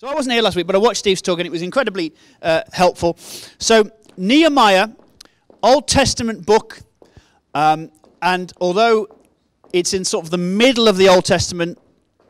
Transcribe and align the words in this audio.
So 0.00 0.06
I 0.06 0.14
wasn't 0.14 0.34
here 0.34 0.42
last 0.42 0.54
week, 0.54 0.68
but 0.68 0.76
I 0.76 0.78
watched 0.78 1.00
Steve's 1.00 1.20
talk 1.20 1.40
and 1.40 1.46
it 1.46 1.50
was 1.50 1.60
incredibly 1.60 2.14
uh, 2.40 2.62
helpful. 2.72 3.16
So, 3.58 3.90
Nehemiah, 4.16 4.90
Old 5.60 5.88
Testament 5.88 6.46
book, 6.46 6.78
um, 7.52 7.90
and 8.22 8.52
although 8.60 9.08
it's 9.72 9.94
in 9.94 10.04
sort 10.04 10.24
of 10.24 10.30
the 10.30 10.38
middle 10.38 10.86
of 10.86 10.98
the 10.98 11.08
Old 11.08 11.24
Testament, 11.24 11.80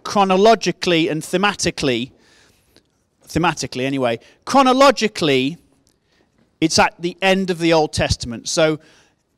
chronologically 0.03 1.11
and 1.11 1.21
thematically, 1.21 2.13
thematically 3.29 3.85
anyway, 3.85 4.19
chronologically, 4.47 5.59
it's 6.63 6.79
at 6.79 6.95
the 6.99 7.19
end 7.21 7.51
of 7.51 7.59
the 7.59 7.75
Old 7.75 7.93
Testament. 7.93 8.49
So, 8.49 8.81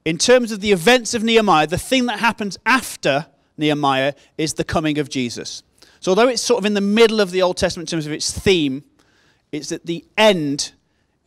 in 0.05 0.19
terms 0.19 0.53
of 0.53 0.61
the 0.61 0.71
events 0.71 1.15
of 1.15 1.25
Nehemiah, 1.25 1.67
the 1.67 1.79
thing 1.79 2.07
that 2.07 2.21
happens 2.21 2.61
after 2.65 3.27
Nehemiah 3.59 4.15
is 4.39 4.55
the 4.55 4.63
coming 4.63 4.99
of 5.01 5.09
Jesus. 5.11 5.65
So, 6.01 6.13
although 6.13 6.29
it's 6.29 6.43
sort 6.43 6.59
of 6.59 6.67
in 6.67 6.75
the 6.75 6.81
middle 6.81 7.21
of 7.21 7.31
the 7.31 7.43
Old 7.43 7.57
Testament 7.57 7.89
in 7.89 7.97
terms 7.97 8.07
of 8.07 8.13
its 8.13 8.37
theme, 8.37 8.85
it's 9.53 9.71
at 9.71 9.87
the 9.87 10.05
end 10.17 10.73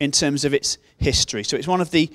in 0.00 0.10
terms 0.10 0.44
of 0.44 0.52
its 0.52 0.78
history. 0.98 1.44
So, 1.44 1.56
it's 1.56 1.68
one 1.68 1.80
of 1.80 1.90
the 1.90 2.10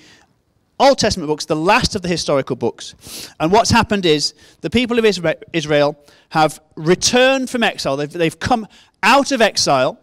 Old 0.79 0.97
Testament 0.97 1.27
books, 1.27 1.45
the 1.45 1.55
last 1.55 1.95
of 1.95 2.01
the 2.01 2.07
historical 2.07 2.55
books. 2.55 3.29
And 3.39 3.51
what's 3.51 3.69
happened 3.69 4.05
is 4.05 4.33
the 4.61 4.69
people 4.69 4.97
of 4.97 5.05
Israel 5.53 5.97
have 6.29 6.61
returned 6.75 7.49
from 7.49 7.63
exile. 7.63 7.97
They've, 7.97 8.11
they've 8.11 8.39
come 8.39 8.67
out 9.03 9.31
of 9.31 9.41
exile, 9.41 9.99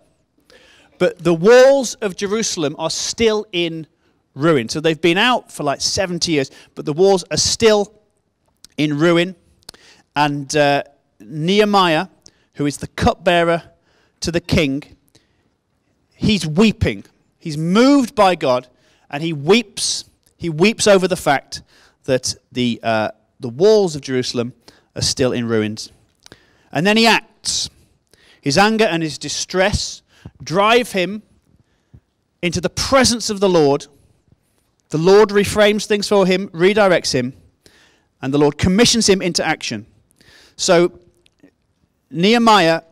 but 0.98 1.18
the 1.18 1.32
walls 1.32 1.94
of 1.94 2.16
Jerusalem 2.16 2.76
are 2.78 2.90
still 2.90 3.46
in 3.52 3.86
ruin. 4.34 4.68
So 4.68 4.80
they've 4.80 5.00
been 5.00 5.18
out 5.18 5.50
for 5.50 5.62
like 5.62 5.80
70 5.80 6.30
years, 6.30 6.50
but 6.74 6.84
the 6.84 6.92
walls 6.92 7.24
are 7.30 7.38
still 7.38 7.92
in 8.76 8.98
ruin. 8.98 9.34
And 10.14 10.54
uh, 10.54 10.82
Nehemiah 11.20 12.08
who 12.56 12.66
is 12.66 12.78
the 12.78 12.86
cupbearer 12.88 13.62
to 14.20 14.32
the 14.32 14.40
king, 14.40 14.82
he's 16.14 16.46
weeping. 16.46 17.04
He's 17.38 17.56
moved 17.56 18.14
by 18.14 18.34
God, 18.34 18.68
and 19.10 19.22
he 19.22 19.32
weeps. 19.32 20.04
He 20.36 20.50
weeps 20.50 20.86
over 20.86 21.06
the 21.06 21.16
fact 21.16 21.62
that 22.04 22.34
the, 22.50 22.80
uh, 22.82 23.10
the 23.40 23.48
walls 23.48 23.94
of 23.94 24.02
Jerusalem 24.02 24.52
are 24.94 25.02
still 25.02 25.32
in 25.32 25.46
ruins. 25.46 25.92
And 26.72 26.86
then 26.86 26.96
he 26.96 27.06
acts. 27.06 27.70
His 28.40 28.58
anger 28.58 28.84
and 28.84 29.02
his 29.02 29.18
distress 29.18 30.02
drive 30.42 30.92
him 30.92 31.22
into 32.42 32.60
the 32.60 32.70
presence 32.70 33.28
of 33.28 33.40
the 33.40 33.48
Lord. 33.48 33.86
The 34.90 34.98
Lord 34.98 35.30
reframes 35.30 35.86
things 35.86 36.08
for 36.08 36.26
him, 36.26 36.48
redirects 36.48 37.12
him, 37.12 37.34
and 38.22 38.32
the 38.32 38.38
Lord 38.38 38.56
commissions 38.56 39.08
him 39.08 39.20
into 39.20 39.44
action. 39.44 39.86
So 40.56 41.00
Nehemiah 42.10 42.82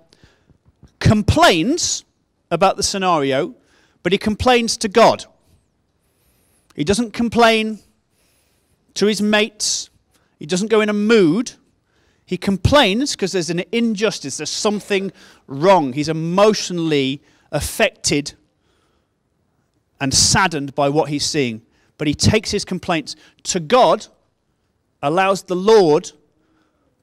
complains 0.98 2.04
about 2.50 2.76
the 2.76 2.82
scenario, 2.82 3.54
but 4.02 4.12
he 4.12 4.18
complains 4.18 4.76
to 4.78 4.88
God. 4.88 5.24
He 6.74 6.84
doesn't 6.84 7.12
complain 7.12 7.78
to 8.94 9.06
his 9.06 9.20
mates, 9.20 9.90
he 10.38 10.46
doesn't 10.46 10.68
go 10.68 10.80
in 10.80 10.88
a 10.88 10.94
mood. 10.94 11.52
He 12.26 12.38
complains 12.38 13.12
because 13.12 13.32
there's 13.32 13.50
an 13.50 13.64
injustice, 13.70 14.38
there's 14.38 14.50
something 14.50 15.12
wrong. 15.46 15.92
He's 15.92 16.08
emotionally 16.08 17.22
affected 17.52 18.32
and 20.00 20.12
saddened 20.12 20.74
by 20.74 20.88
what 20.88 21.10
he's 21.10 21.26
seeing. 21.26 21.62
But 21.98 22.08
he 22.08 22.14
takes 22.14 22.50
his 22.50 22.64
complaints 22.64 23.14
to 23.44 23.60
God, 23.60 24.06
allows 25.02 25.42
the 25.42 25.54
Lord 25.54 26.12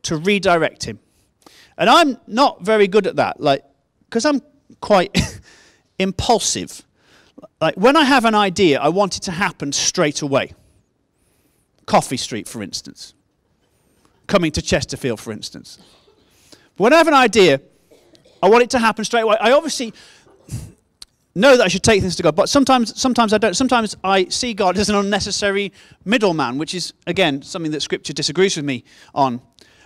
to 0.03 0.17
redirect 0.17 0.85
him. 0.85 0.99
And 1.81 1.89
I'm 1.89 2.17
not 2.27 2.61
very 2.61 2.87
good 2.87 3.07
at 3.07 3.15
that, 3.15 3.41
like, 3.41 3.65
because 4.05 4.23
I'm 4.23 4.39
quite 4.81 5.17
impulsive. 5.99 6.83
Like, 7.59 7.73
when 7.73 7.97
I 7.97 8.03
have 8.03 8.23
an 8.25 8.35
idea, 8.35 8.79
I 8.79 8.89
want 8.89 9.17
it 9.17 9.23
to 9.23 9.31
happen 9.31 9.71
straight 9.71 10.21
away. 10.21 10.53
Coffee 11.87 12.17
Street, 12.17 12.47
for 12.47 12.61
instance. 12.61 13.15
Coming 14.27 14.51
to 14.51 14.61
Chesterfield, 14.61 15.19
for 15.19 15.31
instance. 15.31 15.79
But 16.77 16.83
when 16.83 16.93
I 16.93 16.97
have 16.97 17.07
an 17.07 17.15
idea, 17.15 17.59
I 18.43 18.47
want 18.47 18.61
it 18.61 18.69
to 18.69 18.79
happen 18.79 19.03
straight 19.03 19.21
away. 19.21 19.37
I 19.41 19.51
obviously 19.53 19.91
know 21.33 21.57
that 21.57 21.63
I 21.63 21.67
should 21.67 21.81
take 21.81 22.01
things 22.01 22.15
to 22.17 22.21
God, 22.21 22.35
but 22.35 22.47
sometimes, 22.47 23.01
sometimes 23.01 23.33
I 23.33 23.39
don't. 23.39 23.55
Sometimes 23.55 23.97
I 24.03 24.25
see 24.25 24.53
God 24.53 24.77
as 24.77 24.91
an 24.91 24.95
unnecessary 24.95 25.73
middleman, 26.05 26.59
which 26.59 26.75
is, 26.75 26.93
again, 27.07 27.41
something 27.41 27.71
that 27.71 27.81
Scripture 27.81 28.13
disagrees 28.13 28.55
with 28.55 28.65
me 28.65 28.83
on. 29.15 29.41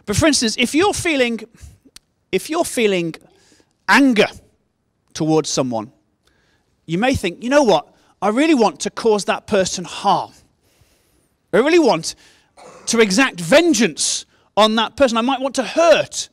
But 0.05 0.17
for 0.17 0.25
instance, 0.25 0.57
if 0.59 0.75
you're 0.75 0.93
feeling 0.93 1.39
if 2.35 2.49
you're 2.49 2.65
feeling 2.65 3.15
anger 3.87 4.27
towards 5.13 5.49
someone, 5.49 5.93
you 6.85 6.97
may 6.97 7.15
think, 7.15 7.41
you 7.41 7.49
know 7.49 7.63
what? 7.63 7.95
I 8.21 8.27
really 8.27 8.53
want 8.53 8.81
to 8.81 8.89
cause 8.89 9.23
that 9.25 9.47
person 9.47 9.85
harm. 9.85 10.33
I 11.53 11.59
really 11.59 11.79
want 11.79 12.15
to 12.87 12.99
exact 12.99 13.39
vengeance 13.39 14.25
on 14.57 14.75
that 14.75 14.97
person. 14.97 15.17
I 15.17 15.21
might 15.21 15.39
want 15.39 15.55
to 15.55 15.63
hurt 15.63 16.27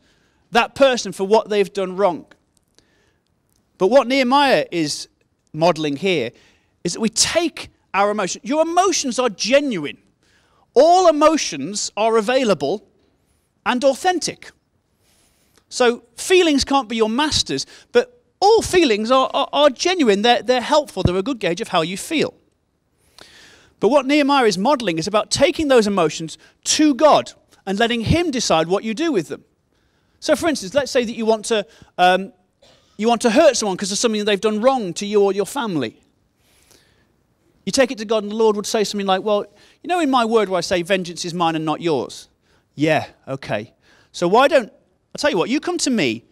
that 0.50 0.74
person 0.74 1.12
for 1.12 1.24
what 1.24 1.48
they've 1.48 1.72
done 1.72 1.96
wrong. 1.96 2.26
But 3.78 3.86
what 3.86 4.08
Nehemiah 4.08 4.66
is 4.72 5.08
modeling 5.52 5.96
here 5.96 6.32
is 6.82 6.94
that 6.94 7.00
we 7.00 7.10
take 7.10 7.68
our 7.94 8.10
emotions. 8.10 8.44
Your 8.44 8.62
emotions 8.62 9.20
are 9.20 9.28
genuine. 9.28 9.98
All 10.74 11.08
emotions 11.08 11.92
are 11.96 12.16
available 12.16 12.88
and 13.64 13.84
authentic. 13.84 14.50
So 15.72 16.02
feelings 16.16 16.64
can't 16.64 16.86
be 16.86 16.96
your 16.96 17.08
masters, 17.08 17.64
but 17.92 18.22
all 18.40 18.60
feelings 18.60 19.10
are, 19.10 19.30
are, 19.32 19.48
are 19.54 19.70
genuine. 19.70 20.20
They're, 20.20 20.42
they're 20.42 20.60
helpful. 20.60 21.02
They're 21.02 21.16
a 21.16 21.22
good 21.22 21.38
gauge 21.38 21.62
of 21.62 21.68
how 21.68 21.80
you 21.80 21.96
feel. 21.96 22.34
But 23.80 23.88
what 23.88 24.04
Nehemiah 24.04 24.44
is 24.44 24.58
modeling 24.58 24.98
is 24.98 25.06
about 25.06 25.30
taking 25.30 25.68
those 25.68 25.86
emotions 25.86 26.36
to 26.64 26.94
God 26.94 27.32
and 27.64 27.78
letting 27.78 28.02
Him 28.02 28.30
decide 28.30 28.68
what 28.68 28.84
you 28.84 28.92
do 28.92 29.12
with 29.12 29.28
them. 29.28 29.44
So, 30.20 30.36
for 30.36 30.46
instance, 30.46 30.74
let's 30.74 30.92
say 30.92 31.06
that 31.06 31.14
you 31.14 31.24
want 31.24 31.46
to, 31.46 31.66
um, 31.96 32.34
you 32.98 33.08
want 33.08 33.22
to 33.22 33.30
hurt 33.30 33.56
someone 33.56 33.76
because 33.76 33.92
of 33.92 33.96
something 33.96 34.26
they've 34.26 34.38
done 34.38 34.60
wrong 34.60 34.92
to 34.92 35.06
you 35.06 35.22
or 35.22 35.32
your 35.32 35.46
family. 35.46 35.98
You 37.64 37.72
take 37.72 37.90
it 37.90 37.96
to 37.96 38.04
God, 38.04 38.24
and 38.24 38.30
the 38.30 38.36
Lord 38.36 38.56
would 38.56 38.66
say 38.66 38.84
something 38.84 39.06
like, 39.06 39.22
Well, 39.22 39.46
you 39.82 39.88
know, 39.88 40.00
in 40.00 40.10
my 40.10 40.26
word 40.26 40.50
where 40.50 40.58
I 40.58 40.60
say, 40.60 40.82
Vengeance 40.82 41.24
is 41.24 41.32
mine 41.32 41.56
and 41.56 41.64
not 41.64 41.80
yours. 41.80 42.28
Yeah, 42.74 43.06
okay. 43.26 43.72
So, 44.12 44.28
why 44.28 44.48
don't 44.48 44.70
I'll 45.14 45.18
tell 45.18 45.30
you 45.30 45.36
what, 45.36 45.50
you 45.50 45.60
come 45.60 45.78
to 45.78 45.90
me 45.90 46.24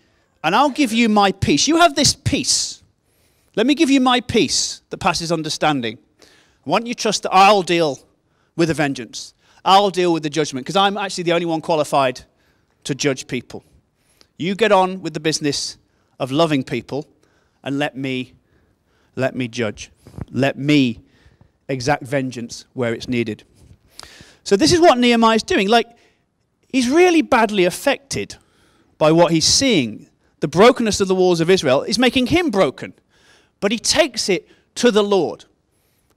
and 0.42 0.54
I'll 0.54 0.70
give 0.70 0.92
you 0.92 1.08
my 1.08 1.32
peace. 1.32 1.68
You 1.68 1.76
have 1.76 1.94
this 1.94 2.14
peace. 2.14 2.82
Let 3.56 3.66
me 3.66 3.74
give 3.74 3.91
you 3.91 4.00
my 4.00 4.20
peace 4.20 4.82
that 4.91 4.98
passes 4.98 5.30
understanding. 5.30 5.98
I 6.20 6.70
want 6.70 6.86
you 6.86 6.94
to 6.94 7.00
trust 7.00 7.24
that 7.24 7.32
I'll 7.32 7.62
deal 7.62 7.98
with 8.56 8.68
the 8.68 8.74
vengeance. 8.74 9.34
I'll 9.64 9.91
deal 9.91 10.12
with 10.12 10.22
the 10.22 10.30
judgment 10.30 10.64
because 10.64 10.76
I'm 10.76 10.96
actually 10.96 11.24
the 11.24 11.32
only 11.32 11.46
one 11.46 11.60
qualified 11.60 12.22
to 12.84 12.94
judge 12.94 13.26
people. 13.26 13.64
You 14.38 14.54
get 14.54 14.72
on 14.72 15.02
with 15.02 15.12
the 15.12 15.20
business 15.20 15.76
of 16.18 16.32
loving 16.32 16.64
people 16.64 17.06
and 17.62 17.78
let 17.78 17.97
me 17.97 18.34
let 19.16 19.34
me 19.34 19.48
judge. 19.48 19.91
Let 20.30 20.56
me 20.56 21.00
exact 21.68 22.04
vengeance 22.04 22.64
where 22.72 22.94
it's 22.94 23.08
needed. 23.08 23.44
So 24.44 24.56
this 24.56 24.72
is 24.72 24.80
what 24.80 24.97
Nehemiah 24.98 25.36
is 25.36 25.42
doing. 25.42 25.68
Like 25.68 25.88
he's 26.68 26.88
really 26.88 27.20
badly 27.20 27.64
affected 27.64 28.36
by 29.00 29.10
what 29.10 29.32
he's 29.32 29.46
seeing. 29.46 30.06
The 30.40 30.46
brokenness 30.46 31.00
of 31.00 31.08
the 31.08 31.14
walls 31.14 31.40
of 31.40 31.48
Israel 31.48 31.82
is 31.82 31.98
making 31.98 32.26
him 32.26 32.50
broken. 32.50 32.92
But 33.58 33.72
he 33.72 33.78
takes 33.78 34.28
it 34.28 34.46
to 34.76 34.90
the 34.90 35.02
Lord. 35.02 35.46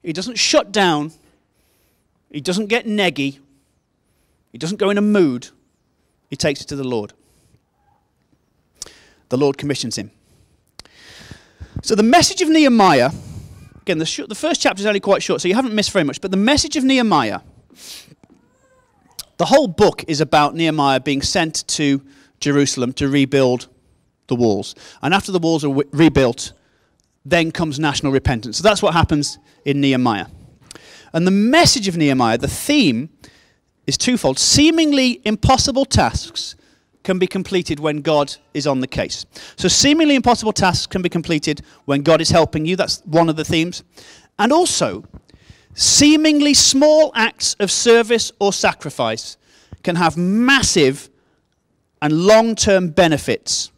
He 0.04 0.12
doesn't 0.12 0.38
shut 0.38 0.72
down. 0.74 1.14
He 2.30 2.42
doesn't 2.42 2.68
get 2.68 2.86
neggy. 2.86 3.40
He 4.52 4.58
doesn't 4.58 4.78
go 4.78 4.90
in 4.90 4.98
a 4.98 5.02
mood. 5.02 5.48
He 6.30 6.36
takes 6.36 6.60
it 6.60 6.68
to 6.68 6.76
the 6.76 6.84
Lord. 6.84 7.14
The 9.30 9.38
Lord 9.38 9.58
commissions 9.58 9.98
him. 9.98 10.12
So 11.84 11.96
the 11.96 12.04
message 12.04 12.42
of 12.42 12.50
Nehemiah, 12.50 13.12
again, 13.82 13.98
the, 13.98 14.06
sh- 14.06 14.28
the 14.28 14.36
first 14.36 14.62
chapter 14.62 14.82
is 14.82 14.86
only 14.86 15.00
quite 15.00 15.24
short, 15.24 15.40
so 15.42 15.48
you 15.48 15.56
haven't 15.56 15.74
missed 15.74 15.92
very 15.92 16.04
much. 16.04 16.20
But 16.20 16.32
the 16.32 16.38
message 16.38 16.76
of 16.76 16.84
Nehemiah, 16.84 17.40
the 19.38 19.46
whole 19.46 19.68
book 19.68 20.04
is 20.08 20.20
about 20.20 20.54
Nehemiah 20.54 21.00
being 21.00 21.22
sent 21.22 21.66
to 21.70 22.02
Jerusalem 22.44 22.94
to 22.94 23.08
rebuild 23.08 23.68
the 24.28 24.36
walls. 24.36 24.76
And 25.02 25.14
after 25.14 25.32
the 25.32 25.40
walls 25.40 25.64
are 25.64 25.74
rebuilt, 25.92 26.54
then 27.26 27.52
comes 27.52 27.80
national 27.80 28.12
repentance. 28.12 28.58
So 28.58 28.64
that's 28.64 28.82
what 28.82 28.94
happens 28.94 29.38
in 29.66 29.82
Nehemiah. 29.82 30.28
And 31.14 31.28
the 31.28 31.32
message 31.32 31.88
of 31.88 31.96
Nehemiah, 31.96 32.38
the 32.38 32.48
theme, 32.48 33.10
is 33.88 33.98
twofold. 33.98 34.40
Seemingly 34.40 35.22
impossible 35.26 35.86
tasks 35.86 36.56
can 37.04 37.20
be 37.20 37.28
completed 37.28 37.80
when 37.80 38.02
God 38.02 38.36
is 38.54 38.66
on 38.66 38.80
the 38.80 38.88
case. 38.88 39.26
So, 39.58 39.68
seemingly 39.68 40.16
impossible 40.16 40.54
tasks 40.54 40.88
can 40.88 41.02
be 41.02 41.10
completed 41.10 41.62
when 41.86 42.02
God 42.02 42.22
is 42.22 42.30
helping 42.30 42.66
you. 42.66 42.76
That's 42.76 43.02
one 43.06 43.30
of 43.30 43.36
the 43.36 43.44
themes. 43.44 43.84
And 44.40 44.52
also, 44.52 45.04
seemingly 45.74 46.54
small 46.54 47.12
acts 47.14 47.56
of 47.60 47.70
service 47.72 48.32
or 48.40 48.54
sacrifice 48.54 49.38
can 49.84 49.98
have 49.98 50.18
massive 50.18 51.10
and 52.04 52.26
long 52.26 52.54
term 52.54 52.90
benefits. 52.90 53.72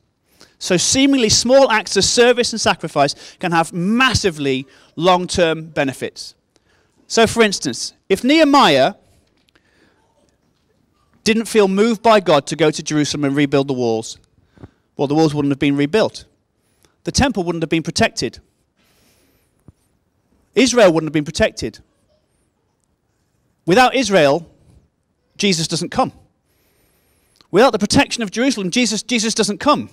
So, 0.58 0.78
seemingly 0.78 1.30
small 1.30 1.70
acts 1.70 1.96
of 1.96 2.04
service 2.04 2.52
and 2.52 2.60
sacrifice 2.60 3.14
can 3.40 3.52
have 3.52 3.72
massively 3.72 4.66
long 4.96 5.28
term 5.28 5.68
benefits. 5.68 6.34
So, 7.08 7.28
for 7.28 7.44
instance, 7.44 7.94
if 8.10 8.24
Nehemiah 8.24 8.96
didn't 11.24 11.46
feel 11.46 11.68
moved 11.68 12.02
by 12.02 12.20
God 12.20 12.48
to 12.48 12.56
go 12.56 12.72
to 12.72 12.82
Jerusalem 12.82 13.26
and 13.26 13.36
rebuild 13.36 13.68
the 13.68 13.74
walls, 13.74 14.18
well, 14.98 15.08
the 15.08 15.14
walls 15.14 15.36
wouldn't 15.36 15.52
have 15.52 15.60
been 15.60 15.78
rebuilt. 15.78 16.26
The 17.04 17.12
temple 17.12 17.44
wouldn't 17.44 17.62
have 17.62 17.70
been 17.70 17.84
protected. 17.84 18.40
Israel 20.56 20.92
wouldn't 20.92 21.10
have 21.10 21.14
been 21.14 21.26
protected. 21.26 21.80
Without 23.68 23.94
Israel, 23.94 24.50
Jesus 25.38 25.68
doesn't 25.68 25.90
come. 25.90 26.12
Without 27.56 27.72
the 27.72 27.80
protection 27.80 28.22
of 28.22 28.32
Jerusalem, 28.32 28.70
Jesus, 28.70 29.02
Jesus 29.02 29.34
doesn't 29.34 29.60
come. 29.60 29.90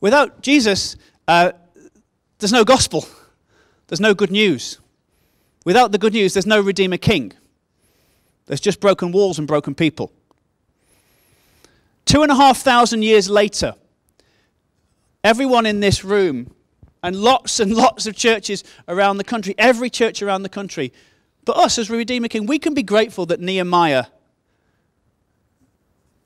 Without 0.00 0.40
Jesus, 0.40 0.96
uh, 1.28 1.52
there's 2.38 2.50
no 2.50 2.64
gospel, 2.64 3.06
there's 3.88 4.00
no 4.00 4.14
good 4.14 4.30
news. 4.30 4.78
Without 5.66 5.92
the 5.92 5.98
good 5.98 6.14
news, 6.14 6.32
there's 6.32 6.46
no 6.46 6.58
Redeemer 6.58 6.96
King. 6.96 7.34
There's 8.46 8.62
just 8.62 8.80
broken 8.80 9.12
walls 9.12 9.38
and 9.38 9.46
broken 9.46 9.74
people. 9.74 10.12
Two 12.06 12.22
and 12.22 12.32
a 12.32 12.34
half 12.34 12.56
thousand 12.56 13.02
years 13.02 13.28
later, 13.28 13.74
everyone 15.22 15.66
in 15.66 15.80
this 15.80 16.04
room 16.04 16.54
and 17.02 17.16
lots 17.16 17.60
and 17.60 17.74
lots 17.74 18.06
of 18.06 18.16
churches 18.16 18.64
around 18.88 19.18
the 19.18 19.24
country, 19.24 19.54
every 19.58 19.90
church 19.90 20.22
around 20.22 20.44
the 20.44 20.48
country, 20.48 20.90
but 21.44 21.58
us 21.58 21.76
as 21.76 21.90
Redeemer 21.90 22.28
King, 22.28 22.46
we 22.46 22.58
can 22.58 22.72
be 22.72 22.82
grateful 22.82 23.26
that 23.26 23.40
Nehemiah 23.40 24.06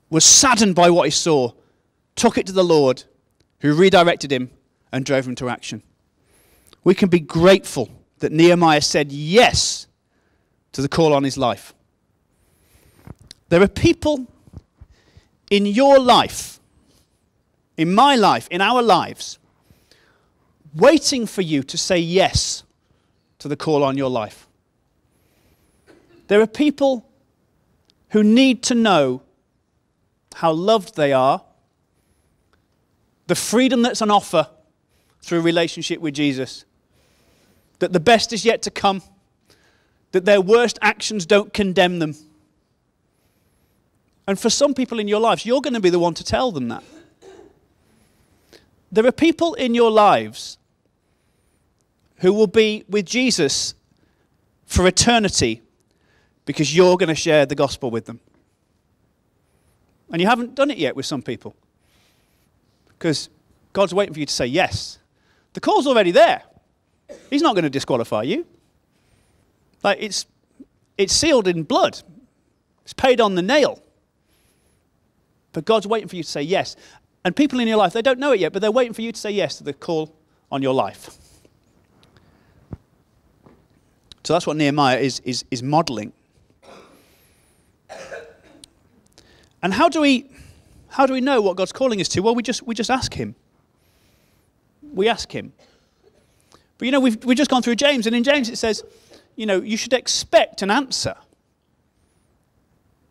was 0.09 0.23
saddened 0.23 0.75
by 0.75 0.89
what 0.89 1.05
he 1.05 1.11
saw, 1.11 1.51
took 2.15 2.37
it 2.37 2.47
to 2.47 2.53
the 2.53 2.63
Lord, 2.63 3.03
who 3.59 3.73
redirected 3.73 4.31
him 4.31 4.51
and 4.91 5.05
drove 5.05 5.27
him 5.27 5.35
to 5.35 5.49
action. 5.49 5.81
We 6.83 6.93
can 6.93 7.09
be 7.09 7.19
grateful 7.19 7.89
that 8.19 8.31
Nehemiah 8.31 8.81
said 8.81 9.11
yes 9.11 9.87
to 10.71 10.81
the 10.81 10.89
call 10.89 11.13
on 11.13 11.23
his 11.23 11.37
life. 11.37 11.73
There 13.49 13.61
are 13.61 13.67
people 13.67 14.27
in 15.49 15.65
your 15.65 15.99
life, 15.99 16.59
in 17.77 17.93
my 17.93 18.15
life, 18.15 18.47
in 18.49 18.61
our 18.61 18.81
lives, 18.81 19.37
waiting 20.75 21.25
for 21.25 21.41
you 21.41 21.63
to 21.63 21.77
say 21.77 21.97
yes 21.97 22.63
to 23.39 23.47
the 23.47 23.55
call 23.55 23.83
on 23.83 23.97
your 23.97 24.09
life. 24.09 24.47
There 26.27 26.41
are 26.41 26.47
people 26.47 27.07
who 28.09 28.23
need 28.23 28.63
to 28.63 28.75
know 28.75 29.21
how 30.35 30.51
loved 30.51 30.97
they 30.97 31.13
are, 31.13 31.41
the 33.27 33.35
freedom 33.35 33.81
that's 33.81 34.01
on 34.01 34.11
offer 34.11 34.49
through 35.21 35.39
relationship 35.39 36.01
with 36.01 36.13
Jesus, 36.13 36.65
that 37.79 37.93
the 37.93 38.01
best 38.01 38.33
is 38.33 38.43
yet 38.43 38.61
to 38.63 38.69
come, 38.69 39.01
that 40.11 40.25
their 40.25 40.41
worst 40.41 40.77
actions 40.81 41.25
don't 41.25 41.53
condemn 41.53 41.99
them. 41.99 42.15
And 44.27 44.37
for 44.37 44.49
some 44.49 44.73
people 44.73 44.99
in 44.99 45.07
your 45.07 45.21
lives, 45.21 45.45
you're 45.45 45.61
going 45.61 45.73
to 45.73 45.79
be 45.79 45.89
the 45.89 45.99
one 45.99 46.13
to 46.15 46.23
tell 46.23 46.51
them 46.51 46.67
that. 46.67 46.83
There 48.91 49.05
are 49.05 49.13
people 49.13 49.53
in 49.53 49.73
your 49.73 49.89
lives 49.89 50.57
who 52.17 52.33
will 52.33 52.47
be 52.47 52.83
with 52.89 53.05
Jesus 53.05 53.73
for 54.65 54.85
eternity 54.85 55.61
because 56.43 56.75
you're 56.75 56.97
going 56.97 57.07
to 57.07 57.15
share 57.15 57.45
the 57.45 57.55
gospel 57.55 57.89
with 57.89 58.05
them. 58.05 58.19
And 60.11 60.21
you 60.21 60.27
haven't 60.27 60.55
done 60.55 60.71
it 60.71 60.77
yet 60.77 60.95
with 60.95 61.05
some 61.05 61.21
people. 61.21 61.55
Because 62.87 63.29
God's 63.73 63.93
waiting 63.93 64.13
for 64.13 64.19
you 64.19 64.25
to 64.25 64.33
say 64.33 64.45
yes. 64.45 64.99
The 65.53 65.59
call's 65.59 65.87
already 65.87 66.11
there. 66.11 66.43
He's 67.29 67.41
not 67.41 67.55
going 67.55 67.63
to 67.63 67.69
disqualify 67.69 68.23
you. 68.23 68.45
Like 69.83 69.97
it's 70.01 70.25
it's 70.97 71.13
sealed 71.13 71.47
in 71.47 71.63
blood. 71.63 72.01
It's 72.83 72.93
paid 72.93 73.19
on 73.19 73.35
the 73.35 73.41
nail. 73.41 73.81
But 75.51 75.65
God's 75.65 75.87
waiting 75.87 76.07
for 76.07 76.15
you 76.15 76.23
to 76.23 76.29
say 76.29 76.41
yes. 76.41 76.75
And 77.23 77.35
people 77.35 77.59
in 77.59 77.67
your 77.67 77.77
life, 77.77 77.93
they 77.93 78.01
don't 78.01 78.19
know 78.19 78.31
it 78.31 78.39
yet, 78.39 78.53
but 78.53 78.61
they're 78.61 78.71
waiting 78.71 78.93
for 78.93 79.01
you 79.01 79.11
to 79.11 79.19
say 79.19 79.31
yes 79.31 79.57
to 79.57 79.63
the 79.63 79.73
call 79.73 80.15
on 80.51 80.61
your 80.61 80.73
life. 80.73 81.17
So 84.23 84.33
that's 84.33 84.47
what 84.47 84.57
Nehemiah 84.57 84.97
is, 84.97 85.19
is, 85.21 85.45
is 85.51 85.61
modeling. 85.61 86.13
And 89.65 89.73
how 89.73 89.89
do 89.89 89.99
we 89.99 90.29
how 90.89 91.07
do 91.07 91.13
we 91.13 91.21
know 91.21 91.41
what 91.41 91.57
God's 91.57 91.71
calling 91.71 91.99
us 91.99 92.07
to? 92.09 92.19
Well, 92.19 92.35
we 92.35 92.43
just 92.43 92.61
we 92.67 92.75
just 92.75 92.91
ask 92.91 93.15
him. 93.15 93.33
We 94.93 95.09
ask 95.09 95.31
him. 95.31 95.53
But 96.77 96.85
you 96.85 96.91
know, 96.91 96.99
we've 96.99 97.25
we've 97.25 97.35
just 97.35 97.49
gone 97.49 97.63
through 97.63 97.77
James, 97.77 98.05
and 98.05 98.15
in 98.15 98.23
James 98.23 98.47
it 98.47 98.57
says, 98.57 98.83
you 99.35 99.47
know, 99.47 99.59
you 99.61 99.75
should 99.75 99.93
expect 99.93 100.61
an 100.61 100.69
answer. 100.69 101.15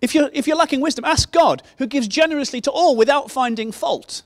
If 0.01 0.15
you're, 0.15 0.31
if 0.33 0.47
you're 0.47 0.57
lacking 0.57 0.81
wisdom, 0.81 1.05
ask 1.05 1.33
God, 1.33 1.61
who 1.79 1.89
gives 1.89 2.07
generously 2.07 2.61
to 2.61 2.71
all 2.71 2.95
without 2.95 3.33
finding 3.33 3.73
fault. 3.73 4.23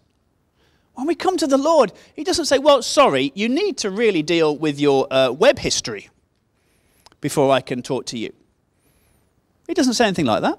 When 0.92 1.06
we 1.06 1.14
come 1.14 1.38
to 1.38 1.46
the 1.46 1.56
Lord, 1.56 1.94
He 2.14 2.24
doesn't 2.24 2.44
say, 2.44 2.58
Well, 2.58 2.82
sorry, 2.82 3.32
you 3.36 3.48
need 3.48 3.78
to 3.78 3.90
really 3.90 4.22
deal 4.22 4.54
with 4.54 4.78
your 4.78 5.10
uh, 5.10 5.31
web 5.31 5.60
history 5.60 6.10
before 7.22 7.50
I 7.50 7.62
can 7.62 7.81
talk 7.81 8.04
to 8.06 8.19
you. 8.19 8.34
He 9.66 9.72
doesn't 9.72 9.94
say 9.94 10.04
anything 10.04 10.26
like 10.26 10.42
that. 10.42 10.58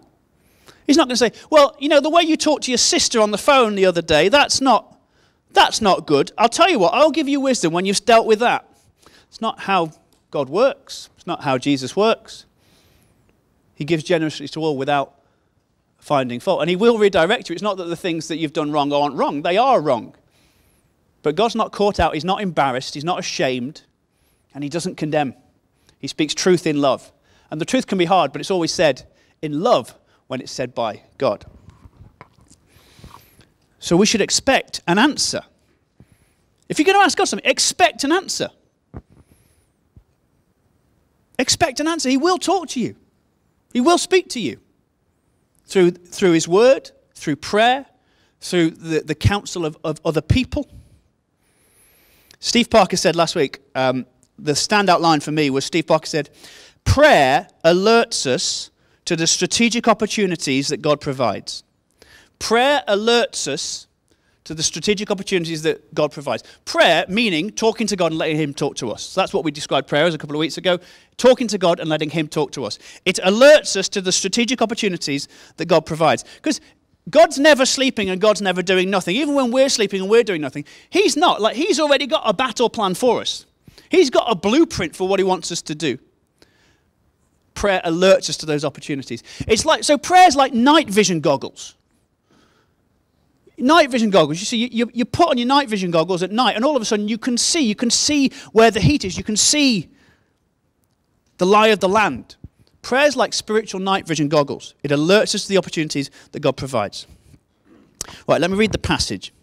He's 0.89 0.97
not 0.97 1.07
going 1.07 1.17
to 1.17 1.17
say, 1.17 1.33
well, 1.51 1.75
you 1.77 1.87
know, 1.87 1.99
the 1.99 2.09
way 2.09 2.23
you 2.23 2.35
talked 2.35 2.63
to 2.63 2.71
your 2.71 2.79
sister 2.79 3.21
on 3.21 3.29
the 3.29 3.37
phone 3.37 3.75
the 3.75 3.85
other 3.85 4.01
day, 4.01 4.27
that's 4.27 4.59
not, 4.59 4.97
that's 5.51 5.83
not 5.83 6.07
good. 6.07 6.31
I'll 6.35 6.49
tell 6.49 6.67
you 6.67 6.79
what, 6.79 6.95
I'll 6.95 7.11
give 7.11 7.29
you 7.29 7.39
wisdom 7.39 7.73
when 7.73 7.85
you've 7.85 8.03
dealt 8.05 8.25
with 8.25 8.39
that. 8.39 8.67
It's 9.27 9.39
not 9.39 9.59
how 9.59 9.91
God 10.31 10.49
works. 10.49 11.11
It's 11.15 11.27
not 11.27 11.43
how 11.43 11.59
Jesus 11.59 11.95
works. 11.95 12.47
He 13.75 13.85
gives 13.85 14.03
generously 14.03 14.47
to 14.47 14.61
all 14.61 14.77
without 14.79 15.13
finding 15.99 16.39
fault. 16.39 16.61
And 16.61 16.71
he 16.71 16.75
will 16.75 16.97
redirect 16.97 17.49
you. 17.49 17.53
It's 17.53 17.61
not 17.61 17.77
that 17.77 17.83
the 17.83 17.95
things 17.95 18.27
that 18.27 18.37
you've 18.37 18.53
done 18.53 18.71
wrong 18.71 18.91
aren't 18.91 19.13
wrong. 19.13 19.43
They 19.43 19.57
are 19.57 19.79
wrong. 19.79 20.15
But 21.21 21.35
God's 21.35 21.53
not 21.53 21.71
caught 21.71 21.99
out. 21.99 22.15
He's 22.15 22.25
not 22.25 22.41
embarrassed. 22.41 22.95
He's 22.95 23.05
not 23.05 23.19
ashamed. 23.19 23.83
And 24.55 24.63
he 24.63 24.71
doesn't 24.71 24.95
condemn. 24.95 25.35
He 25.99 26.07
speaks 26.07 26.33
truth 26.33 26.65
in 26.65 26.81
love. 26.81 27.11
And 27.51 27.61
the 27.61 27.65
truth 27.65 27.85
can 27.85 27.99
be 27.99 28.05
hard, 28.05 28.31
but 28.31 28.41
it's 28.41 28.49
always 28.49 28.73
said 28.73 29.05
in 29.43 29.61
love 29.61 29.93
when 30.29 30.41
it's 30.41 30.51
said 30.51 30.75
by 30.75 31.01
God. 31.17 31.43
So 33.79 33.97
we 33.97 34.05
should 34.05 34.21
expect 34.21 34.79
an 34.87 34.99
answer. 34.99 35.41
If 36.69 36.77
you're 36.77 36.85
going 36.85 36.99
to 36.99 37.03
ask 37.03 37.17
God 37.17 37.25
something, 37.25 37.49
expect 37.49 38.03
an 38.03 38.11
answer. 38.11 38.49
Expect 41.39 41.79
an 41.79 41.87
answer. 41.87 42.09
He 42.09 42.17
will 42.17 42.37
talk 42.37 42.69
to 42.69 42.79
you, 42.79 42.95
He 43.73 43.81
will 43.81 43.97
speak 43.97 44.29
to 44.29 44.39
you 44.39 44.59
through, 45.65 45.91
through 45.91 46.33
His 46.33 46.47
word, 46.47 46.91
through 47.15 47.37
prayer, 47.37 47.87
through 48.39 48.69
the, 48.69 48.99
the 48.99 49.15
counsel 49.15 49.65
of, 49.65 49.79
of 49.83 49.99
other 50.05 50.21
people. 50.21 50.69
Steve 52.39 52.69
Parker 52.69 52.97
said 52.97 53.15
last 53.15 53.33
week, 53.33 53.61
um, 53.73 54.05
the 54.37 54.51
standout 54.51 54.99
line 54.99 55.21
for 55.21 55.31
me 55.31 55.49
was 55.49 55.65
Steve 55.65 55.87
Parker 55.87 56.05
said, 56.05 56.29
Prayer 56.83 57.47
alerts 57.65 58.27
us 58.27 58.69
to 59.09 59.15
the 59.15 59.25
strategic 59.25 59.87
opportunities 59.87 60.67
that 60.67 60.83
God 60.83 61.01
provides. 61.01 61.63
Prayer 62.37 62.83
alerts 62.87 63.47
us 63.47 63.87
to 64.43 64.53
the 64.53 64.61
strategic 64.61 65.09
opportunities 65.09 65.63
that 65.63 65.95
God 65.95 66.11
provides. 66.11 66.43
Prayer, 66.65 67.05
meaning 67.09 67.49
talking 67.49 67.87
to 67.87 67.95
God 67.95 68.11
and 68.11 68.19
letting 68.19 68.37
Him 68.37 68.53
talk 68.53 68.75
to 68.75 68.91
us. 68.91 69.01
So 69.01 69.19
that's 69.19 69.33
what 69.33 69.43
we 69.43 69.49
described 69.49 69.87
prayer 69.87 70.05
as 70.05 70.13
a 70.13 70.19
couple 70.19 70.35
of 70.35 70.39
weeks 70.39 70.59
ago 70.59 70.77
talking 71.17 71.47
to 71.47 71.57
God 71.57 71.79
and 71.79 71.89
letting 71.89 72.11
Him 72.11 72.27
talk 72.27 72.51
to 72.51 72.65
us. 72.65 72.77
It 73.03 73.15
alerts 73.25 73.75
us 73.75 73.89
to 73.89 74.01
the 74.01 74.11
strategic 74.11 74.61
opportunities 74.61 75.27
that 75.57 75.65
God 75.65 75.87
provides. 75.87 76.23
Because 76.35 76.61
God's 77.09 77.39
never 77.39 77.65
sleeping 77.65 78.11
and 78.11 78.21
God's 78.21 78.43
never 78.43 78.61
doing 78.61 78.91
nothing. 78.91 79.15
Even 79.15 79.33
when 79.33 79.49
we're 79.49 79.69
sleeping 79.69 80.01
and 80.01 80.09
we're 80.11 80.23
doing 80.23 80.41
nothing, 80.41 80.65
He's 80.91 81.17
not. 81.17 81.41
Like, 81.41 81.55
He's 81.55 81.79
already 81.79 82.05
got 82.05 82.21
a 82.25 82.33
battle 82.33 82.69
plan 82.69 82.93
for 82.93 83.21
us, 83.21 83.47
He's 83.89 84.11
got 84.11 84.31
a 84.31 84.35
blueprint 84.35 84.95
for 84.95 85.07
what 85.07 85.19
He 85.19 85.23
wants 85.23 85.51
us 85.51 85.63
to 85.63 85.73
do 85.73 85.97
prayer 87.59 87.81
alerts 87.83 88.29
us 88.29 88.37
to 88.37 88.45
those 88.45 88.63
opportunities. 88.63 89.21
It's 89.45 89.65
like, 89.65 89.83
so 89.83 89.97
prayer's 89.97 90.33
like 90.33 90.53
night 90.53 90.89
vision 90.89 91.19
goggles. 91.19 91.75
Night 93.57 93.91
vision 93.91 94.09
goggles. 94.11 94.39
You 94.39 94.45
see, 94.45 94.69
you, 94.71 94.89
you 94.93 95.03
put 95.03 95.27
on 95.27 95.37
your 95.37 95.45
night 95.45 95.67
vision 95.67 95.91
goggles 95.91 96.23
at 96.23 96.31
night, 96.31 96.55
and 96.55 96.63
all 96.63 96.77
of 96.77 96.81
a 96.81 96.85
sudden 96.85 97.09
you 97.09 97.17
can 97.17 97.37
see. 97.37 97.59
You 97.59 97.75
can 97.75 97.89
see 97.89 98.31
where 98.53 98.71
the 98.71 98.79
heat 98.79 99.03
is. 99.03 99.17
You 99.17 99.25
can 99.25 99.35
see 99.35 99.89
the 101.37 101.45
lie 101.45 101.67
of 101.67 101.81
the 101.81 101.89
land. 101.89 102.37
Prayer's 102.81 103.17
like 103.17 103.33
spiritual 103.33 103.81
night 103.81 104.07
vision 104.07 104.29
goggles. 104.29 104.73
It 104.81 104.91
alerts 104.91 105.35
us 105.35 105.43
to 105.43 105.49
the 105.49 105.57
opportunities 105.57 106.09
that 106.31 106.39
God 106.39 106.55
provides. 106.55 107.07
Right, 108.25 108.39
let 108.39 108.49
me 108.49 108.55
read 108.55 108.71
the 108.71 108.77
passage. 108.77 109.33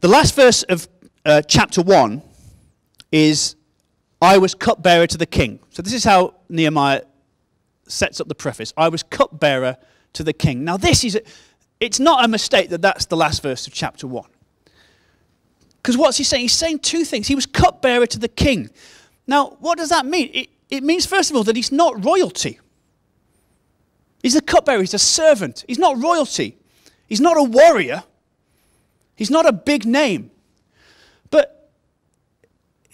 The 0.00 0.08
last 0.08 0.34
verse 0.34 0.64
of 0.64 0.86
uh, 1.24 1.40
chapter 1.40 1.80
1 1.80 2.20
is 3.10 3.56
I 4.20 4.38
was 4.38 4.54
cupbearer 4.54 5.06
to 5.06 5.18
the 5.18 5.26
king. 5.26 5.60
So 5.70 5.82
this 5.82 5.92
is 5.92 6.04
how 6.04 6.34
Nehemiah 6.48 7.02
sets 7.86 8.20
up 8.20 8.28
the 8.28 8.34
preface. 8.34 8.72
I 8.76 8.88
was 8.88 9.02
cupbearer 9.02 9.76
to 10.14 10.24
the 10.24 10.32
king. 10.32 10.64
Now 10.64 10.76
this 10.76 11.04
is 11.04 11.20
it's 11.80 12.00
not 12.00 12.24
a 12.24 12.28
mistake 12.28 12.70
that 12.70 12.82
that's 12.82 13.06
the 13.06 13.16
last 13.16 13.42
verse 13.42 13.66
of 13.66 13.72
chapter 13.72 14.06
1. 14.06 14.28
Because 15.76 15.96
what's 15.96 16.18
he 16.18 16.24
saying? 16.24 16.42
He's 16.42 16.52
saying 16.52 16.80
two 16.80 17.04
things. 17.04 17.28
He 17.28 17.34
was 17.34 17.46
cupbearer 17.46 18.06
to 18.06 18.18
the 18.18 18.28
king. 18.28 18.68
Now, 19.26 19.56
what 19.60 19.78
does 19.78 19.90
that 19.90 20.04
mean? 20.04 20.30
It, 20.34 20.48
it 20.70 20.82
means, 20.82 21.06
first 21.06 21.30
of 21.30 21.36
all, 21.36 21.44
that 21.44 21.56
he's 21.56 21.70
not 21.70 22.04
royalty. 22.04 22.58
He's 24.22 24.34
a 24.34 24.42
cupbearer, 24.42 24.80
he's 24.80 24.94
a 24.94 24.98
servant. 24.98 25.64
He's 25.68 25.78
not 25.78 26.02
royalty. 26.02 26.58
He's 27.06 27.20
not 27.20 27.36
a 27.36 27.42
warrior. 27.42 28.02
He's 29.14 29.30
not 29.30 29.46
a 29.46 29.52
big 29.52 29.86
name. 29.86 30.30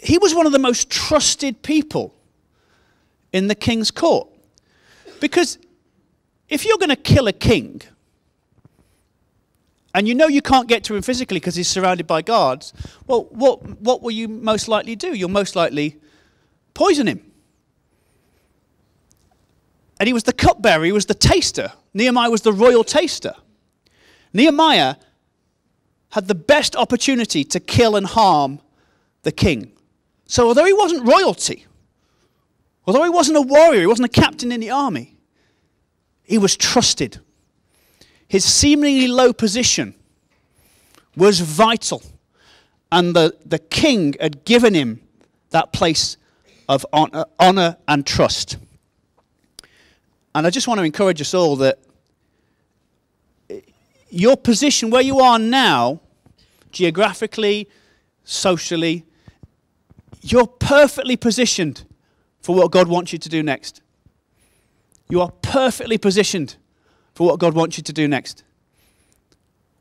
He 0.05 0.19
was 0.19 0.35
one 0.35 0.45
of 0.45 0.53
the 0.53 0.59
most 0.59 0.91
trusted 0.91 1.63
people 1.63 2.15
in 3.33 3.49
the 3.49 3.55
king's 3.55 3.91
court. 3.91 4.29
Because 5.19 5.59
if 6.49 6.67
you're 6.67 6.77
going 6.77 6.91
to 6.91 6.97
kill 6.97 7.27
a 7.27 7.33
king, 7.33 7.81
and 9.95 10.07
you 10.07 10.15
know 10.15 10.27
you 10.27 10.43
can't 10.43 10.69
get 10.69 10.85
to 10.85 10.95
him 10.95 11.03
physically 11.03 11.39
because 11.39 11.55
he's 11.55 11.69
surrounded 11.69 12.07
by 12.07 12.21
guards, 12.21 12.75
well, 13.07 13.25
what, 13.31 13.63
what 13.81 14.03
will 14.03 14.11
you 14.11 14.29
most 14.29 14.69
likely 14.69 14.95
do? 14.95 15.15
You'll 15.15 15.31
most 15.31 15.57
likely 15.57 15.97
poison 16.75 17.07
him. 17.07 17.33
And 19.99 20.07
he 20.07 20.13
was 20.13 20.25
the 20.25 20.33
cupbearer, 20.33 20.85
he 20.85 20.93
was 20.93 21.07
the 21.07 21.15
taster. 21.15 21.73
Nehemiah 21.95 22.31
was 22.31 22.43
the 22.43 22.53
royal 22.53 22.85
taster. 22.85 23.35
Nehemiah 24.35 24.97
had 26.11 26.29
the 26.29 26.35
best 26.35 26.77
opportunity 26.77 27.43
to 27.45 27.59
kill 27.59 27.97
and 27.97 28.05
harm 28.05 28.61
the 29.23 29.33
king. 29.33 29.71
So, 30.27 30.49
although 30.49 30.65
he 30.65 30.73
wasn't 30.73 31.07
royalty, 31.07 31.67
although 32.87 33.05
he 33.05 33.11
wasn't 33.11 33.39
a 33.39 33.43
warrior, 33.43 33.81
he 33.81 33.87
wasn't 33.87 34.07
a 34.07 34.21
captain 34.21 34.51
in 34.51 34.61
the 34.61 34.71
army, 34.71 35.17
he 36.23 36.39
was 36.39 36.57
trusted 36.57 37.21
his 38.35 38.45
seemingly 38.45 39.07
low 39.07 39.33
position 39.33 39.95
was 41.17 41.39
vital. 41.39 42.03
And 42.91 43.15
the, 43.15 43.37
the 43.47 43.61
king 43.61 44.17
had 44.21 44.45
given 44.45 44.75
him 44.75 45.01
that 45.51 45.73
place 45.73 46.17
of 46.69 46.85
honor, 46.93 47.27
honor 47.39 47.77
and 47.87 48.07
trust. 48.07 48.57
And 50.35 50.49
I 50.49 50.51
just 50.51 50.67
want 50.67 50.79
to 50.79 50.85
encourage 50.85 51.21
us 51.21 51.33
all 51.33 51.55
that 51.57 51.79
eh, 53.49 53.61
your 54.11 54.37
position 54.37 54.91
where 54.91 55.03
you 55.03 55.21
are 55.21 55.39
now, 55.39 56.01
geographically, 56.73 57.69
socially, 58.25 59.05
you're 60.33 60.47
perfectly 60.47 61.17
positioned 61.17 61.85
for 62.41 62.55
what 62.57 62.71
God 62.71 62.89
wants 62.89 63.13
you 63.13 63.19
to 63.19 63.29
do 63.29 63.43
next. 63.43 63.83
You 65.11 65.21
are 65.21 65.31
perfectly 65.43 65.99
positioned 65.99 66.57
for 67.15 67.27
what 67.27 67.39
God 67.39 67.55
wants 67.55 67.77
you 67.77 67.85
to 67.85 67.93
do 67.93 68.09
next. 68.09 68.43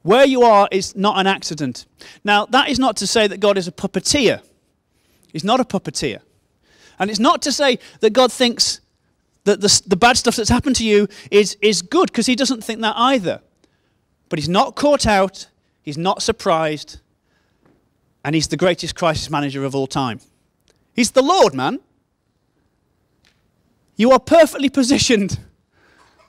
Where 0.01 0.25
you 0.25 0.41
are 0.41 0.67
is 0.69 0.97
not 0.97 1.17
an 1.17 1.27
accident. 1.27 1.85
Now, 2.25 2.45
that 2.47 2.67
is 2.67 2.77
not 2.77 2.97
to 2.97 3.07
say 3.07 3.25
that 3.25 3.39
God 3.39 3.57
is 3.57 3.69
a 3.69 3.71
puppeteer. 3.71 4.41
He's 5.31 5.45
not 5.45 5.61
a 5.61 5.63
puppeteer. 5.63 6.19
And 6.99 7.09
it's 7.09 7.19
not 7.19 7.41
to 7.43 7.51
say 7.51 7.79
that 8.01 8.11
God 8.11 8.31
thinks 8.31 8.81
that 9.45 9.61
the, 9.61 9.81
the 9.87 9.95
bad 9.95 10.17
stuff 10.17 10.35
that's 10.35 10.49
happened 10.49 10.75
to 10.75 10.85
you 10.85 11.07
is, 11.31 11.57
is 11.61 11.81
good, 11.81 12.07
because 12.07 12.25
He 12.25 12.35
doesn't 12.35 12.65
think 12.65 12.81
that 12.81 12.95
either. 12.97 13.41
But 14.27 14.39
He's 14.39 14.49
not 14.49 14.75
caught 14.75 15.07
out, 15.07 15.47
He's 15.81 15.97
not 15.97 16.21
surprised, 16.21 16.99
and 18.25 18.35
He's 18.35 18.49
the 18.49 18.57
greatest 18.57 18.95
crisis 18.95 19.29
manager 19.29 19.63
of 19.63 19.73
all 19.73 19.87
time. 19.87 20.19
He's 20.93 21.11
the 21.11 21.21
Lord, 21.21 21.53
man. 21.53 21.79
You 23.95 24.11
are 24.11 24.19
perfectly 24.19 24.69
positioned 24.69 25.39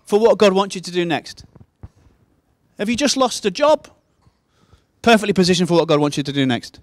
for 0.04 0.18
what 0.18 0.38
God 0.38 0.52
wants 0.52 0.75
you 0.75 0.80
to 0.80 0.90
do 0.90 1.04
next? 1.04 1.44
Have 2.78 2.88
you 2.88 2.97
just 2.97 3.16
lost 3.16 3.44
a 3.47 3.50
job? 3.50 3.88
Perfectly 5.02 5.33
positioned 5.33 5.68
for 5.68 5.75
what 5.75 5.88
God 5.88 6.00
wants 6.00 6.16
you 6.16 6.23
to 6.23 6.33
do 6.33 6.44
next. 6.47 6.80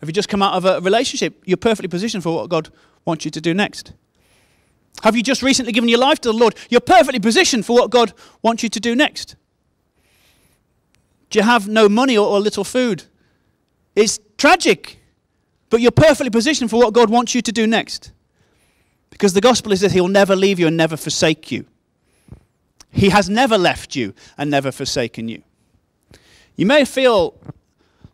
Have 0.00 0.08
you 0.08 0.12
just 0.12 0.28
come 0.28 0.42
out 0.42 0.54
of 0.54 0.64
a 0.64 0.80
relationship? 0.80 1.42
You're 1.44 1.56
perfectly 1.56 1.88
positioned 1.88 2.22
for 2.22 2.34
what 2.34 2.48
God 2.48 2.70
wants 3.04 3.24
you 3.24 3.30
to 3.32 3.40
do 3.40 3.54
next. 3.54 3.92
Have 5.02 5.16
you 5.16 5.22
just 5.22 5.42
recently 5.42 5.72
given 5.72 5.88
your 5.88 5.98
life 5.98 6.20
to 6.20 6.28
the 6.30 6.36
Lord? 6.36 6.54
You're 6.70 6.80
perfectly 6.80 7.20
positioned 7.20 7.64
for 7.64 7.74
what 7.74 7.90
God 7.90 8.12
wants 8.42 8.62
you 8.62 8.68
to 8.68 8.80
do 8.80 8.94
next. 8.94 9.36
Do 11.30 11.38
you 11.38 11.44
have 11.44 11.68
no 11.68 11.88
money 11.88 12.16
or, 12.16 12.26
or 12.26 12.40
little 12.40 12.64
food? 12.64 13.04
It's 13.94 14.18
tragic, 14.36 14.97
but 15.70 15.80
you're 15.80 15.90
perfectly 15.90 16.30
positioned 16.30 16.70
for 16.70 16.78
what 16.78 16.94
God 16.94 17.10
wants 17.10 17.34
you 17.34 17.42
to 17.42 17.52
do 17.52 17.66
next. 17.66 18.12
Because 19.10 19.32
the 19.32 19.40
gospel 19.40 19.72
is 19.72 19.80
that 19.80 19.92
He'll 19.92 20.08
never 20.08 20.36
leave 20.36 20.58
you 20.58 20.66
and 20.66 20.76
never 20.76 20.96
forsake 20.96 21.50
you. 21.50 21.66
He 22.90 23.10
has 23.10 23.28
never 23.28 23.58
left 23.58 23.94
you 23.94 24.14
and 24.36 24.50
never 24.50 24.72
forsaken 24.72 25.28
you. 25.28 25.42
You 26.56 26.66
may 26.66 26.84
feel 26.84 27.34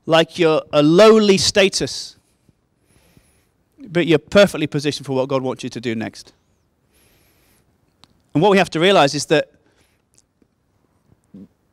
like 0.07 0.39
you're 0.39 0.63
a 0.73 0.83
lowly 0.83 1.39
status, 1.39 2.17
but 3.79 4.07
you're 4.07 4.19
perfectly 4.19 4.67
positioned 4.67 5.07
for 5.07 5.15
what 5.15 5.29
God 5.29 5.43
wants 5.43 5.63
you 5.63 5.71
to 5.71 5.81
do 5.81 5.95
next. 5.95 6.33
And 8.35 8.43
what 8.43 8.51
we 8.51 8.59
have 8.59 8.71
to 8.71 8.81
realize 8.81 9.15
is 9.15 9.27
that 9.27 9.51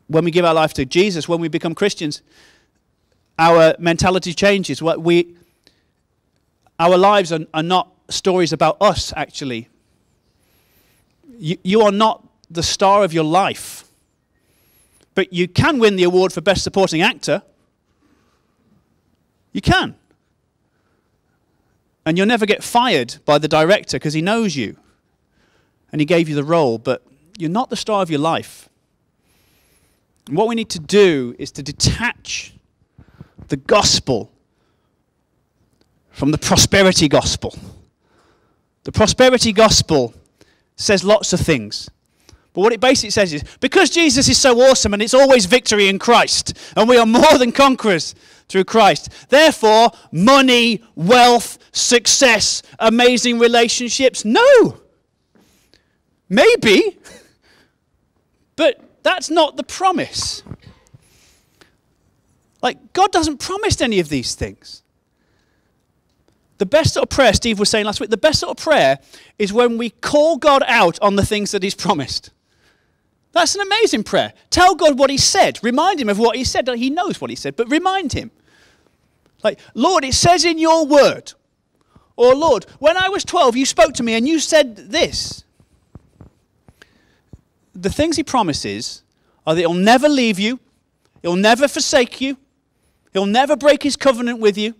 when 0.08 0.24
we 0.24 0.32
give 0.32 0.46
our 0.46 0.54
life 0.54 0.74
to 0.74 0.86
Jesus, 0.86 1.28
when 1.28 1.40
we 1.40 1.48
become 1.48 1.74
Christians, 1.74 2.22
our 3.40 3.76
mentality 3.80 4.34
changes. 4.34 4.82
What 4.82 5.02
we, 5.02 5.36
our 6.82 6.98
lives 6.98 7.32
are, 7.32 7.46
are 7.54 7.64
not 7.64 7.94
stories 8.10 8.52
about 8.52 8.76
us, 8.82 9.14
actually. 9.16 9.70
You, 11.38 11.58
you 11.64 11.82
are 11.82 11.92
not 11.92 12.28
the 12.50 12.64
star 12.64 13.04
of 13.04 13.14
your 13.14 13.24
life. 13.24 13.86
But 15.14 15.32
you 15.32 15.48
can 15.48 15.78
win 15.78 15.96
the 15.96 16.04
award 16.04 16.34
for 16.34 16.42
Best 16.42 16.64
Supporting 16.64 17.02
Actor. 17.02 17.44
You 19.54 19.62
can. 19.62 19.96
And 22.04 22.18
you'll 22.18 22.28
never 22.28 22.48
get 22.48 22.64
fired 22.64 23.18
by 23.26 23.38
the 23.38 23.48
director 23.48 23.98
because 23.98 24.16
he 24.16 24.22
knows 24.22 24.56
you 24.56 24.76
and 25.92 26.02
he 26.02 26.06
gave 26.06 26.28
you 26.28 26.34
the 26.34 26.44
role, 26.44 26.80
but 26.80 27.06
you're 27.38 27.50
not 27.50 27.70
the 27.70 27.76
star 27.76 28.02
of 28.02 28.10
your 28.10 28.20
life. 28.20 28.70
And 30.28 30.36
what 30.36 30.48
we 30.48 30.56
need 30.56 30.70
to 30.72 30.80
do 30.80 31.36
is 31.38 31.52
to 31.52 31.62
detach 31.62 32.56
the 33.50 33.58
gospel 33.58 34.31
from 36.12 36.32
the 36.32 36.38
prosperity 36.38 37.08
gospel. 37.08 37.56
The 38.84 38.92
prosperity 38.92 39.54
gospel 39.54 40.14
says 40.76 41.04
lots 41.04 41.34
of 41.34 41.40
things. 41.40 41.90
But 42.54 42.62
what 42.62 42.74
it 42.74 42.82
basically 42.82 43.12
says 43.12 43.34
is 43.34 43.44
because 43.60 43.90
Jesus 43.90 44.28
is 44.28 44.40
so 44.40 44.60
awesome 44.60 44.94
and 44.94 45.02
it's 45.02 45.14
always 45.14 45.46
victory 45.46 45.88
in 45.88 46.00
Christ, 46.00 46.58
and 46.76 46.90
we 46.90 46.98
are 46.98 47.06
more 47.06 47.38
than 47.38 47.52
conquerors 47.52 48.14
through 48.50 48.66
Christ, 48.66 49.10
therefore, 49.30 49.92
money, 50.12 50.84
wealth, 50.96 51.58
success, 51.72 52.62
amazing 52.80 53.40
relationships, 53.40 54.26
no. 54.26 54.78
Maybe, 56.28 56.98
but 58.58 58.82
that's 59.04 59.30
not 59.30 59.56
the 59.56 59.64
promise. 59.64 60.44
Like, 62.62 62.94
God 62.94 63.12
doesn't 63.12 63.38
promise 63.38 63.82
any 63.82 64.00
of 64.00 64.10
these 64.10 64.36
things. 64.36 64.81
The 66.62 66.68
best 66.68 66.94
sort 66.94 67.06
of 67.06 67.10
prayer, 67.10 67.34
Steve 67.34 67.58
was 67.58 67.70
saying 67.70 67.88
last 67.88 68.00
week, 68.00 68.12
the 68.12 68.18
best 68.18 68.40
sort 68.40 68.52
of 68.52 68.64
prayer 68.64 69.00
is 69.40 69.52
when 69.52 69.80
we 69.80 69.90
call 69.90 70.38
God 70.38 70.62
out 70.68 71.02
on 71.02 71.16
the 71.16 71.26
things 71.26 71.50
that 71.54 71.64
He's 71.64 71.74
promised. 71.74 72.30
That's 73.32 73.56
an 73.56 73.62
amazing 73.62 74.04
prayer. 74.04 74.32
Tell 74.52 74.76
God 74.76 75.00
what 75.00 75.10
He 75.10 75.18
said. 75.18 75.58
Remind 75.64 76.00
Him 76.00 76.08
of 76.08 76.20
what 76.20 76.36
He 76.36 76.44
said. 76.44 76.68
He 76.68 76.92
knows 76.92 77.20
what 77.20 77.32
He 77.32 77.36
said, 77.36 77.56
but 77.56 77.68
remind 77.72 78.14
Him. 78.14 78.30
Like, 79.44 79.60
Lord, 79.74 80.06
it 80.06 80.14
says 80.14 80.46
in 80.46 80.60
your 80.60 80.86
word. 80.86 81.34
Or, 82.16 82.36
Lord, 82.36 82.68
when 82.78 82.96
I 82.96 83.10
was 83.10 83.26
12, 83.26 83.58
you 83.58 83.66
spoke 83.66 83.96
to 83.96 84.04
me 84.04 84.14
and 84.14 84.28
you 84.28 84.40
said 84.40 84.76
this. 84.92 85.44
The 87.74 87.90
things 87.90 88.18
He 88.18 88.24
promises 88.24 89.02
are 89.48 89.56
that 89.56 89.62
He'll 89.62 89.74
never 89.74 90.08
leave 90.08 90.38
you, 90.38 90.60
He'll 91.24 91.36
never 91.36 91.68
forsake 91.68 92.22
you, 92.22 92.38
He'll 93.14 93.26
never 93.26 93.56
break 93.56 93.82
His 93.82 93.96
covenant 93.98 94.40
with 94.40 94.60
you, 94.60 94.76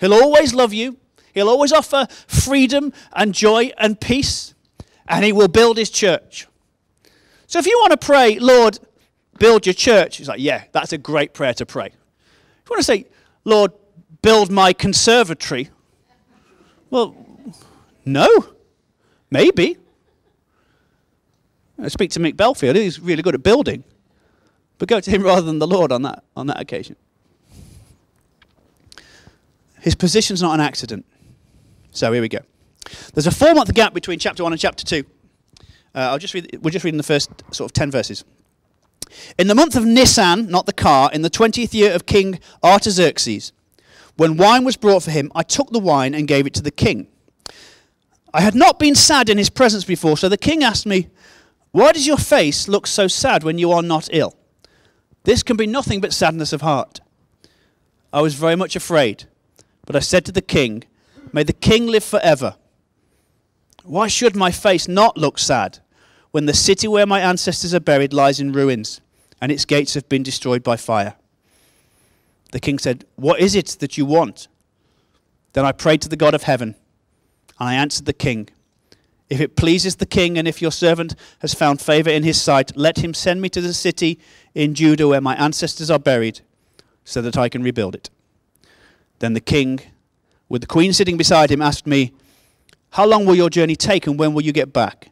He'll 0.00 0.14
always 0.14 0.54
love 0.54 0.72
you, 0.72 0.96
He'll 1.34 1.48
always 1.48 1.72
offer 1.72 2.06
freedom 2.26 2.92
and 3.12 3.34
joy 3.34 3.70
and 3.78 4.00
peace, 4.00 4.54
and 5.06 5.24
He 5.24 5.32
will 5.32 5.48
build 5.48 5.76
His 5.76 5.90
church. 5.90 6.46
So 7.46 7.58
if 7.58 7.66
you 7.66 7.76
want 7.80 7.92
to 7.92 7.96
pray, 8.06 8.38
Lord, 8.38 8.78
build 9.40 9.66
your 9.66 9.74
church, 9.74 10.18
he's 10.18 10.28
like, 10.28 10.38
yeah, 10.38 10.64
that's 10.70 10.92
a 10.92 10.98
great 10.98 11.34
prayer 11.34 11.52
to 11.54 11.66
pray. 11.66 11.86
If 11.86 11.92
you 11.92 12.70
want 12.70 12.78
to 12.78 12.84
say, 12.84 13.06
Lord, 13.44 13.72
build 14.22 14.52
my 14.52 14.72
conservatory, 14.72 15.70
well, 16.90 17.16
no, 18.04 18.28
maybe. 19.30 19.78
I 21.82 21.88
speak 21.88 22.12
to 22.12 22.20
Mick 22.20 22.36
Belfield, 22.36 22.76
he's 22.76 23.00
really 23.00 23.22
good 23.22 23.34
at 23.34 23.42
building. 23.42 23.82
But 24.78 24.88
go 24.88 25.00
to 25.00 25.10
him 25.10 25.22
rather 25.24 25.42
than 25.42 25.58
the 25.58 25.66
Lord 25.66 25.90
on 25.90 26.02
that, 26.02 26.22
on 26.36 26.46
that 26.46 26.60
occasion. 26.60 26.94
His 29.80 29.94
position's 29.94 30.42
not 30.42 30.54
an 30.54 30.60
accident. 30.60 31.06
So 31.92 32.12
here 32.12 32.22
we 32.22 32.28
go. 32.28 32.40
There's 33.14 33.26
a 33.26 33.30
four 33.30 33.54
month 33.54 33.72
gap 33.74 33.94
between 33.94 34.18
chapter 34.18 34.42
1 34.42 34.52
and 34.52 34.60
chapter 34.60 34.84
2. 34.84 35.04
Uh, 35.94 35.98
I'll 35.98 36.18
just 36.18 36.34
read, 36.34 36.58
we're 36.62 36.70
just 36.70 36.84
reading 36.84 36.98
the 36.98 37.04
first 37.04 37.30
sort 37.50 37.70
of 37.70 37.72
10 37.72 37.90
verses. 37.90 38.24
In 39.38 39.48
the 39.48 39.54
month 39.54 39.74
of 39.74 39.84
Nisan, 39.84 40.48
not 40.48 40.66
the 40.66 40.72
car, 40.72 41.10
in 41.12 41.22
the 41.22 41.30
20th 41.30 41.74
year 41.74 41.92
of 41.92 42.06
King 42.06 42.38
Artaxerxes, 42.62 43.52
when 44.16 44.36
wine 44.36 44.64
was 44.64 44.76
brought 44.76 45.02
for 45.02 45.10
him, 45.10 45.32
I 45.34 45.42
took 45.42 45.70
the 45.70 45.78
wine 45.78 46.14
and 46.14 46.28
gave 46.28 46.46
it 46.46 46.54
to 46.54 46.62
the 46.62 46.70
king. 46.70 47.08
I 48.32 48.42
had 48.42 48.54
not 48.54 48.78
been 48.78 48.94
sad 48.94 49.28
in 49.28 49.38
his 49.38 49.50
presence 49.50 49.84
before, 49.84 50.16
so 50.16 50.28
the 50.28 50.36
king 50.36 50.62
asked 50.62 50.86
me, 50.86 51.08
Why 51.72 51.90
does 51.92 52.06
your 52.06 52.18
face 52.18 52.68
look 52.68 52.86
so 52.86 53.08
sad 53.08 53.42
when 53.42 53.58
you 53.58 53.72
are 53.72 53.82
not 53.82 54.08
ill? 54.12 54.36
This 55.24 55.42
can 55.42 55.56
be 55.56 55.66
nothing 55.66 56.00
but 56.00 56.12
sadness 56.12 56.52
of 56.52 56.60
heart. 56.60 57.00
I 58.12 58.20
was 58.20 58.34
very 58.34 58.56
much 58.56 58.76
afraid, 58.76 59.24
but 59.90 59.96
I 59.96 60.00
said 60.04 60.24
to 60.26 60.30
the 60.30 60.40
king, 60.40 60.84
May 61.32 61.42
the 61.42 61.52
king 61.52 61.88
live 61.88 62.04
forever. 62.04 62.54
Why 63.82 64.06
should 64.06 64.36
my 64.36 64.52
face 64.52 64.86
not 64.86 65.18
look 65.18 65.36
sad 65.36 65.80
when 66.30 66.46
the 66.46 66.54
city 66.54 66.86
where 66.86 67.06
my 67.06 67.18
ancestors 67.18 67.74
are 67.74 67.80
buried 67.80 68.12
lies 68.12 68.38
in 68.38 68.52
ruins 68.52 69.00
and 69.40 69.50
its 69.50 69.64
gates 69.64 69.94
have 69.94 70.08
been 70.08 70.22
destroyed 70.22 70.62
by 70.62 70.76
fire? 70.76 71.16
The 72.52 72.60
king 72.60 72.78
said, 72.78 73.04
What 73.16 73.40
is 73.40 73.56
it 73.56 73.78
that 73.80 73.98
you 73.98 74.06
want? 74.06 74.46
Then 75.54 75.64
I 75.64 75.72
prayed 75.72 76.02
to 76.02 76.08
the 76.08 76.14
God 76.14 76.34
of 76.34 76.44
heaven, 76.44 76.76
and 77.58 77.68
I 77.68 77.74
answered 77.74 78.06
the 78.06 78.12
king, 78.12 78.48
If 79.28 79.40
it 79.40 79.56
pleases 79.56 79.96
the 79.96 80.06
king, 80.06 80.38
and 80.38 80.46
if 80.46 80.62
your 80.62 80.70
servant 80.70 81.16
has 81.40 81.52
found 81.52 81.80
favor 81.80 82.10
in 82.10 82.22
his 82.22 82.40
sight, 82.40 82.76
let 82.76 82.98
him 82.98 83.12
send 83.12 83.42
me 83.42 83.48
to 83.48 83.60
the 83.60 83.74
city 83.74 84.20
in 84.54 84.76
Judah 84.76 85.08
where 85.08 85.20
my 85.20 85.34
ancestors 85.34 85.90
are 85.90 85.98
buried, 85.98 86.42
so 87.04 87.20
that 87.22 87.36
I 87.36 87.48
can 87.48 87.64
rebuild 87.64 87.96
it. 87.96 88.08
Then 89.20 89.34
the 89.34 89.40
king, 89.40 89.80
with 90.48 90.62
the 90.62 90.66
queen 90.66 90.92
sitting 90.92 91.16
beside 91.16 91.50
him, 91.50 91.62
asked 91.62 91.86
me, 91.86 92.12
How 92.90 93.06
long 93.06 93.24
will 93.24 93.36
your 93.36 93.50
journey 93.50 93.76
take, 93.76 94.06
and 94.06 94.18
when 94.18 94.34
will 94.34 94.42
you 94.42 94.52
get 94.52 94.72
back? 94.72 95.10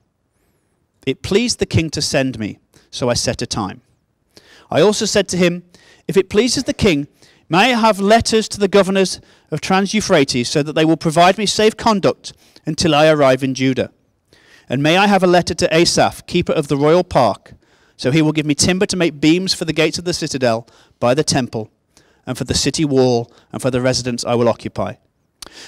It 1.06 1.22
pleased 1.22 1.58
the 1.58 1.66
king 1.66 1.90
to 1.90 2.02
send 2.02 2.38
me, 2.38 2.58
so 2.90 3.08
I 3.08 3.14
set 3.14 3.40
a 3.40 3.46
time. 3.46 3.82
I 4.70 4.80
also 4.80 5.04
said 5.04 5.28
to 5.28 5.36
him, 5.36 5.62
If 6.08 6.16
it 6.16 6.28
pleases 6.28 6.64
the 6.64 6.74
king, 6.74 7.06
may 7.48 7.72
I 7.72 7.78
have 7.78 8.00
letters 8.00 8.48
to 8.48 8.60
the 8.60 8.68
governors 8.68 9.20
of 9.50 9.60
Trans 9.60 9.94
Euphrates, 9.94 10.48
so 10.48 10.62
that 10.62 10.72
they 10.72 10.84
will 10.84 10.96
provide 10.96 11.38
me 11.38 11.46
safe 11.46 11.76
conduct 11.76 12.32
until 12.66 12.94
I 12.94 13.08
arrive 13.08 13.42
in 13.42 13.54
Judah? 13.54 13.90
And 14.70 14.82
may 14.82 14.96
I 14.96 15.06
have 15.06 15.22
a 15.22 15.26
letter 15.26 15.54
to 15.54 15.74
Asaph, 15.74 16.26
keeper 16.26 16.52
of 16.52 16.68
the 16.68 16.76
royal 16.76 17.04
park, 17.04 17.52
so 17.96 18.10
he 18.10 18.22
will 18.22 18.32
give 18.32 18.46
me 18.46 18.54
timber 18.54 18.86
to 18.86 18.96
make 18.96 19.20
beams 19.20 19.52
for 19.52 19.64
the 19.66 19.72
gates 19.72 19.98
of 19.98 20.04
the 20.04 20.12
citadel 20.12 20.66
by 20.98 21.14
the 21.14 21.24
temple, 21.24 21.70
and 22.28 22.36
for 22.36 22.44
the 22.44 22.54
city 22.54 22.84
wall, 22.84 23.32
and 23.50 23.62
for 23.62 23.70
the 23.70 23.80
residence 23.80 24.22
I 24.22 24.34
will 24.34 24.50
occupy. 24.50 24.96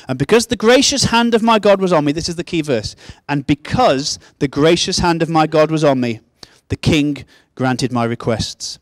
And 0.06 0.18
because 0.18 0.46
the 0.46 0.56
gracious 0.56 1.04
hand 1.04 1.32
of 1.32 1.42
my 1.42 1.58
God 1.58 1.80
was 1.80 1.90
on 1.90 2.04
me, 2.04 2.12
this 2.12 2.28
is 2.28 2.36
the 2.36 2.44
key 2.44 2.60
verse, 2.60 2.94
and 3.30 3.46
because 3.46 4.18
the 4.40 4.46
gracious 4.46 4.98
hand 4.98 5.22
of 5.22 5.30
my 5.30 5.46
God 5.46 5.70
was 5.70 5.82
on 5.82 6.00
me, 6.00 6.20
the 6.68 6.76
king 6.76 7.24
granted 7.54 7.92
my 7.92 8.04
requests. 8.04 8.78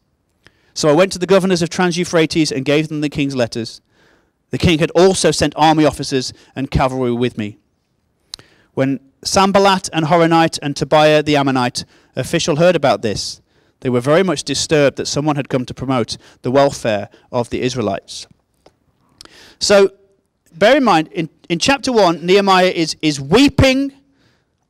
So 0.74 0.88
I 0.88 0.92
went 0.92 1.12
to 1.12 1.20
the 1.20 1.26
governors 1.26 1.62
of 1.62 1.70
Trans 1.70 1.96
Euphrates 1.96 2.50
and 2.50 2.64
gave 2.64 2.88
them 2.88 3.00
the 3.00 3.08
king's 3.08 3.36
letters. 3.36 3.80
The 4.50 4.58
king 4.58 4.80
had 4.80 4.90
also 4.90 5.30
sent 5.30 5.54
army 5.56 5.84
officers 5.84 6.32
and 6.56 6.72
cavalry 6.72 7.12
with 7.12 7.38
me. 7.38 7.58
When 8.74 8.98
Sanballat 9.22 9.88
and 9.92 10.06
Horonite 10.06 10.58
and 10.62 10.74
Tobiah 10.74 11.22
the 11.22 11.36
Ammonite 11.36 11.84
official 12.16 12.56
heard 12.56 12.74
about 12.74 13.02
this, 13.02 13.40
they 13.80 13.90
were 13.90 14.00
very 14.00 14.22
much 14.22 14.44
disturbed 14.44 14.96
that 14.96 15.06
someone 15.06 15.36
had 15.36 15.48
come 15.48 15.64
to 15.64 15.74
promote 15.74 16.16
the 16.42 16.50
welfare 16.50 17.08
of 17.30 17.50
the 17.50 17.60
Israelites. 17.60 18.26
So 19.60 19.92
bear 20.54 20.76
in 20.76 20.84
mind, 20.84 21.08
in, 21.12 21.28
in 21.48 21.58
chapter 21.58 21.92
1, 21.92 22.24
Nehemiah 22.24 22.72
is, 22.74 22.96
is 23.02 23.20
weeping 23.20 23.92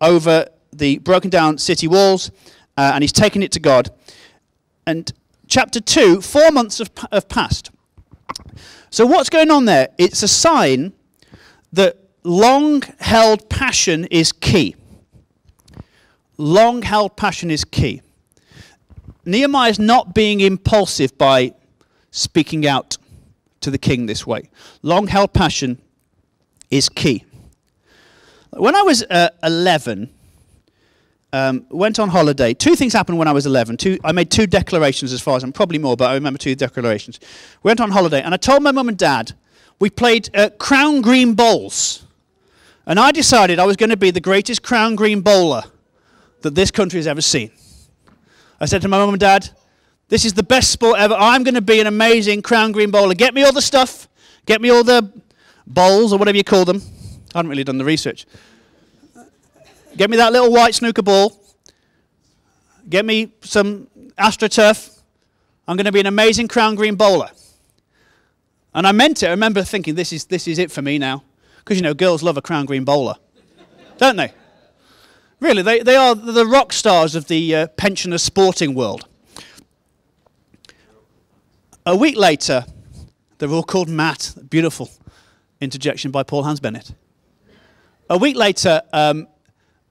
over 0.00 0.46
the 0.72 0.98
broken 0.98 1.30
down 1.30 1.58
city 1.58 1.88
walls 1.88 2.30
uh, 2.76 2.92
and 2.94 3.02
he's 3.02 3.12
taking 3.12 3.42
it 3.42 3.52
to 3.52 3.60
God. 3.60 3.90
And 4.86 5.12
chapter 5.46 5.80
2, 5.80 6.20
four 6.20 6.50
months 6.50 6.78
have, 6.78 6.90
have 7.12 7.28
passed. 7.28 7.70
So, 8.90 9.04
what's 9.06 9.28
going 9.28 9.50
on 9.50 9.64
there? 9.64 9.88
It's 9.98 10.22
a 10.22 10.28
sign 10.28 10.92
that 11.72 11.96
long 12.24 12.82
held 13.00 13.48
passion 13.48 14.06
is 14.06 14.32
key. 14.32 14.76
Long 16.38 16.82
held 16.82 17.16
passion 17.16 17.50
is 17.50 17.64
key. 17.64 18.00
Nehemiah 19.28 19.70
is 19.70 19.78
not 19.78 20.14
being 20.14 20.40
impulsive 20.40 21.16
by 21.18 21.52
speaking 22.10 22.66
out 22.66 22.96
to 23.60 23.70
the 23.70 23.78
king 23.78 24.06
this 24.06 24.26
way. 24.26 24.48
Long 24.82 25.06
held 25.06 25.34
passion 25.34 25.78
is 26.70 26.88
key. 26.88 27.24
When 28.50 28.74
I 28.74 28.82
was 28.82 29.02
uh, 29.02 29.28
11, 29.42 30.08
um, 31.34 31.66
went 31.68 31.98
on 31.98 32.08
holiday. 32.08 32.54
Two 32.54 32.74
things 32.74 32.94
happened 32.94 33.18
when 33.18 33.28
I 33.28 33.32
was 33.32 33.44
11. 33.44 33.76
Two, 33.76 33.98
I 34.02 34.12
made 34.12 34.30
two 34.30 34.46
declarations 34.46 35.12
as 35.12 35.20
far 35.20 35.36
as 35.36 35.44
I'm 35.44 35.52
probably 35.52 35.78
more, 35.78 35.94
but 35.94 36.10
I 36.10 36.14
remember 36.14 36.38
two 36.38 36.54
declarations. 36.54 37.20
Went 37.62 37.80
on 37.80 37.90
holiday, 37.90 38.22
and 38.22 38.32
I 38.32 38.38
told 38.38 38.62
my 38.62 38.72
mum 38.72 38.88
and 38.88 38.96
dad 38.96 39.32
we 39.78 39.90
played 39.90 40.34
uh, 40.34 40.48
Crown 40.58 41.02
Green 41.02 41.34
Bowls. 41.34 42.04
And 42.86 42.98
I 42.98 43.12
decided 43.12 43.58
I 43.58 43.66
was 43.66 43.76
going 43.76 43.90
to 43.90 43.98
be 43.98 44.10
the 44.10 44.20
greatest 44.20 44.62
Crown 44.62 44.96
Green 44.96 45.20
bowler 45.20 45.64
that 46.40 46.54
this 46.54 46.70
country 46.70 46.98
has 46.98 47.06
ever 47.06 47.20
seen. 47.20 47.50
I 48.60 48.66
said 48.66 48.82
to 48.82 48.88
my 48.88 48.98
mum 48.98 49.10
and 49.10 49.20
dad, 49.20 49.50
this 50.08 50.24
is 50.24 50.32
the 50.32 50.42
best 50.42 50.70
sport 50.70 50.98
ever. 50.98 51.14
I'm 51.14 51.44
going 51.44 51.54
to 51.54 51.62
be 51.62 51.80
an 51.80 51.86
amazing 51.86 52.42
Crown 52.42 52.72
Green 52.72 52.90
bowler. 52.90 53.14
Get 53.14 53.34
me 53.34 53.42
all 53.42 53.52
the 53.52 53.62
stuff. 53.62 54.08
Get 54.46 54.60
me 54.60 54.70
all 54.70 54.82
the 54.82 55.12
bowls 55.66 56.12
or 56.12 56.18
whatever 56.18 56.36
you 56.36 56.44
call 56.44 56.64
them. 56.64 56.82
I 57.34 57.38
haven't 57.38 57.50
really 57.50 57.64
done 57.64 57.78
the 57.78 57.84
research. 57.84 58.26
Get 59.96 60.08
me 60.08 60.16
that 60.16 60.32
little 60.32 60.50
white 60.50 60.74
snooker 60.74 61.02
ball. 61.02 61.38
Get 62.88 63.04
me 63.04 63.32
some 63.42 63.86
AstroTurf. 64.18 64.98
I'm 65.66 65.76
going 65.76 65.84
to 65.84 65.92
be 65.92 66.00
an 66.00 66.06
amazing 66.06 66.48
Crown 66.48 66.74
Green 66.74 66.94
bowler. 66.94 67.30
And 68.74 68.86
I 68.86 68.92
meant 68.92 69.22
it. 69.22 69.26
I 69.26 69.30
remember 69.30 69.62
thinking, 69.62 69.94
this 69.94 70.12
is, 70.12 70.24
this 70.24 70.48
is 70.48 70.58
it 70.58 70.70
for 70.70 70.80
me 70.80 70.98
now. 70.98 71.22
Because, 71.58 71.76
you 71.76 71.82
know, 71.82 71.94
girls 71.94 72.22
love 72.22 72.38
a 72.38 72.42
Crown 72.42 72.64
Green 72.64 72.84
bowler. 72.84 73.16
Don't 73.98 74.16
they? 74.16 74.32
Really, 75.40 75.62
they, 75.62 75.80
they 75.80 75.94
are 75.94 76.14
the 76.14 76.46
rock 76.46 76.72
stars 76.72 77.14
of 77.14 77.28
the 77.28 77.54
uh, 77.54 77.66
pensioner 77.68 78.18
sporting 78.18 78.74
world. 78.74 79.06
A 81.86 81.96
week 81.96 82.16
later, 82.16 82.64
they're 83.38 83.48
all 83.48 83.62
called 83.62 83.88
Matt. 83.88 84.34
Beautiful 84.50 84.90
interjection 85.60 86.10
by 86.10 86.22
Paul 86.22 86.42
Hans 86.42 86.60
Bennett. 86.60 86.92
A 88.10 88.18
week 88.18 88.36
later, 88.36 88.82
um, 88.92 89.28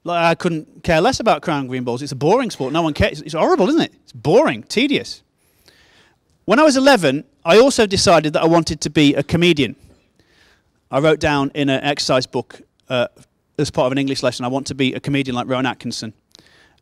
I 0.06 0.36
couldn't 0.36 0.84
care 0.84 1.02
less 1.02 1.20
about 1.20 1.42
crown 1.42 1.68
green 1.68 1.84
balls. 1.84 2.02
It's 2.02 2.12
a 2.12 2.16
boring 2.16 2.52
sport. 2.52 2.74
No 2.74 2.82
one 2.82 2.94
cares. 2.94 3.22
It's 3.22 3.34
horrible, 3.34 3.70
isn't 3.70 3.82
it? 3.82 3.94
It's 4.04 4.14
boring, 4.14 4.64
tedious. 4.64 5.24
When 6.46 6.60
I 6.60 6.64
was 6.64 6.78
11, 6.78 7.24
I 7.46 7.58
also 7.58 7.86
decided 7.86 8.34
that 8.34 8.42
I 8.42 8.48
wanted 8.48 8.82
to 8.82 8.90
be 8.90 9.16
a 9.16 9.24
comedian. 9.24 9.76
I 10.90 11.00
wrote 11.00 11.20
down 11.20 11.52
in 11.54 11.70
an 11.70 11.84
exercise 11.84 12.26
book 12.26 12.62
uh, 12.90 13.08
as 13.58 13.72
part 13.72 13.88
of 13.88 13.92
an 13.92 13.98
English 13.98 14.24
lesson, 14.24 14.46
I 14.46 14.50
want 14.50 14.68
to 14.68 14.76
be 14.76 14.94
a 14.94 15.00
comedian 15.00 15.36
like 15.36 15.48
Rowan 15.48 15.66
Atkinson. 15.66 16.14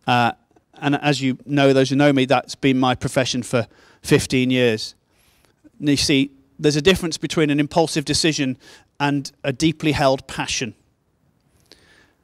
Uh, 0.06 0.34
and 0.76 0.96
as 0.96 1.22
you 1.22 1.38
know, 1.46 1.74
those 1.74 1.90
who 1.90 1.96
know 1.96 2.12
me, 2.12 2.26
that's 2.26 2.56
been 2.56 2.78
my 2.78 2.96
profession 2.96 3.44
for 3.44 3.68
15 4.02 4.52
years. 4.52 4.96
And 5.80 5.90
you 5.90 5.98
see, 5.98 6.32
there's 6.60 6.76
a 6.76 6.82
difference 6.82 7.18
between 7.18 7.50
an 7.50 7.60
impulsive 7.60 8.06
decision 8.06 8.58
and 9.00 9.32
a 9.44 9.54
deeply 9.54 9.94
held 9.94 10.28
passion. 10.28 10.76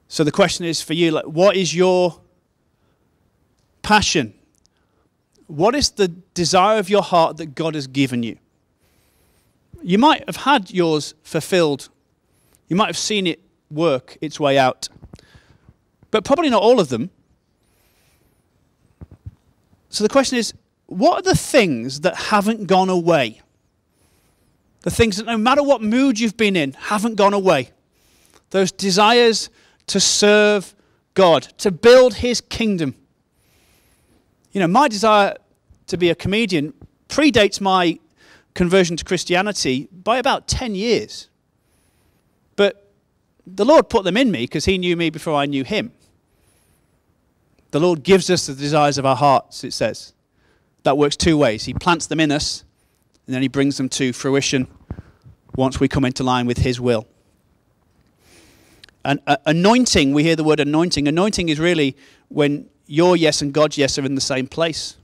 So 0.07 0.23
the 0.23 0.31
question 0.31 0.65
is 0.65 0.81
for 0.81 0.93
you, 0.93 1.11
like, 1.11 1.25
what 1.25 1.55
is 1.55 1.73
your 1.73 2.19
passion? 3.81 4.33
What 5.47 5.75
is 5.75 5.91
the 5.91 6.09
desire 6.09 6.77
of 6.79 6.89
your 6.89 7.01
heart 7.01 7.37
that 7.37 7.55
God 7.55 7.75
has 7.75 7.87
given 7.87 8.23
you? 8.23 8.37
You 9.81 9.97
might 9.97 10.23
have 10.27 10.37
had 10.37 10.71
yours 10.71 11.13
fulfilled. 11.23 11.89
You 12.67 12.75
might 12.75 12.87
have 12.87 12.97
seen 12.97 13.25
it 13.25 13.39
work 13.71 14.17
its 14.21 14.39
way 14.39 14.57
out. 14.57 14.89
But 16.11 16.25
probably 16.25 16.49
not 16.49 16.61
all 16.61 16.79
of 16.79 16.89
them. 16.89 17.09
So 19.89 20.03
the 20.03 20.09
question 20.09 20.37
is, 20.37 20.53
what 20.87 21.19
are 21.19 21.29
the 21.29 21.37
things 21.37 22.01
that 22.01 22.15
haven't 22.15 22.67
gone 22.67 22.89
away? 22.89 23.41
The 24.81 24.91
things 24.91 25.17
that 25.17 25.25
no 25.25 25.37
matter 25.37 25.63
what 25.63 25.81
mood 25.81 26.19
you've 26.19 26.37
been 26.37 26.55
in 26.55 26.73
haven't 26.73 27.15
gone 27.15 27.33
away. 27.33 27.71
Those 28.49 28.71
desires 28.71 29.49
to 29.87 29.99
serve 29.99 30.75
God, 31.13 31.43
to 31.59 31.71
build 31.71 32.15
his 32.15 32.41
kingdom. 32.41 32.95
You 34.51 34.61
know, 34.61 34.67
my 34.67 34.87
desire 34.87 35.35
to 35.87 35.97
be 35.97 36.09
a 36.09 36.15
comedian 36.15 36.73
predates 37.07 37.61
my 37.61 37.99
conversion 38.53 38.97
to 38.97 39.05
Christianity 39.05 39.87
by 39.91 40.17
about 40.17 40.47
10 40.47 40.75
years. 40.75 41.29
The 43.45 43.65
Lord 43.65 43.89
put 43.89 44.03
them 44.03 44.17
in 44.17 44.31
me 44.31 44.41
because 44.43 44.65
he 44.65 44.77
knew 44.77 44.95
me 44.95 45.09
before 45.09 45.35
I 45.35 45.45
knew 45.45 45.63
him. 45.63 45.91
The 47.71 47.79
Lord 47.79 48.03
gives 48.03 48.29
us 48.29 48.47
the 48.47 48.53
desires 48.53 48.97
of 48.97 49.05
our 49.05 49.15
hearts, 49.15 49.63
it 49.63 49.71
says. 49.71 50.13
That 50.83 50.97
works 50.97 51.15
two 51.15 51.37
ways. 51.37 51.65
He 51.65 51.73
plants 51.73 52.07
them 52.07 52.19
in 52.19 52.31
us, 52.31 52.63
and 53.25 53.33
then 53.33 53.41
he 53.41 53.47
brings 53.47 53.77
them 53.77 53.89
to 53.89 54.13
fruition 54.13 54.67
once 55.55 55.79
we 55.79 55.87
come 55.87 56.05
into 56.05 56.23
line 56.23 56.45
with 56.45 56.59
his 56.59 56.79
will. 56.79 57.07
And 59.03 59.19
uh, 59.25 59.37
anointing, 59.45 60.13
we 60.13 60.23
hear 60.23 60.35
the 60.35 60.43
word 60.43 60.59
anointing. 60.59 61.07
Anointing 61.07 61.49
is 61.49 61.59
really 61.59 61.95
when 62.27 62.69
your 62.85 63.15
yes 63.15 63.41
and 63.41 63.53
God's 63.53 63.77
yes 63.77 63.97
are 63.97 64.05
in 64.05 64.15
the 64.15 64.21
same 64.21 64.47
place. 64.47 64.97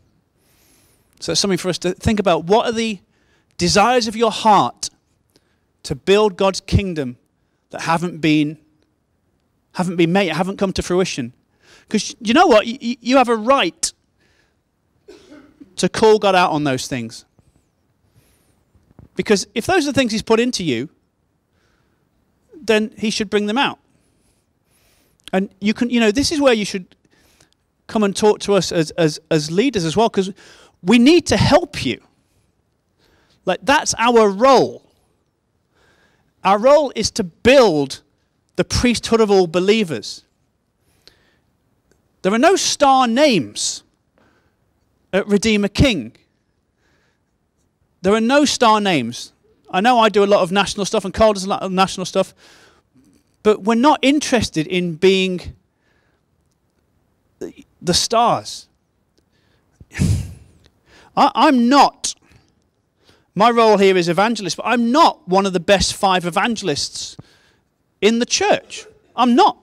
So 1.20 1.32
it's 1.32 1.42
something 1.42 1.58
for 1.58 1.70
us 1.70 1.80
to 1.80 1.94
think 1.94 2.20
about. 2.20 2.44
What 2.46 2.68
are 2.68 2.72
the 2.72 3.00
desires 3.58 4.08
of 4.08 4.16
your 4.16 4.32
heart 4.32 4.90
to 5.84 5.96
build 5.96 6.38
God's 6.38 6.62
kingdom 6.62 7.18
that 7.70 7.82
haven't 7.82 8.20
been 8.20 8.58
haven't 9.74 9.96
been 9.96 10.12
made, 10.12 10.30
haven't 10.30 10.58
come 10.58 10.74
to 10.74 10.82
fruition? 10.82 11.34
Because 11.88 12.16
you 12.20 12.34
know 12.34 12.48
what? 12.48 12.66
You, 12.66 12.96
you 13.00 13.18
have 13.18 13.30
a 13.30 13.36
right 13.36 13.94
to 15.76 15.88
call 15.88 16.20
God 16.20 16.36
out 16.36 16.52
on 16.52 16.64
those 16.64 16.88
things. 16.88 17.26
Because 19.16 19.48
if 19.56 19.66
those 19.66 19.88
are 19.88 19.92
the 19.92 20.00
things 20.00 20.12
He's 20.12 20.22
put 20.22 20.40
into 20.40 20.64
you, 20.64 20.90
then 22.60 22.94
He 22.98 23.10
should 23.10 23.30
bring 23.30 23.46
them 23.46 23.58
out. 23.58 23.80
And 25.34 25.50
you 25.60 25.74
can, 25.74 25.90
you 25.90 26.00
know, 26.00 26.12
this 26.12 26.32
is 26.32 26.40
where 26.40 26.54
you 26.54 26.66
should 26.66 26.96
come 27.88 28.04
and 28.04 28.16
talk 28.16 28.40
to 28.40 28.54
us 28.54 28.72
as, 28.72 28.92
as, 28.92 29.20
as 29.30 29.52
leaders 29.52 29.86
as 29.86 29.96
well, 29.96 30.10
because 30.10 30.32
we 30.82 31.00
need 31.00 31.26
to 31.28 31.38
help 31.38 31.86
you. 31.86 32.02
Like, 33.46 33.60
that's 33.64 33.94
our 33.98 34.30
role. 34.30 34.87
Our 36.44 36.58
role 36.58 36.92
is 36.96 37.12
to 37.12 37.24
build 37.24 38.02
the 38.56 38.64
priesthood 38.64 39.22
of 39.22 39.30
all 39.30 39.48
believers. 39.48 40.24
There 42.22 42.34
are 42.34 42.40
no 42.40 42.56
star 42.56 43.08
names 43.08 43.84
at 45.14 45.28
Redeemer 45.28 45.68
King. 45.68 46.16
There 48.02 48.14
are 48.14 48.22
no 48.22 48.46
star 48.46 48.82
names. 48.82 49.34
I 49.70 49.82
know 49.82 50.00
I 50.00 50.10
do 50.10 50.24
a 50.24 50.26
lot 50.26 50.42
of 50.42 50.52
national 50.52 50.86
stuff 50.86 51.06
and 51.06 51.14
Carl 51.14 51.34
does 51.34 51.44
a 51.44 51.50
lot 51.50 51.62
of 51.62 51.72
national 51.72 52.06
stuff, 52.06 52.34
but 53.44 53.64
we're 53.64 53.76
not 53.76 54.00
interested 54.02 54.68
in 54.68 54.96
being 54.96 55.56
the 57.82 57.94
stars. 57.94 58.68
I, 61.16 61.48
am 61.48 61.70
not. 61.70 62.16
My 63.38 63.52
role 63.52 63.78
here 63.78 63.96
is 63.96 64.10
evangelist, 64.10 64.58
but 64.58 64.66
I'm 64.66 64.92
not 64.92 65.28
one 65.28 65.46
of 65.46 65.54
the 65.54 65.60
best 65.60 65.94
five 65.94 66.26
evangelists 66.26 67.16
in 68.02 68.18
the 68.18 68.26
church. 68.26 68.88
I'm 69.16 69.36
not. 69.36 69.60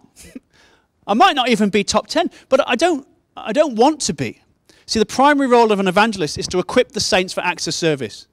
I 1.08 1.14
might 1.14 1.34
not 1.34 1.48
even 1.48 1.70
be 1.70 1.82
top 1.82 2.06
10, 2.06 2.30
but 2.48 2.60
I 2.68 2.76
don't, 2.76 3.04
I 3.36 3.52
don't 3.52 3.74
want 3.74 4.00
to 4.02 4.14
be. 4.14 4.40
See, 4.86 5.00
the 5.00 5.04
primary 5.04 5.48
role 5.48 5.72
of 5.72 5.80
an 5.80 5.88
evangelist 5.88 6.38
is 6.38 6.46
to 6.48 6.60
equip 6.60 6.92
the 6.92 7.00
saints 7.00 7.32
for 7.32 7.40
acts 7.40 7.66
of 7.66 7.74
service. 7.74 8.28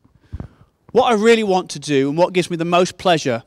What 0.91 1.11
I 1.11 1.15
really 1.15 1.43
want 1.43 1.71
to 1.71 1.79
do 1.79 2.09
and 2.09 2.19
what 2.19 2.33
gives 2.33 2.51
me 2.51 2.55
the 2.55 2.63
most 2.63 2.99
pleasure 2.99 3.41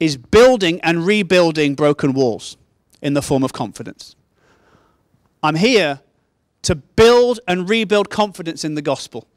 is 0.00 0.16
building 0.16 0.80
and 0.80 1.06
rebuilding 1.06 1.76
broken 1.76 2.12
walls 2.12 2.56
in 3.00 3.14
the 3.14 3.22
form 3.22 3.44
of 3.44 3.52
confidence. 3.52 4.16
I'm 5.44 5.54
here 5.54 6.00
to 6.62 6.74
build 6.74 7.38
and 7.46 7.70
rebuild 7.70 8.10
confidence 8.10 8.64
in 8.64 8.74
the 8.74 8.82
gospel. 8.82 9.28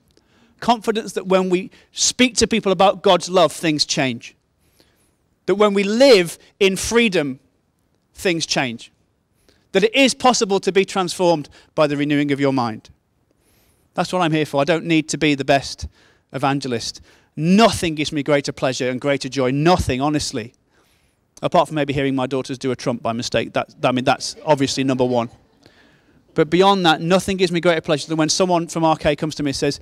Confidence 0.59 1.13
that 1.13 1.27
when 1.27 1.49
we 1.49 1.71
speak 1.91 2.35
to 2.37 2.47
people 2.47 2.71
about 2.71 3.03
God's 3.03 3.29
love, 3.29 3.51
things 3.51 3.85
change. 3.85 4.35
That 5.45 5.55
when 5.55 5.73
we 5.73 5.83
live 5.83 6.37
in 6.59 6.75
freedom, 6.75 7.39
things 8.13 8.45
change. 8.45 8.91
That 9.73 9.83
it 9.83 9.93
is 9.93 10.13
possible 10.13 10.59
to 10.61 10.71
be 10.71 10.85
transformed 10.85 11.49
by 11.75 11.87
the 11.87 11.97
renewing 11.97 12.31
of 12.31 12.39
your 12.39 12.53
mind. 12.53 12.89
That's 13.93 14.11
what 14.11 14.21
I'm 14.21 14.31
here 14.31 14.45
for. 14.45 14.61
I 14.61 14.63
don't 14.63 14.85
need 14.85 15.09
to 15.09 15.17
be 15.17 15.35
the 15.35 15.45
best 15.45 15.87
evangelist. 16.33 17.01
Nothing 17.35 17.95
gives 17.95 18.11
me 18.11 18.23
greater 18.23 18.51
pleasure 18.51 18.89
and 18.89 18.99
greater 18.99 19.29
joy. 19.29 19.51
Nothing, 19.51 20.01
honestly. 20.01 20.53
Apart 21.41 21.67
from 21.67 21.75
maybe 21.75 21.93
hearing 21.93 22.15
my 22.15 22.27
daughters 22.27 22.57
do 22.57 22.71
a 22.71 22.75
trump 22.75 23.03
by 23.03 23.13
mistake. 23.13 23.53
That, 23.53 23.75
I 23.83 23.91
mean, 23.91 24.05
that's 24.05 24.35
obviously 24.45 24.83
number 24.83 25.05
one. 25.05 25.29
But 26.33 26.49
beyond 26.49 26.85
that, 26.85 27.01
nothing 27.01 27.37
gives 27.37 27.51
me 27.51 27.61
greater 27.61 27.81
pleasure 27.81 28.07
than 28.07 28.17
when 28.17 28.29
someone 28.29 28.67
from 28.67 28.85
RK 28.85 29.17
comes 29.17 29.35
to 29.35 29.43
me 29.43 29.49
and 29.49 29.55
says, 29.55 29.79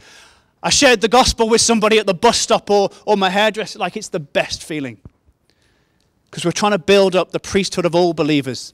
I 0.63 0.69
shared 0.69 1.01
the 1.01 1.09
gospel 1.09 1.49
with 1.49 1.59
somebody 1.59 1.99
at 1.99 2.07
the 2.07 2.13
bus 2.13 2.39
stop 2.39 2.69
or, 2.69 2.89
or 3.05 3.17
my 3.17 3.29
hairdresser. 3.29 3.77
Like, 3.79 3.97
it's 3.97 4.07
the 4.07 4.21
best 4.21 4.63
feeling. 4.63 4.97
Because 6.25 6.45
we're 6.45 6.51
trying 6.51 6.71
to 6.71 6.79
build 6.79 7.17
up 7.17 7.31
the 7.31 7.39
priesthood 7.39 7.85
of 7.85 7.93
all 7.93 8.13
believers. 8.13 8.73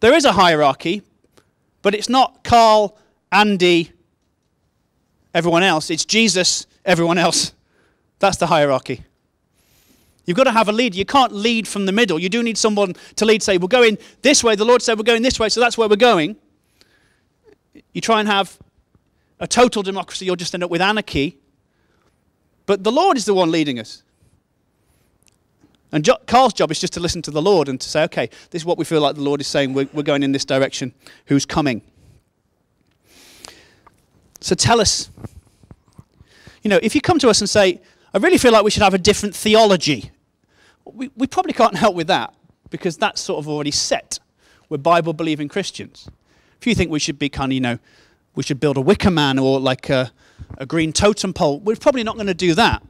There 0.00 0.12
is 0.12 0.24
a 0.24 0.32
hierarchy, 0.32 1.02
but 1.82 1.94
it's 1.94 2.08
not 2.08 2.42
Carl, 2.42 2.98
Andy, 3.30 3.92
everyone 5.32 5.62
else. 5.62 5.90
It's 5.90 6.04
Jesus, 6.04 6.66
everyone 6.84 7.16
else. 7.16 7.52
That's 8.18 8.36
the 8.36 8.48
hierarchy. 8.48 9.04
You've 10.26 10.36
got 10.36 10.44
to 10.44 10.52
have 10.52 10.68
a 10.68 10.72
leader. 10.72 10.96
You 10.96 11.04
can't 11.04 11.32
lead 11.32 11.68
from 11.68 11.86
the 11.86 11.92
middle. 11.92 12.18
You 12.18 12.28
do 12.28 12.42
need 12.42 12.58
someone 12.58 12.94
to 13.16 13.24
lead, 13.24 13.42
say, 13.42 13.58
we're 13.58 13.68
going 13.68 13.96
this 14.22 14.42
way. 14.42 14.56
The 14.56 14.64
Lord 14.64 14.82
said 14.82 14.98
we're 14.98 15.04
going 15.04 15.22
this 15.22 15.38
way, 15.38 15.48
so 15.48 15.60
that's 15.60 15.78
where 15.78 15.88
we're 15.88 15.96
going. 15.96 16.36
You 17.92 18.00
try 18.00 18.20
and 18.20 18.28
have 18.28 18.58
a 19.40 19.46
total 19.46 19.82
democracy, 19.82 20.26
you'll 20.26 20.36
just 20.36 20.54
end 20.54 20.62
up 20.62 20.70
with 20.70 20.82
anarchy. 20.82 21.38
But 22.66 22.84
the 22.84 22.92
Lord 22.92 23.16
is 23.16 23.24
the 23.24 23.34
one 23.34 23.50
leading 23.50 23.78
us. 23.78 24.02
And 25.92 26.04
jo- 26.04 26.18
Carl's 26.26 26.52
job 26.52 26.70
is 26.70 26.78
just 26.78 26.92
to 26.92 27.00
listen 27.00 27.20
to 27.22 27.30
the 27.30 27.42
Lord 27.42 27.68
and 27.68 27.80
to 27.80 27.88
say, 27.88 28.04
okay, 28.04 28.30
this 28.50 28.62
is 28.62 28.66
what 28.66 28.78
we 28.78 28.84
feel 28.84 29.00
like 29.00 29.16
the 29.16 29.22
Lord 29.22 29.40
is 29.40 29.48
saying. 29.48 29.72
We're, 29.72 29.88
we're 29.92 30.04
going 30.04 30.22
in 30.22 30.32
this 30.32 30.44
direction. 30.44 30.94
Who's 31.26 31.44
coming? 31.44 31.82
So 34.40 34.54
tell 34.54 34.80
us. 34.80 35.10
You 36.62 36.68
know, 36.68 36.78
if 36.82 36.94
you 36.94 37.00
come 37.00 37.18
to 37.18 37.28
us 37.28 37.40
and 37.40 37.48
say, 37.50 37.80
I 38.14 38.18
really 38.18 38.38
feel 38.38 38.52
like 38.52 38.62
we 38.62 38.70
should 38.70 38.82
have 38.82 38.94
a 38.94 38.98
different 38.98 39.34
theology, 39.34 40.10
we, 40.84 41.10
we 41.16 41.26
probably 41.26 41.54
can't 41.54 41.76
help 41.76 41.96
with 41.96 42.06
that 42.08 42.34
because 42.68 42.96
that's 42.96 43.20
sort 43.20 43.38
of 43.38 43.48
already 43.48 43.70
set. 43.70 44.18
We're 44.68 44.78
Bible 44.78 45.12
believing 45.12 45.48
Christians. 45.48 46.08
If 46.60 46.66
you 46.66 46.74
think 46.74 46.90
we 46.90 46.98
should 46.98 47.18
be 47.18 47.28
kind 47.28 47.50
of, 47.50 47.54
you 47.54 47.60
know, 47.60 47.78
we 48.34 48.42
should 48.42 48.60
build 48.60 48.76
a 48.76 48.80
wicker 48.80 49.10
man 49.10 49.38
or 49.38 49.60
like 49.60 49.90
a, 49.90 50.12
a 50.58 50.66
green 50.66 50.92
totem 50.92 51.32
pole, 51.32 51.60
we're 51.60 51.76
probably 51.76 52.04
not 52.04 52.14
going 52.14 52.26
to 52.26 52.34
do 52.34 52.54
that. 52.54 52.82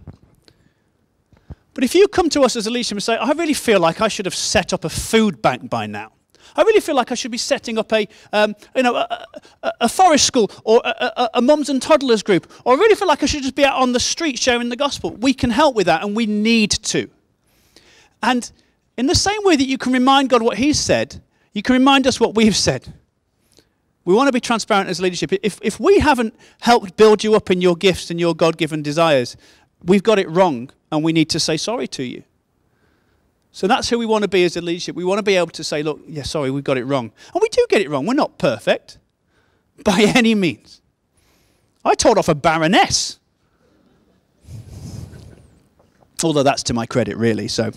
But 1.74 1.84
if 1.84 1.94
you 1.94 2.08
come 2.08 2.28
to 2.30 2.42
us 2.42 2.56
as 2.56 2.66
a 2.66 2.70
leader 2.70 2.94
and 2.94 3.02
say, 3.02 3.16
I 3.16 3.30
really 3.32 3.54
feel 3.54 3.80
like 3.80 4.00
I 4.00 4.08
should 4.08 4.26
have 4.26 4.34
set 4.34 4.72
up 4.72 4.84
a 4.84 4.88
food 4.88 5.40
bank 5.40 5.70
by 5.70 5.86
now, 5.86 6.12
I 6.56 6.62
really 6.62 6.80
feel 6.80 6.94
like 6.94 7.12
I 7.12 7.14
should 7.14 7.30
be 7.30 7.38
setting 7.38 7.78
up 7.78 7.92
a, 7.92 8.08
um, 8.32 8.54
you 8.74 8.82
know, 8.82 8.96
a, 8.96 9.26
a, 9.62 9.72
a, 9.82 9.88
forest 9.88 10.26
school 10.26 10.50
or 10.64 10.80
a, 10.84 11.30
a, 11.34 11.42
mums 11.42 11.68
and 11.68 11.80
toddlers 11.80 12.22
group, 12.22 12.50
or 12.64 12.74
I 12.74 12.76
really 12.76 12.96
feel 12.96 13.08
like 13.08 13.22
I 13.22 13.26
should 13.26 13.42
just 13.42 13.54
be 13.54 13.64
out 13.64 13.80
on 13.80 13.92
the 13.92 14.00
street 14.00 14.38
sharing 14.38 14.68
the 14.68 14.76
gospel. 14.76 15.10
We 15.12 15.32
can 15.32 15.50
help 15.50 15.76
with 15.76 15.86
that, 15.86 16.02
and 16.02 16.16
we 16.16 16.26
need 16.26 16.70
to. 16.70 17.08
And 18.22 18.50
in 18.96 19.06
the 19.06 19.14
same 19.14 19.42
way 19.44 19.56
that 19.56 19.66
you 19.66 19.78
can 19.78 19.92
remind 19.92 20.28
God 20.28 20.42
what 20.42 20.58
He's 20.58 20.78
said, 20.78 21.22
you 21.52 21.62
can 21.62 21.74
remind 21.74 22.06
us 22.06 22.18
what 22.18 22.34
we've 22.34 22.56
said. 22.56 22.92
We 24.04 24.14
want 24.14 24.28
to 24.28 24.32
be 24.32 24.40
transparent 24.40 24.88
as 24.88 25.00
leadership. 25.00 25.32
If, 25.42 25.58
if 25.62 25.78
we 25.78 25.98
haven't 25.98 26.34
helped 26.60 26.96
build 26.96 27.22
you 27.22 27.34
up 27.34 27.50
in 27.50 27.60
your 27.60 27.76
gifts 27.76 28.10
and 28.10 28.18
your 28.18 28.34
God 28.34 28.56
given 28.56 28.82
desires, 28.82 29.36
we've 29.84 30.02
got 30.02 30.18
it 30.18 30.28
wrong, 30.30 30.70
and 30.90 31.04
we 31.04 31.12
need 31.12 31.28
to 31.30 31.40
say 31.40 31.56
sorry 31.56 31.86
to 31.88 32.02
you. 32.02 32.24
So 33.52 33.66
that's 33.66 33.88
who 33.88 33.98
we 33.98 34.06
want 34.06 34.22
to 34.22 34.28
be 34.28 34.44
as 34.44 34.56
a 34.56 34.60
leadership. 34.60 34.94
We 34.94 35.04
want 35.04 35.18
to 35.18 35.22
be 35.22 35.36
able 35.36 35.48
to 35.48 35.64
say, 35.64 35.82
look, 35.82 36.00
yeah, 36.06 36.22
sorry, 36.22 36.50
we've 36.50 36.64
got 36.64 36.78
it 36.78 36.84
wrong. 36.84 37.12
And 37.34 37.42
we 37.42 37.48
do 37.48 37.66
get 37.68 37.80
it 37.80 37.90
wrong. 37.90 38.06
We're 38.06 38.14
not 38.14 38.38
perfect 38.38 38.98
by 39.84 40.00
any 40.14 40.34
means. 40.34 40.80
I 41.84 41.94
told 41.94 42.18
off 42.18 42.28
a 42.28 42.34
baroness. 42.34 43.18
Although 46.22 46.42
that's 46.42 46.62
to 46.64 46.74
my 46.74 46.86
credit, 46.86 47.16
really, 47.16 47.48
so 47.48 47.70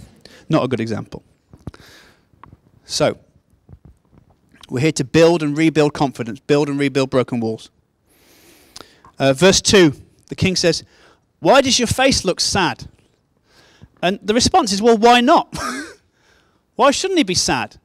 not 0.49 0.63
a 0.63 0.67
good 0.67 0.81
example. 0.81 1.23
So, 2.85 3.17
we're 4.73 4.79
here 4.79 4.91
to 4.91 5.03
build 5.03 5.43
and 5.43 5.55
rebuild 5.55 5.93
confidence, 5.93 6.39
build 6.39 6.67
and 6.67 6.79
rebuild 6.79 7.11
broken 7.11 7.39
walls. 7.39 7.69
Uh, 9.19 9.31
verse 9.31 9.61
2, 9.61 9.93
the 10.29 10.35
king 10.35 10.55
says, 10.55 10.83
Why 11.41 11.61
does 11.61 11.77
your 11.77 11.87
face 11.87 12.25
look 12.25 12.39
sad? 12.39 12.89
And 14.01 14.19
the 14.23 14.33
response 14.33 14.71
is, 14.71 14.81
well, 14.81 14.97
why 14.97 15.21
not? 15.21 15.55
why 16.75 16.89
shouldn't 16.89 17.19
he 17.19 17.23
be 17.23 17.35
sad? 17.35 17.77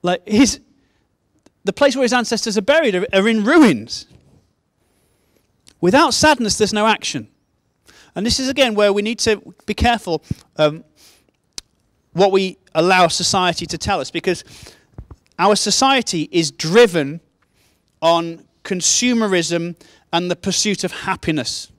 Like, 0.00 0.26
his, 0.26 0.60
the 1.64 1.74
place 1.74 1.94
where 1.94 2.04
his 2.04 2.14
ancestors 2.14 2.56
are 2.56 2.62
buried 2.62 2.94
are, 2.94 3.06
are 3.12 3.28
in 3.28 3.44
ruins. 3.44 4.06
Without 5.82 6.14
sadness, 6.14 6.56
there's 6.56 6.72
no 6.72 6.86
action. 6.86 7.28
And 8.14 8.24
this 8.24 8.40
is 8.40 8.48
again 8.48 8.74
where 8.74 8.94
we 8.94 9.02
need 9.02 9.18
to 9.18 9.42
be 9.66 9.74
careful 9.74 10.22
um, 10.56 10.84
what 12.14 12.32
we 12.32 12.56
allow 12.74 13.08
society 13.08 13.66
to 13.66 13.76
tell 13.76 14.00
us 14.00 14.10
because 14.10 14.42
our 15.38 15.56
society 15.56 16.28
is 16.32 16.50
driven 16.50 17.20
on 18.00 18.44
consumerism 18.64 19.76
and 20.12 20.30
the 20.30 20.36
pursuit 20.36 20.84
of 20.84 20.92
happiness. 20.92 21.70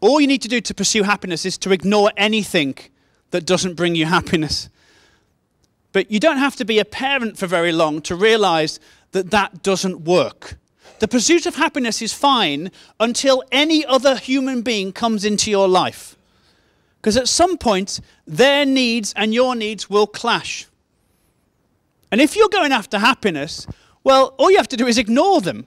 All 0.00 0.20
you 0.20 0.26
need 0.26 0.42
to 0.42 0.48
do 0.48 0.60
to 0.60 0.74
pursue 0.74 1.02
happiness 1.02 1.44
is 1.44 1.58
to 1.58 1.72
ignore 1.72 2.10
anything 2.16 2.76
that 3.30 3.46
doesn't 3.46 3.74
bring 3.74 3.94
you 3.94 4.06
happiness. 4.06 4.68
But 5.92 6.10
you 6.10 6.20
don't 6.20 6.38
have 6.38 6.56
to 6.56 6.64
be 6.64 6.78
a 6.78 6.84
parent 6.84 7.38
for 7.38 7.46
very 7.46 7.72
long 7.72 8.02
to 8.02 8.14
realize 8.14 8.78
that 9.12 9.30
that 9.30 9.62
doesn't 9.62 10.02
work. 10.02 10.58
The 10.98 11.08
pursuit 11.08 11.46
of 11.46 11.56
happiness 11.56 12.00
is 12.00 12.12
fine 12.12 12.70
until 13.00 13.42
any 13.52 13.84
other 13.84 14.16
human 14.16 14.62
being 14.62 14.92
comes 14.92 15.24
into 15.24 15.50
your 15.50 15.68
life. 15.68 16.16
Because 17.00 17.16
at 17.16 17.28
some 17.28 17.56
point, 17.56 18.00
their 18.26 18.66
needs 18.66 19.12
and 19.16 19.32
your 19.32 19.54
needs 19.54 19.88
will 19.88 20.06
clash. 20.06 20.66
And 22.10 22.20
if 22.20 22.36
you're 22.36 22.48
going 22.48 22.72
after 22.72 22.98
happiness, 22.98 23.66
Well, 24.06 24.36
all 24.38 24.52
you 24.52 24.56
have 24.58 24.68
to 24.68 24.76
do 24.76 24.86
is 24.86 24.98
ignore 24.98 25.40
them. 25.40 25.66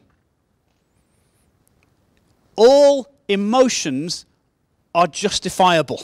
All 2.56 3.14
emotions 3.28 4.26
are 4.96 5.08
justifiable. 5.08 6.04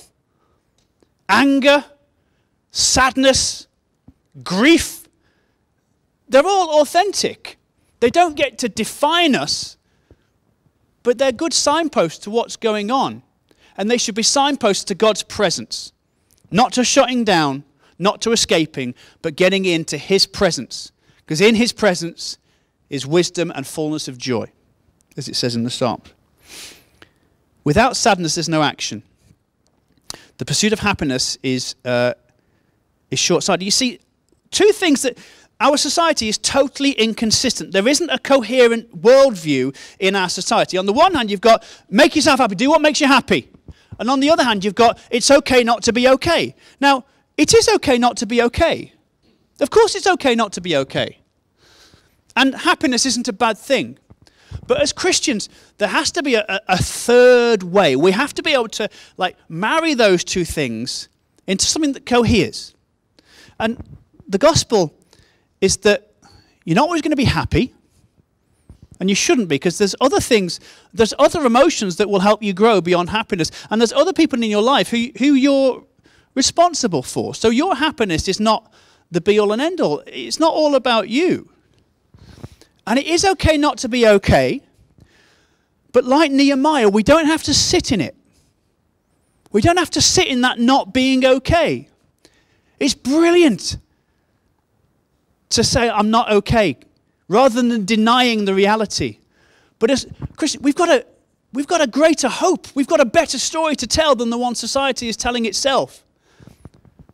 Anger, 1.29 1.85
sadness, 2.71 3.67
grief, 4.43 5.07
they're 6.27 6.45
all 6.45 6.81
authentic. 6.81 7.57
They 8.01 8.09
don't 8.09 8.35
get 8.35 8.57
to 8.57 8.67
define 8.67 9.33
us, 9.33 9.77
but 11.03 11.17
they're 11.17 11.31
good 11.31 11.53
signposts 11.53 12.19
to 12.25 12.29
what's 12.29 12.57
going 12.57 12.91
on. 12.91 13.23
And 13.77 13.89
they 13.89 13.97
should 13.97 14.15
be 14.15 14.23
signposts 14.23 14.83
to 14.85 14.93
God's 14.95 15.23
presence, 15.23 15.93
not 16.51 16.73
to 16.73 16.83
shutting 16.83 17.23
down, 17.23 17.63
not 17.97 18.21
to 18.21 18.31
escaping, 18.31 18.93
but 19.21 19.35
getting 19.35 19.65
into 19.65 19.97
His 19.97 20.25
presence. 20.25 20.91
Because 21.17 21.41
in 21.41 21.55
His 21.55 21.71
presence 21.71 22.37
is 22.89 23.05
wisdom 23.05 23.51
and 23.55 23.65
fullness 23.65 24.07
of 24.07 24.17
joy, 24.17 24.51
as 25.17 25.27
it 25.27 25.35
says 25.35 25.55
in 25.55 25.63
the 25.63 25.69
Psalms. 25.69 26.13
Without 27.63 27.97
sadness, 27.97 28.35
there's 28.35 28.49
no 28.49 28.61
action. 28.61 29.01
The 30.37 30.45
pursuit 30.45 30.71
of 30.73 30.79
happiness 30.79 31.37
is, 31.41 31.75
uh, 31.83 32.13
is 33.09 33.19
short 33.19 33.43
sighted. 33.43 33.63
You 33.63 33.71
see, 33.71 33.99
two 34.51 34.71
things 34.71 35.01
that 35.01 35.17
our 35.59 35.77
society 35.77 36.27
is 36.27 36.37
totally 36.37 36.91
inconsistent. 36.91 37.71
There 37.71 37.87
isn't 37.87 38.09
a 38.09 38.19
coherent 38.19 39.01
worldview 39.01 39.75
in 39.99 40.15
our 40.15 40.29
society. 40.29 40.77
On 40.77 40.85
the 40.85 40.93
one 40.93 41.13
hand, 41.13 41.31
you've 41.31 41.41
got 41.41 41.63
make 41.89 42.15
yourself 42.15 42.39
happy, 42.39 42.55
do 42.55 42.69
what 42.69 42.81
makes 42.81 42.99
you 42.99 43.07
happy. 43.07 43.49
And 43.97 44.09
on 44.09 44.19
the 44.19 44.29
other 44.29 44.43
hand, 44.43 44.65
you've 44.65 44.75
got 44.75 44.99
it's 45.09 45.31
okay 45.31 45.63
not 45.63 45.81
to 45.83 45.93
be 45.93 46.07
okay. 46.09 46.55
Now, 46.81 47.05
it 47.37 47.53
is 47.53 47.67
okay 47.75 47.97
not 47.97 48.17
to 48.17 48.25
be 48.25 48.41
okay. 48.41 48.93
Of 49.59 49.69
course, 49.69 49.95
it's 49.95 50.07
okay 50.07 50.35
not 50.35 50.53
to 50.53 50.61
be 50.61 50.75
okay. 50.75 51.19
And 52.35 52.53
happiness 52.53 53.05
isn't 53.05 53.27
a 53.27 53.33
bad 53.33 53.57
thing. 53.57 53.97
But 54.67 54.81
as 54.81 54.91
Christians, 54.93 55.49
there 55.77 55.87
has 55.87 56.11
to 56.11 56.23
be 56.23 56.35
a, 56.35 56.61
a, 56.67 56.77
third 56.77 57.63
way. 57.63 57.95
We 57.95 58.11
have 58.11 58.33
to 58.35 58.43
be 58.43 58.53
able 58.53 58.69
to 58.69 58.89
like 59.17 59.37
marry 59.47 59.93
those 59.93 60.23
two 60.23 60.45
things 60.45 61.07
into 61.47 61.65
something 61.65 61.93
that 61.93 62.05
coheres. 62.05 62.73
And 63.59 63.81
the 64.27 64.37
gospel 64.37 64.93
is 65.61 65.77
that 65.77 66.13
you're 66.63 66.75
not 66.75 66.85
always 66.85 67.01
going 67.01 67.11
to 67.11 67.17
be 67.17 67.25
happy, 67.25 67.73
and 68.99 69.09
you 69.09 69.15
shouldn't 69.15 69.49
be, 69.49 69.55
because 69.55 69.77
there's 69.77 69.95
other 70.01 70.19
things, 70.19 70.59
there's 70.93 71.13
other 71.19 71.45
emotions 71.45 71.97
that 71.97 72.09
will 72.09 72.21
help 72.21 72.41
you 72.41 72.53
grow 72.53 72.81
beyond 72.81 73.09
happiness, 73.09 73.51
and 73.69 73.79
there's 73.79 73.93
other 73.93 74.13
people 74.13 74.41
in 74.41 74.49
your 74.49 74.63
life 74.63 74.89
who, 74.89 75.09
who 75.17 75.33
you're 75.33 75.83
responsible 76.35 77.01
for. 77.01 77.33
So 77.33 77.49
your 77.49 77.75
happiness 77.75 78.27
is 78.27 78.39
not 78.39 78.71
the 79.11 79.21
be 79.21 79.39
all 79.39 79.51
and 79.51 79.61
end 79.61 79.81
all, 79.81 80.03
it's 80.05 80.39
not 80.39 80.53
all 80.53 80.75
about 80.75 81.09
you. 81.09 81.49
And 82.87 82.99
it 82.99 83.07
is 83.07 83.25
okay 83.25 83.57
not 83.57 83.79
to 83.79 83.89
be 83.89 84.07
okay, 84.07 84.61
but 85.91 86.03
like 86.03 86.31
Nehemiah, 86.31 86.89
we 86.89 87.01
don't 87.01 87.25
have 87.25 87.41
to 87.43 87.53
sit 87.53 87.91
in 87.91 88.01
it. 88.01 88.15
We 89.51 89.61
don't 89.61 89.77
have 89.77 89.89
to 89.91 90.01
sit 90.01 90.27
in 90.27 90.41
that 90.41 90.59
not 90.59 90.93
being 90.93 91.25
okay. 91.25 91.87
It's 92.79 92.93
brilliant 92.93 93.77
to 95.49 95.63
say, 95.63 95.89
I'm 95.89 96.09
not 96.09 96.31
okay, 96.31 96.77
rather 97.27 97.61
than 97.61 97.85
denying 97.85 98.45
the 98.45 98.53
reality. 98.53 99.19
But 99.79 99.91
as 99.91 100.05
Christian, 100.35 100.61
we've 100.61 100.75
got, 100.75 100.89
a, 100.89 101.05
we've 101.53 101.67
got 101.67 101.81
a 101.81 101.87
greater 101.87 102.27
hope. 102.27 102.67
We've 102.75 102.87
got 102.87 102.99
a 102.99 103.05
better 103.05 103.39
story 103.39 103.75
to 103.77 103.87
tell 103.87 104.15
than 104.15 104.29
the 104.29 104.37
one 104.37 104.55
society 104.55 105.07
is 105.07 105.15
telling 105.15 105.45
itself, 105.45 106.04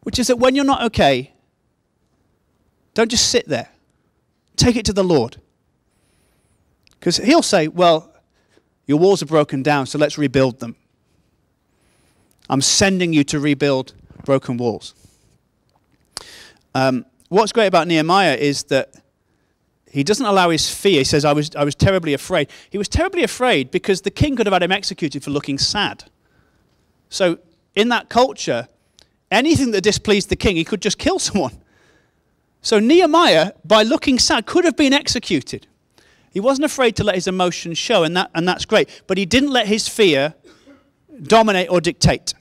which 0.04 0.20
is 0.20 0.28
that 0.28 0.38
when 0.38 0.56
you're 0.56 0.66
not 0.66 0.84
okay, 0.84 1.34
don't 2.94 3.10
just 3.10 3.30
sit 3.30 3.48
there. 3.48 3.70
Take 4.56 4.76
it 4.76 4.86
to 4.86 4.94
the 4.94 5.04
Lord. 5.04 5.38
Because 6.92 7.18
He'll 7.18 7.42
say, 7.42 7.68
Well, 7.68 8.14
your 8.86 9.00
walls 9.00 9.22
are 9.22 9.28
broken 9.28 9.64
down, 9.64 9.86
so 9.86 9.98
let's 9.98 10.18
rebuild 10.18 10.60
them. 10.60 10.76
I'm 12.50 12.62
sending 12.62 13.14
you 13.14 13.24
to 13.26 13.40
rebuild 13.40 13.94
broken 14.26 14.58
walls. 14.58 14.94
Um, 16.76 17.06
what's 17.30 17.52
great 17.52 17.68
about 17.68 17.88
Nehemiah 17.88 18.36
is 18.36 18.64
that 18.66 18.94
he 19.90 20.04
doesn't 20.04 20.26
allow 20.26 20.50
his 20.50 20.70
fear. 20.74 21.00
He 21.00 21.04
says, 21.04 21.26
I 21.26 21.34
was, 21.34 21.56
I 21.56 21.64
was 21.64 21.76
terribly 21.76 22.14
afraid. 22.14 22.50
He 22.70 22.78
was 22.78 22.88
terribly 22.88 23.24
afraid 23.24 23.72
because 23.72 24.02
the 24.02 24.12
king 24.12 24.36
could 24.36 24.46
have 24.46 24.54
had 24.54 24.64
him 24.64 24.72
executed 24.72 25.24
for 25.24 25.32
looking 25.32 25.58
sad. 25.58 26.06
So, 27.10 27.40
in 27.76 27.90
that 27.90 28.10
culture, 28.10 28.70
anything 29.32 29.72
that 29.72 29.82
displeased 29.82 30.30
the 30.30 30.36
king, 30.36 30.56
he 30.56 30.64
could 30.64 30.82
just 30.82 30.98
kill 30.98 31.20
someone. 31.30 31.58
So, 32.62 32.80
Nehemiah, 32.80 33.54
by 33.66 33.82
looking 33.84 34.20
sad, 34.20 34.46
could 34.46 34.66
have 34.66 34.78
been 34.78 34.94
executed. 34.94 35.66
He 36.32 36.40
wasn't 36.40 36.66
afraid 36.66 36.96
to 36.98 37.04
let 37.04 37.16
his 37.16 37.28
emotions 37.28 37.78
show, 37.78 38.04
and, 38.04 38.16
that, 38.16 38.30
and 38.36 38.48
that's 38.48 38.66
great. 38.66 39.04
But 39.08 39.18
he 39.18 39.26
didn't 39.26 39.50
let 39.50 39.68
his 39.68 39.88
fear 39.88 40.36
dominate 41.24 41.70
or 41.70 41.82
dictate. 41.82 42.34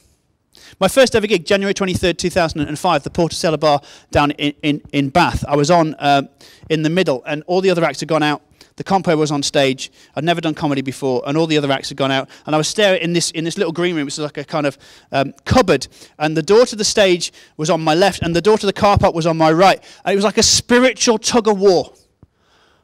My 0.79 0.89
first 0.89 1.17
ever 1.17 1.27
gig, 1.27 1.45
January 1.45 1.75
23rd, 1.75 2.19
2005, 2.19 3.03
the 3.03 3.11
Porter 3.11 3.35
Cellar 3.35 3.57
Bar 3.57 3.81
down 4.11 4.31
in, 4.33 4.55
in, 4.63 4.83
in 4.93 5.09
Bath. 5.09 5.45
I 5.49 5.57
was 5.57 5.71
on 5.71 5.95
uh, 5.95 6.23
in 6.69 6.83
the 6.83 6.91
middle, 6.91 7.23
and 7.27 7.43
all 7.47 7.61
the 7.61 7.71
other 7.71 7.85
acts 7.85 8.01
had 8.01 8.09
gone 8.09 8.23
out. 8.23 8.43
The 8.81 8.85
compo 8.85 9.15
was 9.15 9.31
on 9.31 9.43
stage. 9.43 9.93
I'd 10.17 10.25
never 10.25 10.41
done 10.41 10.55
comedy 10.55 10.81
before, 10.81 11.23
and 11.27 11.37
all 11.37 11.47
the 11.47 11.59
other 11.59 11.71
acts 11.71 11.91
had 11.91 11.99
gone 11.99 12.11
out. 12.11 12.31
And 12.47 12.55
I 12.55 12.59
was 12.59 12.67
staring 12.67 13.03
in 13.03 13.13
this, 13.13 13.31
in 13.33 13.45
this 13.45 13.59
little 13.59 13.75
green 13.75 13.95
room, 13.95 14.07
which 14.07 14.17
was 14.17 14.25
like 14.25 14.39
a 14.39 14.45
kind 14.45 14.67
of 14.67 14.79
um, 15.13 15.35
cupboard. 15.45 15.87
And 16.19 16.35
the 16.35 16.43
door 16.43 16.65
to 16.65 16.77
the 16.77 16.85
stage 16.85 17.31
was 17.59 17.69
on 17.69 17.83
my 17.83 17.95
left, 17.95 18.23
and 18.23 18.35
the 18.35 18.41
door 18.41 18.57
to 18.57 18.65
the 18.65 18.73
car 18.73 18.97
park 18.97 19.15
was 19.15 19.27
on 19.27 19.37
my 19.37 19.53
right. 19.53 19.85
And 20.03 20.15
it 20.15 20.17
was 20.17 20.25
like 20.25 20.39
a 20.39 20.43
spiritual 20.43 21.19
tug 21.19 21.47
of 21.47 21.61
war. 21.61 21.93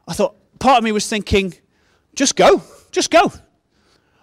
I 0.07 0.13
thought, 0.13 0.37
part 0.59 0.77
of 0.77 0.85
me 0.85 0.93
was 0.93 1.09
thinking, 1.09 1.55
just 2.15 2.37
go, 2.37 2.63
just 2.93 3.11
go. 3.11 3.33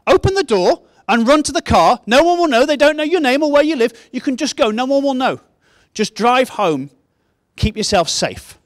Open 0.05 0.35
the 0.35 0.43
door, 0.43 0.83
and 1.09 1.27
run 1.27 1.41
to 1.41 1.51
the 1.51 1.63
car. 1.63 1.99
No 2.05 2.21
one 2.21 2.37
will 2.37 2.49
know. 2.49 2.67
They 2.67 2.77
don't 2.77 2.97
know 2.97 3.03
your 3.03 3.19
name 3.19 3.41
or 3.41 3.51
where 3.51 3.63
you 3.63 3.77
live. 3.77 3.93
You 4.11 4.21
can 4.21 4.37
just 4.37 4.57
go. 4.57 4.69
No 4.69 4.85
one 4.85 5.01
will 5.01 5.15
know. 5.15 5.41
Just 5.95 6.13
drive 6.13 6.49
home. 6.49 6.91
Keep 7.55 7.77
yourself 7.77 8.09
safe. 8.09 8.59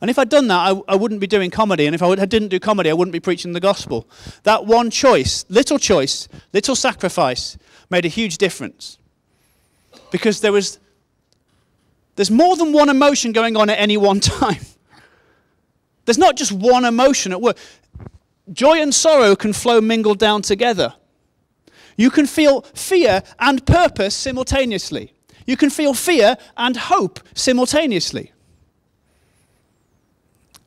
And 0.00 0.10
if 0.10 0.18
I'd 0.18 0.28
done 0.28 0.46
that, 0.48 0.58
I, 0.58 0.80
I 0.92 0.94
wouldn't 0.94 1.20
be 1.20 1.26
doing 1.26 1.50
comedy. 1.50 1.86
And 1.86 1.94
if 1.94 2.02
I, 2.02 2.06
would, 2.06 2.20
I 2.20 2.24
didn't 2.24 2.48
do 2.48 2.60
comedy, 2.60 2.88
I 2.88 2.92
wouldn't 2.92 3.12
be 3.12 3.20
preaching 3.20 3.52
the 3.52 3.60
gospel. 3.60 4.08
That 4.44 4.64
one 4.64 4.90
choice, 4.90 5.44
little 5.48 5.78
choice, 5.78 6.28
little 6.52 6.76
sacrifice, 6.76 7.58
made 7.90 8.04
a 8.04 8.08
huge 8.08 8.38
difference. 8.38 8.98
Because 10.10 10.40
there 10.40 10.52
was, 10.52 10.78
there's 12.16 12.30
more 12.30 12.56
than 12.56 12.72
one 12.72 12.88
emotion 12.88 13.32
going 13.32 13.56
on 13.56 13.70
at 13.70 13.78
any 13.78 13.96
one 13.96 14.20
time. 14.20 14.60
There's 16.04 16.18
not 16.18 16.36
just 16.36 16.52
one 16.52 16.84
emotion 16.84 17.32
at 17.32 17.40
work. 17.40 17.58
Joy 18.52 18.80
and 18.80 18.94
sorrow 18.94 19.36
can 19.36 19.52
flow 19.52 19.80
mingled 19.80 20.18
down 20.18 20.42
together. 20.42 20.94
You 21.96 22.10
can 22.10 22.26
feel 22.26 22.62
fear 22.74 23.22
and 23.40 23.66
purpose 23.66 24.14
simultaneously. 24.14 25.12
You 25.44 25.56
can 25.56 25.68
feel 25.68 25.92
fear 25.92 26.36
and 26.56 26.76
hope 26.76 27.20
simultaneously. 27.34 28.32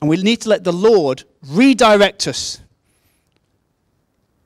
And 0.02 0.10
we 0.10 0.18
need 0.18 0.42
to 0.42 0.50
let 0.50 0.64
the 0.64 0.74
Lord 0.74 1.24
redirect 1.48 2.28
us. 2.28 2.60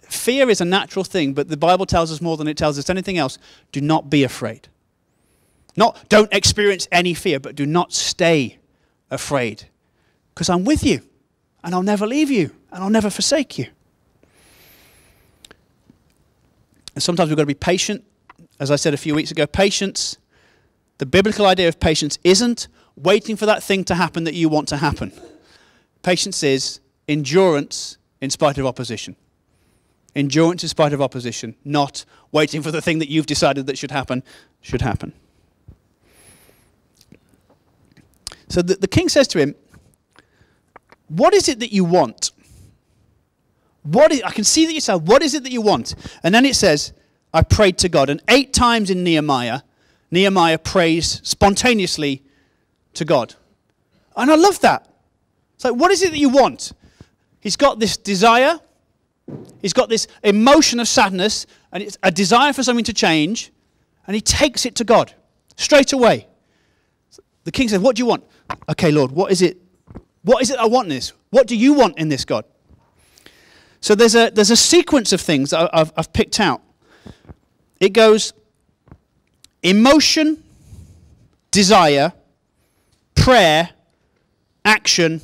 Fear 0.02 0.50
is 0.50 0.62
a 0.62 0.66
natural 0.66 1.04
thing, 1.04 1.34
but 1.34 1.48
the 1.48 1.58
Bible 1.58 1.86
tells 1.86 2.12
us 2.12 2.22
more 2.22 2.38
than 2.38 2.48
it 2.48 2.58
tells 2.58 2.78
us 2.78 2.90
anything 2.90 3.18
else. 3.18 3.38
Do 3.72 3.82
not 3.82 4.10
be 4.10 4.24
afraid. 4.24 4.68
Not 5.78 6.08
don't 6.10 6.32
experience 6.34 6.88
any 6.92 7.14
fear, 7.14 7.40
but 7.40 7.56
do 7.56 7.66
not 7.66 7.94
stay 7.94 8.60
afraid. 9.10 9.66
Because 10.34 10.50
I'm 10.50 10.66
with 10.66 10.84
you, 10.84 11.02
and 11.64 11.74
I'll 11.74 11.84
never 11.84 12.06
leave 12.06 12.30
you, 12.30 12.52
and 12.72 12.84
I'll 12.84 12.90
never 12.90 13.10
forsake 13.10 13.58
you. 13.58 13.68
And 16.94 17.04
sometimes 17.04 17.30
we've 17.30 17.38
got 17.38 17.44
to 17.44 17.48
be 17.48 17.54
patient. 17.54 18.04
As 18.60 18.72
I 18.72 18.78
said 18.78 18.94
a 18.94 18.98
few 18.98 19.16
weeks 19.16 19.32
ago, 19.32 19.46
patience, 19.46 20.18
the 20.98 21.06
biblical 21.06 21.46
idea 21.46 21.68
of 21.68 21.80
patience 21.80 22.18
isn't 22.24 22.68
waiting 22.96 23.36
for 23.36 23.46
that 23.46 23.62
thing 23.64 23.84
to 23.86 23.96
happen 23.96 24.24
that 24.24 24.34
you 24.34 24.48
want 24.48 24.70
to 24.70 24.78
happen. 24.78 25.12
Patience 26.06 26.44
is 26.44 26.82
endurance 27.08 27.98
in 28.22 28.30
spite 28.30 28.60
of 28.60 28.66
opposition. 28.68 29.16
Endurance 30.16 30.62
in 30.62 30.70
spite 30.70 30.94
of 30.94 31.02
opposition, 31.02 31.56
not 31.66 32.06
waiting 32.32 32.62
for 32.62 32.70
the 32.70 32.80
thing 32.80 33.00
that 33.00 33.10
you've 33.10 33.26
decided 33.26 33.66
that 33.66 33.76
should 33.76 33.90
happen, 33.90 34.22
should 34.62 34.84
happen. 34.84 35.14
So 38.50 38.62
the, 38.62 38.76
the 38.76 38.88
king 38.88 39.10
says 39.10 39.28
to 39.30 39.40
him, 39.40 39.56
What 41.08 41.34
is 41.34 41.50
it 41.50 41.58
that 41.58 41.74
you 41.74 41.84
want? 41.84 42.34
What 43.82 44.12
is, 44.12 44.22
I 44.22 44.30
can 44.30 44.44
see 44.44 44.68
that 44.68 44.74
you 44.74 44.82
said, 44.82 45.08
what 45.08 45.24
is 45.24 45.34
it 45.34 45.42
that 45.42 45.52
you 45.52 45.62
want? 45.62 45.96
And 46.22 46.36
then 46.36 46.46
it 46.46 46.56
says, 46.56 46.94
I 47.34 47.42
prayed 47.42 47.80
to 47.80 47.90
God. 47.90 48.12
And 48.12 48.22
eight 48.30 48.54
times 48.54 48.92
in 48.92 49.04
Nehemiah, 49.04 49.62
Nehemiah 50.12 50.60
prays 50.60 51.20
spontaneously 51.24 52.22
to 52.94 53.06
God. 53.06 53.34
And 54.16 54.30
I 54.30 54.36
love 54.36 54.60
that. 54.62 54.95
Like, 55.66 55.74
what 55.74 55.90
is 55.90 56.04
it 56.04 56.12
that 56.12 56.20
you 56.20 56.30
want? 56.30 56.74
He's 57.40 57.56
got 57.56 57.80
this 57.80 57.98
desire, 57.98 58.60
he's 59.64 59.74
got 59.74 59.90
this 59.90 60.08
emotion 60.24 60.80
of 60.80 60.88
sadness, 60.88 61.48
and 61.72 61.82
it's 61.82 61.98
a 62.04 62.12
desire 62.12 62.54
for 62.54 62.62
something 62.62 62.86
to 62.86 62.94
change, 62.94 63.52
and 64.06 64.14
he 64.14 64.22
takes 64.22 64.68
it 64.68 64.76
to 64.76 64.84
God 64.84 65.14
straight 65.56 65.92
away. 65.92 66.28
The 67.46 67.52
king 67.52 67.68
says, 67.68 67.80
What 67.80 67.96
do 67.96 68.02
you 68.02 68.06
want? 68.06 68.24
Okay, 68.70 68.92
Lord, 68.92 69.12
what 69.12 69.32
is 69.32 69.42
it 69.42 69.58
What 70.22 70.44
is 70.44 70.52
it 70.52 70.60
I 70.60 70.68
want 70.68 70.86
in 70.86 70.90
this? 70.90 71.14
What 71.32 71.48
do 71.48 71.56
you 71.56 71.74
want 71.74 71.98
in 71.98 72.10
this, 72.10 72.26
God? 72.26 72.46
So 73.82 73.96
there's 73.96 74.16
a, 74.16 74.30
there's 74.30 74.52
a 74.52 74.56
sequence 74.56 75.14
of 75.14 75.22
things 75.22 75.50
that 75.50 75.70
I've, 75.74 75.92
I've 75.98 76.14
picked 76.14 76.40
out. 76.40 76.62
It 77.80 77.94
goes 77.94 78.34
emotion, 79.64 80.44
desire, 81.50 82.14
prayer, 83.16 83.72
action, 84.64 85.22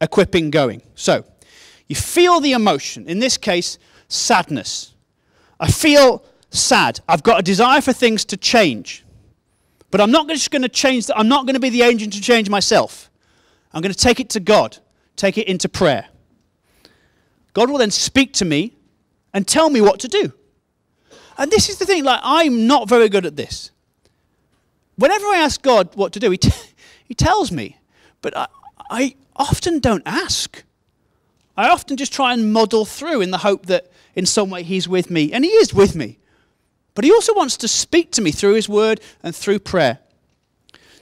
equipping, 0.00 0.50
going. 0.50 0.82
So 0.94 1.24
you 1.88 1.96
feel 1.96 2.40
the 2.40 2.52
emotion. 2.52 3.08
In 3.08 3.18
this 3.18 3.36
case, 3.36 3.78
sadness. 4.08 4.94
I 5.58 5.70
feel 5.70 6.24
sad. 6.50 7.00
I've 7.08 7.22
got 7.22 7.40
a 7.40 7.42
desire 7.42 7.80
for 7.80 7.92
things 7.92 8.24
to 8.26 8.36
change. 8.36 9.04
But 9.90 10.00
I'm 10.00 10.10
not 10.10 10.28
just 10.28 10.50
going 10.50 10.62
to 10.62 10.68
change, 10.68 11.10
I'm 11.14 11.28
not 11.28 11.46
going 11.46 11.54
to 11.54 11.60
be 11.60 11.70
the 11.70 11.82
agent 11.82 12.12
to 12.12 12.20
change 12.20 12.50
myself. 12.50 13.10
I'm 13.72 13.82
going 13.82 13.92
to 13.92 13.98
take 13.98 14.20
it 14.20 14.30
to 14.30 14.40
God, 14.40 14.78
take 15.16 15.38
it 15.38 15.48
into 15.48 15.68
prayer. 15.68 16.08
God 17.54 17.70
will 17.70 17.78
then 17.78 17.90
speak 17.90 18.32
to 18.34 18.44
me 18.44 18.76
and 19.32 19.46
tell 19.46 19.70
me 19.70 19.80
what 19.80 20.00
to 20.00 20.08
do. 20.08 20.32
And 21.38 21.50
this 21.50 21.68
is 21.68 21.78
the 21.78 21.86
thing, 21.86 22.04
like, 22.04 22.20
I'm 22.22 22.66
not 22.66 22.88
very 22.88 23.08
good 23.08 23.24
at 23.24 23.36
this. 23.36 23.70
Whenever 24.96 25.26
I 25.26 25.38
ask 25.38 25.62
God 25.62 25.94
what 25.94 26.12
to 26.14 26.20
do, 26.20 26.30
He, 26.30 26.38
t- 26.38 26.52
he 27.04 27.14
tells 27.14 27.52
me. 27.52 27.78
But 28.20 28.36
I, 28.36 28.46
I 28.90 29.16
often 29.36 29.78
don't 29.78 30.02
ask. 30.06 30.64
I 31.56 31.68
often 31.68 31.96
just 31.96 32.12
try 32.12 32.32
and 32.32 32.52
muddle 32.52 32.84
through 32.84 33.20
in 33.20 33.30
the 33.30 33.38
hope 33.38 33.66
that 33.66 33.90
in 34.14 34.26
some 34.26 34.50
way 34.50 34.62
He's 34.62 34.88
with 34.88 35.10
me. 35.10 35.32
And 35.32 35.44
He 35.44 35.50
is 35.50 35.74
with 35.74 35.94
me. 35.94 36.18
But 36.94 37.04
He 37.04 37.12
also 37.12 37.34
wants 37.34 37.56
to 37.58 37.68
speak 37.68 38.12
to 38.12 38.22
me 38.22 38.30
through 38.30 38.54
His 38.54 38.68
Word 38.68 39.00
and 39.22 39.34
through 39.34 39.60
prayer. 39.60 39.98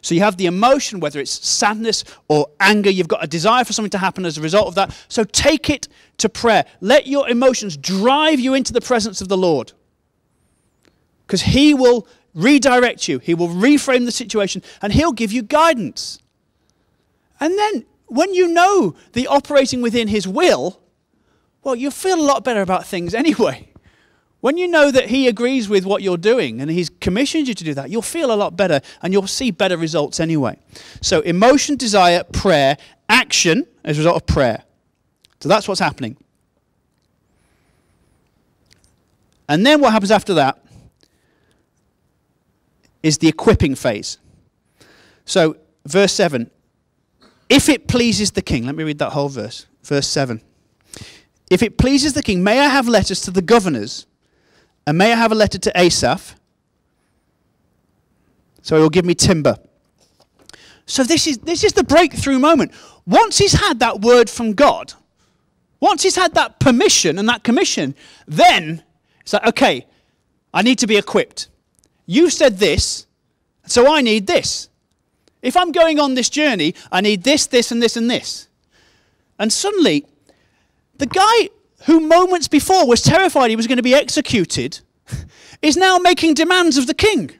So 0.02 0.14
you 0.14 0.20
have 0.20 0.36
the 0.36 0.46
emotion, 0.46 1.00
whether 1.00 1.18
it's 1.18 1.46
sadness 1.46 2.04
or 2.28 2.48
anger, 2.60 2.90
you've 2.90 3.08
got 3.08 3.24
a 3.24 3.26
desire 3.26 3.64
for 3.64 3.72
something 3.72 3.90
to 3.90 3.98
happen 3.98 4.24
as 4.24 4.38
a 4.38 4.40
result 4.40 4.68
of 4.68 4.76
that. 4.76 4.96
So 5.08 5.24
take 5.24 5.68
it 5.68 5.88
to 6.18 6.28
prayer. 6.28 6.64
Let 6.80 7.06
your 7.06 7.28
emotions 7.28 7.76
drive 7.76 8.38
you 8.38 8.54
into 8.54 8.72
the 8.72 8.80
presence 8.80 9.20
of 9.20 9.28
the 9.28 9.36
Lord. 9.36 9.72
Because 11.26 11.42
He 11.42 11.74
will 11.74 12.06
redirect 12.34 13.08
you, 13.08 13.18
He 13.18 13.34
will 13.34 13.48
reframe 13.48 14.04
the 14.04 14.12
situation, 14.12 14.62
and 14.80 14.92
He'll 14.92 15.12
give 15.12 15.32
you 15.32 15.42
guidance. 15.42 16.20
And 17.40 17.58
then, 17.58 17.84
when 18.06 18.34
you 18.34 18.48
know 18.48 18.94
the 19.12 19.26
operating 19.26 19.82
within 19.82 20.08
His 20.08 20.26
will, 20.26 20.80
well, 21.62 21.74
you'll 21.74 21.90
feel 21.90 22.20
a 22.20 22.22
lot 22.22 22.44
better 22.44 22.62
about 22.62 22.86
things 22.86 23.14
anyway. 23.24 23.68
When 24.40 24.58
you 24.58 24.68
know 24.68 24.90
that 24.90 25.08
He 25.08 25.28
agrees 25.28 25.68
with 25.68 25.84
what 25.84 26.02
you're 26.02 26.16
doing 26.16 26.60
and 26.60 26.70
He's 26.70 26.90
commissioned 27.00 27.48
you 27.48 27.54
to 27.54 27.64
do 27.64 27.74
that, 27.74 27.90
you'll 27.90 28.02
feel 28.02 28.32
a 28.32 28.36
lot 28.36 28.56
better 28.56 28.80
and 29.02 29.12
you'll 29.12 29.26
see 29.26 29.50
better 29.50 29.76
results 29.76 30.20
anyway. 30.20 30.58
So, 31.00 31.20
emotion, 31.22 31.76
desire, 31.76 32.22
prayer, 32.24 32.76
action 33.08 33.66
as 33.84 33.98
a 33.98 34.00
result 34.00 34.16
of 34.16 34.26
prayer. 34.26 34.62
So, 35.40 35.48
that's 35.48 35.66
what's 35.66 35.80
happening. 35.80 36.16
And 39.48 39.64
then 39.64 39.80
what 39.80 39.92
happens 39.92 40.10
after 40.10 40.34
that 40.34 40.60
is 43.02 43.18
the 43.18 43.28
equipping 43.28 43.74
phase. 43.74 44.18
So, 45.24 45.56
verse 45.84 46.12
7 46.12 46.50
If 47.48 47.68
it 47.68 47.88
pleases 47.88 48.32
the 48.32 48.42
king, 48.42 48.66
let 48.66 48.74
me 48.74 48.84
read 48.84 48.98
that 48.98 49.10
whole 49.10 49.28
verse. 49.28 49.66
Verse 49.82 50.08
7. 50.08 50.40
If 51.48 51.62
it 51.62 51.78
pleases 51.78 52.12
the 52.12 52.22
king, 52.22 52.42
may 52.42 52.58
I 52.58 52.66
have 52.66 52.88
letters 52.88 53.20
to 53.22 53.30
the 53.30 53.42
governors 53.42 54.06
and 54.86 54.98
may 54.98 55.12
I 55.12 55.16
have 55.16 55.32
a 55.32 55.34
letter 55.34 55.58
to 55.58 55.72
Asaph? 55.80 56.34
So 58.62 58.76
he 58.76 58.82
will 58.82 58.90
give 58.90 59.04
me 59.04 59.14
timber. 59.14 59.56
So 60.86 61.02
this 61.02 61.26
is, 61.26 61.38
this 61.38 61.64
is 61.64 61.72
the 61.72 61.84
breakthrough 61.84 62.38
moment. 62.38 62.72
Once 63.06 63.38
he's 63.38 63.52
had 63.52 63.80
that 63.80 64.00
word 64.00 64.28
from 64.30 64.54
God, 64.54 64.92
once 65.80 66.02
he's 66.02 66.16
had 66.16 66.34
that 66.34 66.58
permission 66.58 67.18
and 67.18 67.28
that 67.28 67.44
commission, 67.44 67.94
then 68.26 68.82
it's 69.20 69.32
like, 69.32 69.46
okay, 69.46 69.86
I 70.54 70.62
need 70.62 70.78
to 70.80 70.86
be 70.86 70.96
equipped. 70.96 71.48
You 72.06 72.30
said 72.30 72.58
this, 72.58 73.06
so 73.66 73.92
I 73.92 74.00
need 74.00 74.26
this. 74.26 74.68
If 75.46 75.56
I'm 75.56 75.70
going 75.70 76.00
on 76.00 76.14
this 76.14 76.28
journey, 76.28 76.74
I 76.90 77.00
need 77.00 77.22
this, 77.22 77.46
this, 77.46 77.70
and 77.70 77.80
this, 77.80 77.96
and 77.96 78.10
this. 78.10 78.48
And 79.38 79.52
suddenly, 79.52 80.04
the 80.98 81.06
guy 81.06 81.50
who 81.84 82.00
moments 82.00 82.48
before 82.48 82.84
was 82.84 83.00
terrified 83.00 83.50
he 83.50 83.54
was 83.54 83.68
going 83.68 83.76
to 83.76 83.82
be 83.82 83.94
executed, 83.94 84.80
is 85.62 85.76
now 85.76 85.98
making 85.98 86.34
demands 86.34 86.76
of 86.76 86.88
the 86.88 86.94
king. 86.94 87.30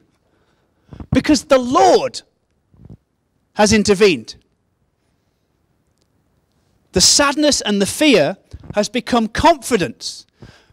Because 1.11 1.43
the 1.45 1.57
Lord 1.57 2.21
has 3.55 3.73
intervened. 3.73 4.35
The 6.93 7.01
sadness 7.01 7.59
and 7.59 7.81
the 7.81 7.85
fear 7.85 8.37
has 8.73 8.87
become 8.87 9.27
confidence 9.27 10.25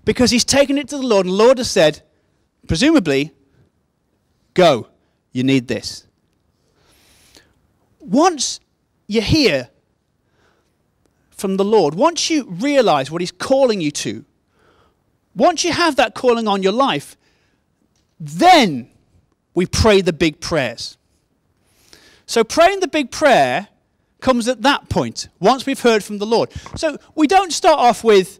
because 0.04 0.30
he's 0.30 0.44
taken 0.44 0.78
it 0.78 0.86
to 0.90 0.98
the 0.98 1.02
Lord, 1.02 1.26
and 1.26 1.32
the 1.32 1.38
Lord 1.38 1.58
has 1.58 1.68
said, 1.68 2.02
presumably, 2.68 3.32
go, 4.52 4.86
you 5.32 5.42
need 5.42 5.66
this. 5.66 6.06
Once 8.04 8.60
you 9.06 9.20
hear 9.20 9.70
from 11.30 11.56
the 11.56 11.64
Lord, 11.64 11.94
once 11.94 12.30
you 12.30 12.44
realize 12.44 13.10
what 13.10 13.20
He's 13.20 13.32
calling 13.32 13.80
you 13.80 13.90
to, 13.90 14.24
once 15.34 15.64
you 15.64 15.72
have 15.72 15.96
that 15.96 16.14
calling 16.14 16.46
on 16.46 16.62
your 16.62 16.72
life, 16.72 17.16
then 18.20 18.88
we 19.54 19.66
pray 19.66 20.00
the 20.00 20.12
big 20.12 20.40
prayers. 20.40 20.96
So 22.26 22.44
praying 22.44 22.80
the 22.80 22.88
big 22.88 23.10
prayer 23.10 23.68
comes 24.20 24.48
at 24.48 24.62
that 24.62 24.88
point, 24.88 25.28
once 25.40 25.66
we've 25.66 25.80
heard 25.80 26.02
from 26.02 26.18
the 26.18 26.26
Lord. 26.26 26.50
So 26.76 26.96
we 27.14 27.26
don't 27.26 27.52
start 27.52 27.78
off 27.78 28.02
with, 28.02 28.38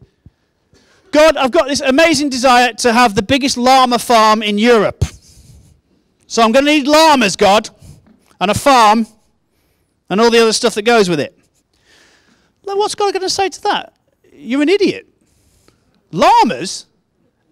God, 1.11 1.37
I've 1.37 1.50
got 1.50 1.68
this 1.68 1.81
amazing 1.81 2.31
desire 2.31 2.72
to 2.74 2.92
have 2.92 3.14
the 3.14 3.22
biggest 3.22 3.57
llama 3.57 3.98
farm 3.98 4.42
in 4.42 4.57
Europe. 4.57 5.05
So 6.27 6.42
I'm 6.42 6.53
going 6.53 6.64
to 6.64 6.70
need 6.70 6.87
llamas, 6.87 7.37
God, 7.37 7.68
and 8.40 8.50
a 8.50 8.55
farm, 8.55 9.07
and 10.11 10.21
all 10.21 10.31
the 10.31 10.40
other 10.40 10.53
stuff 10.53 10.75
that 10.75 10.83
goes 10.83 11.09
with 11.09 11.21
it. 11.21 11.38
What's 12.62 12.95
God 12.95 13.12
going 13.12 13.23
to 13.23 13.31
say 13.31 13.49
to 13.49 13.62
that? 13.62 13.95
You're 14.33 14.62
an 14.62 14.69
idiot. 14.69 15.07
Llamas? 16.12 16.87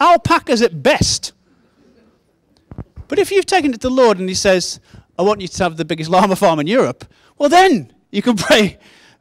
Alpacas 0.00 0.62
at 0.62 0.82
best. 0.82 1.32
But 3.08 3.18
if 3.18 3.30
you've 3.30 3.46
taken 3.46 3.70
it 3.72 3.80
to 3.80 3.88
the 3.88 3.94
Lord 3.94 4.18
and 4.18 4.28
He 4.28 4.34
says, 4.34 4.80
I 5.18 5.22
want 5.22 5.40
you 5.40 5.48
to 5.48 5.62
have 5.62 5.76
the 5.76 5.84
biggest 5.84 6.10
llama 6.10 6.34
farm 6.36 6.58
in 6.60 6.66
Europe, 6.66 7.04
well, 7.38 7.48
then 7.48 7.92
you 8.10 8.22
can 8.22 8.36
pray. 8.48 8.78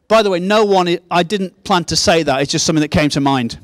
By 0.08 0.24
the 0.24 0.30
way, 0.30 0.40
no 0.40 0.66
one, 0.66 0.98
I 1.10 1.24
didn't 1.24 1.64
plan 1.64 1.86
to 1.86 1.96
say 1.96 2.24
that. 2.24 2.42
It's 2.42 2.52
just 2.52 2.66
something 2.66 2.82
that 2.82 2.90
came 2.90 3.10
to 3.12 3.22
mind. 3.22 3.60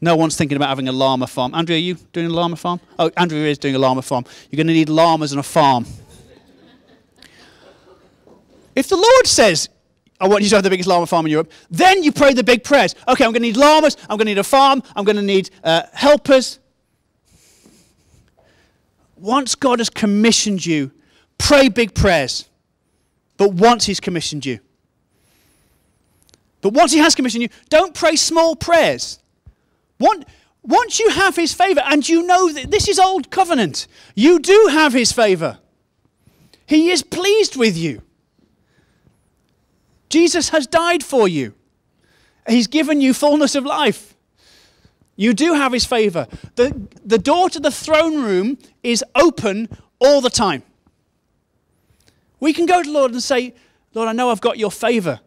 No 0.00 0.16
one's 0.16 0.36
thinking 0.36 0.56
about 0.56 0.68
having 0.70 0.88
a 0.88 0.92
llama 0.92 1.26
farm. 1.26 1.54
Andrew, 1.54 1.76
are 1.76 1.78
you 1.78 1.94
doing 2.12 2.26
a 2.26 2.30
llama 2.30 2.56
farm? 2.56 2.80
Oh, 2.98 3.10
Andrew 3.16 3.38
is 3.38 3.58
doing 3.58 3.74
a 3.74 3.78
llama 3.78 4.02
farm. 4.02 4.24
You're 4.50 4.56
going 4.56 4.66
to 4.66 4.72
need 4.72 4.88
llamas 4.88 5.32
and 5.32 5.40
a 5.40 5.42
farm. 5.42 5.84
If 8.74 8.88
the 8.88 8.96
Lord 8.96 9.26
says, 9.26 9.68
I 10.20 10.28
want 10.28 10.42
you 10.42 10.50
to 10.50 10.56
have 10.56 10.64
the 10.64 10.70
biggest 10.70 10.88
llama 10.88 11.06
farm 11.06 11.24
in 11.24 11.32
Europe. 11.32 11.50
Then 11.70 12.02
you 12.02 12.12
pray 12.12 12.34
the 12.34 12.44
big 12.44 12.62
prayers. 12.62 12.94
Okay, 13.08 13.24
I'm 13.24 13.32
going 13.32 13.42
to 13.42 13.48
need 13.48 13.56
llamas. 13.56 13.96
I'm 14.02 14.18
going 14.18 14.26
to 14.26 14.32
need 14.32 14.38
a 14.38 14.44
farm. 14.44 14.82
I'm 14.94 15.04
going 15.04 15.16
to 15.16 15.22
need 15.22 15.48
uh, 15.64 15.82
helpers. 15.94 16.58
Once 19.16 19.54
God 19.54 19.78
has 19.78 19.88
commissioned 19.88 20.64
you, 20.64 20.90
pray 21.38 21.68
big 21.70 21.94
prayers. 21.94 22.48
But 23.38 23.54
once 23.54 23.86
He's 23.86 23.98
commissioned 23.98 24.44
you. 24.44 24.60
But 26.60 26.74
once 26.74 26.92
He 26.92 26.98
has 26.98 27.14
commissioned 27.14 27.42
you, 27.42 27.48
don't 27.70 27.94
pray 27.94 28.16
small 28.16 28.54
prayers. 28.54 29.18
Once 29.98 31.00
you 31.00 31.08
have 31.10 31.34
His 31.34 31.54
favor, 31.54 31.80
and 31.86 32.06
you 32.06 32.26
know 32.26 32.52
that 32.52 32.70
this 32.70 32.88
is 32.88 32.98
old 32.98 33.30
covenant, 33.30 33.86
you 34.14 34.38
do 34.38 34.68
have 34.70 34.92
His 34.92 35.12
favor. 35.12 35.58
He 36.66 36.90
is 36.90 37.02
pleased 37.02 37.56
with 37.56 37.76
you. 37.76 38.02
Jesus 40.10 40.50
has 40.50 40.66
died 40.66 41.02
for 41.02 41.26
you. 41.26 41.54
He's 42.46 42.66
given 42.66 43.00
you 43.00 43.14
fullness 43.14 43.54
of 43.54 43.64
life. 43.64 44.14
You 45.16 45.34
do 45.34 45.54
have 45.54 45.72
his 45.72 45.84
favor. 45.84 46.26
The, 46.56 46.88
the 47.04 47.18
door 47.18 47.48
to 47.50 47.60
the 47.60 47.70
throne 47.70 48.22
room 48.22 48.58
is 48.82 49.04
open 49.14 49.68
all 49.98 50.20
the 50.20 50.30
time. 50.30 50.62
We 52.40 52.52
can 52.52 52.66
go 52.66 52.82
to 52.82 52.88
the 52.88 52.92
Lord 52.92 53.12
and 53.12 53.22
say, 53.22 53.54
Lord, 53.94 54.08
I 54.08 54.12
know 54.12 54.30
I've 54.30 54.40
got 54.40 54.58
your 54.58 54.70
favor. 54.70 55.20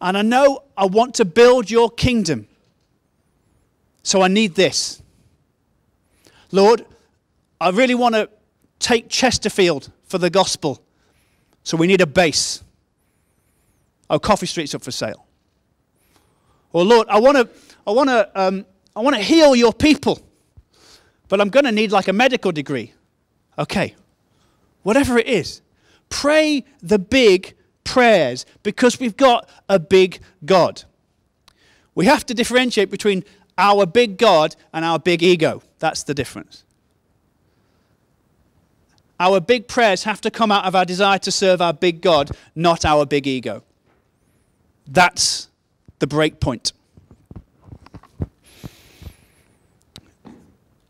And 0.00 0.18
I 0.18 0.22
know 0.22 0.64
I 0.76 0.86
want 0.86 1.14
to 1.16 1.24
build 1.24 1.70
your 1.70 1.90
kingdom. 1.90 2.46
So 4.02 4.20
I 4.20 4.28
need 4.28 4.54
this. 4.54 5.02
Lord, 6.50 6.84
I 7.60 7.70
really 7.70 7.94
want 7.94 8.14
to 8.14 8.28
take 8.78 9.08
Chesterfield 9.08 9.90
for 10.04 10.18
the 10.18 10.30
gospel. 10.30 10.82
So 11.62 11.76
we 11.76 11.86
need 11.86 12.00
a 12.00 12.06
base. 12.06 12.62
Oh, 14.10 14.18
Coffee 14.18 14.46
Street's 14.46 14.74
up 14.74 14.82
for 14.82 14.90
sale. 14.90 15.26
Or 16.72 16.84
Lord, 16.84 17.08
I 17.08 17.18
want 17.18 17.36
to, 17.36 17.48
I 17.86 17.92
want 17.92 18.08
to, 18.10 18.30
um, 18.40 18.66
I 18.94 19.00
want 19.00 19.16
to 19.16 19.22
heal 19.22 19.54
your 19.56 19.72
people, 19.72 20.20
but 21.28 21.40
I'm 21.40 21.50
going 21.50 21.64
to 21.64 21.72
need 21.72 21.92
like 21.92 22.08
a 22.08 22.12
medical 22.12 22.52
degree. 22.52 22.92
Okay, 23.58 23.94
whatever 24.82 25.18
it 25.18 25.26
is, 25.26 25.62
pray 26.08 26.64
the 26.80 26.98
big 26.98 27.54
prayers 27.84 28.46
because 28.62 29.00
we've 29.00 29.16
got 29.16 29.48
a 29.68 29.78
big 29.78 30.20
God. 30.44 30.84
We 31.94 32.06
have 32.06 32.24
to 32.26 32.34
differentiate 32.34 32.90
between 32.90 33.24
our 33.56 33.86
big 33.86 34.18
God 34.18 34.54
and 34.72 34.84
our 34.84 34.98
big 34.98 35.22
ego. 35.22 35.62
That's 35.80 36.04
the 36.04 36.14
difference. 36.14 36.64
Our 39.18 39.40
big 39.40 39.66
prayers 39.66 40.04
have 40.04 40.20
to 40.20 40.30
come 40.30 40.52
out 40.52 40.64
of 40.64 40.76
our 40.76 40.84
desire 40.84 41.18
to 41.18 41.32
serve 41.32 41.60
our 41.60 41.72
big 41.72 42.00
God, 42.00 42.30
not 42.54 42.84
our 42.84 43.04
big 43.04 43.26
ego. 43.26 43.64
That's 44.88 45.48
the 45.98 46.06
break 46.06 46.40
point. 46.40 46.72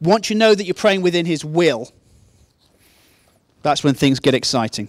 Once 0.01 0.31
you 0.31 0.37
know 0.37 0.55
that 0.55 0.65
you're 0.65 0.75
praying 0.75 1.03
within 1.03 1.27
His 1.27 1.45
will, 1.45 1.91
that's 3.63 3.83
when 3.83 3.95
things 3.95 4.21
get 4.21 4.35
exciting. 4.35 4.89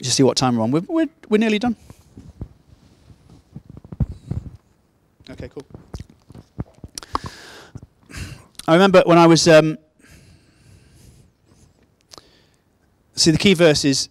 Just 0.00 0.16
see 0.16 0.22
what 0.22 0.36
time 0.36 0.56
we're 0.56 0.62
on. 0.62 0.70
We're, 0.70 0.82
we're, 0.88 1.08
we're 1.28 1.38
nearly 1.38 1.58
done. 1.58 1.74
Okay, 5.28 5.48
cool. 5.48 5.66
I 8.68 8.74
remember 8.74 9.02
when 9.04 9.18
I 9.18 9.26
was. 9.26 9.48
Um, 9.48 9.76
see, 13.16 13.32
the 13.32 13.38
key 13.38 13.54
verse 13.54 13.84
is 13.84 14.08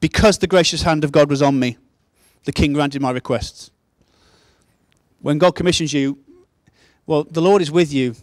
because 0.00 0.38
the 0.38 0.46
gracious 0.46 0.82
hand 0.82 1.04
of 1.04 1.12
God 1.12 1.30
was 1.30 1.42
on 1.42 1.58
me, 1.58 1.78
the 2.44 2.52
king 2.52 2.72
granted 2.72 3.02
my 3.02 3.10
requests. 3.10 3.70
When 5.20 5.38
God 5.38 5.54
commissions 5.54 5.92
you, 5.92 6.18
well, 7.06 7.24
the 7.24 7.40
Lord 7.40 7.62
is 7.62 7.70
with 7.70 7.92
you. 7.92 8.14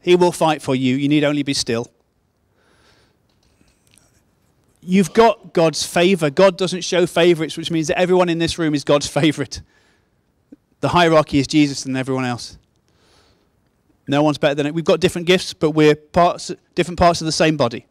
He 0.00 0.16
will 0.16 0.32
fight 0.32 0.62
for 0.62 0.74
you. 0.74 0.96
You 0.96 1.08
need 1.08 1.22
only 1.22 1.42
be 1.42 1.54
still. 1.54 1.86
You've 4.80 5.12
got 5.12 5.52
God's 5.52 5.86
favor. 5.86 6.28
God 6.28 6.58
doesn't 6.58 6.80
show 6.80 7.06
favorites, 7.06 7.56
which 7.56 7.70
means 7.70 7.86
that 7.86 7.98
everyone 7.98 8.28
in 8.28 8.38
this 8.38 8.58
room 8.58 8.74
is 8.74 8.82
God's 8.82 9.06
favorite. 9.06 9.62
The 10.80 10.88
hierarchy 10.88 11.38
is 11.38 11.46
Jesus 11.46 11.84
and 11.84 11.96
everyone 11.96 12.24
else. 12.24 12.58
No 14.08 14.24
one's 14.24 14.38
better 14.38 14.56
than 14.56 14.66
it. 14.66 14.74
We've 14.74 14.84
got 14.84 14.98
different 14.98 15.28
gifts, 15.28 15.54
but 15.54 15.70
we're 15.70 15.94
parts, 15.94 16.50
different 16.74 16.98
parts 16.98 17.20
of 17.20 17.26
the 17.26 17.32
same 17.32 17.56
body. 17.56 17.86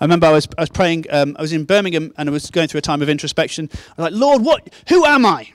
I 0.00 0.04
remember 0.04 0.26
I 0.26 0.32
was, 0.32 0.46
I 0.58 0.62
was 0.62 0.70
praying, 0.70 1.06
um, 1.10 1.36
I 1.38 1.42
was 1.42 1.52
in 1.52 1.64
Birmingham 1.64 2.12
and 2.18 2.28
I 2.28 2.32
was 2.32 2.50
going 2.50 2.68
through 2.68 2.78
a 2.78 2.82
time 2.82 3.02
of 3.02 3.08
introspection. 3.08 3.70
I 3.72 4.02
was 4.02 4.12
like, 4.12 4.20
Lord, 4.20 4.42
what, 4.42 4.74
who 4.88 5.04
am 5.04 5.24
I? 5.24 5.52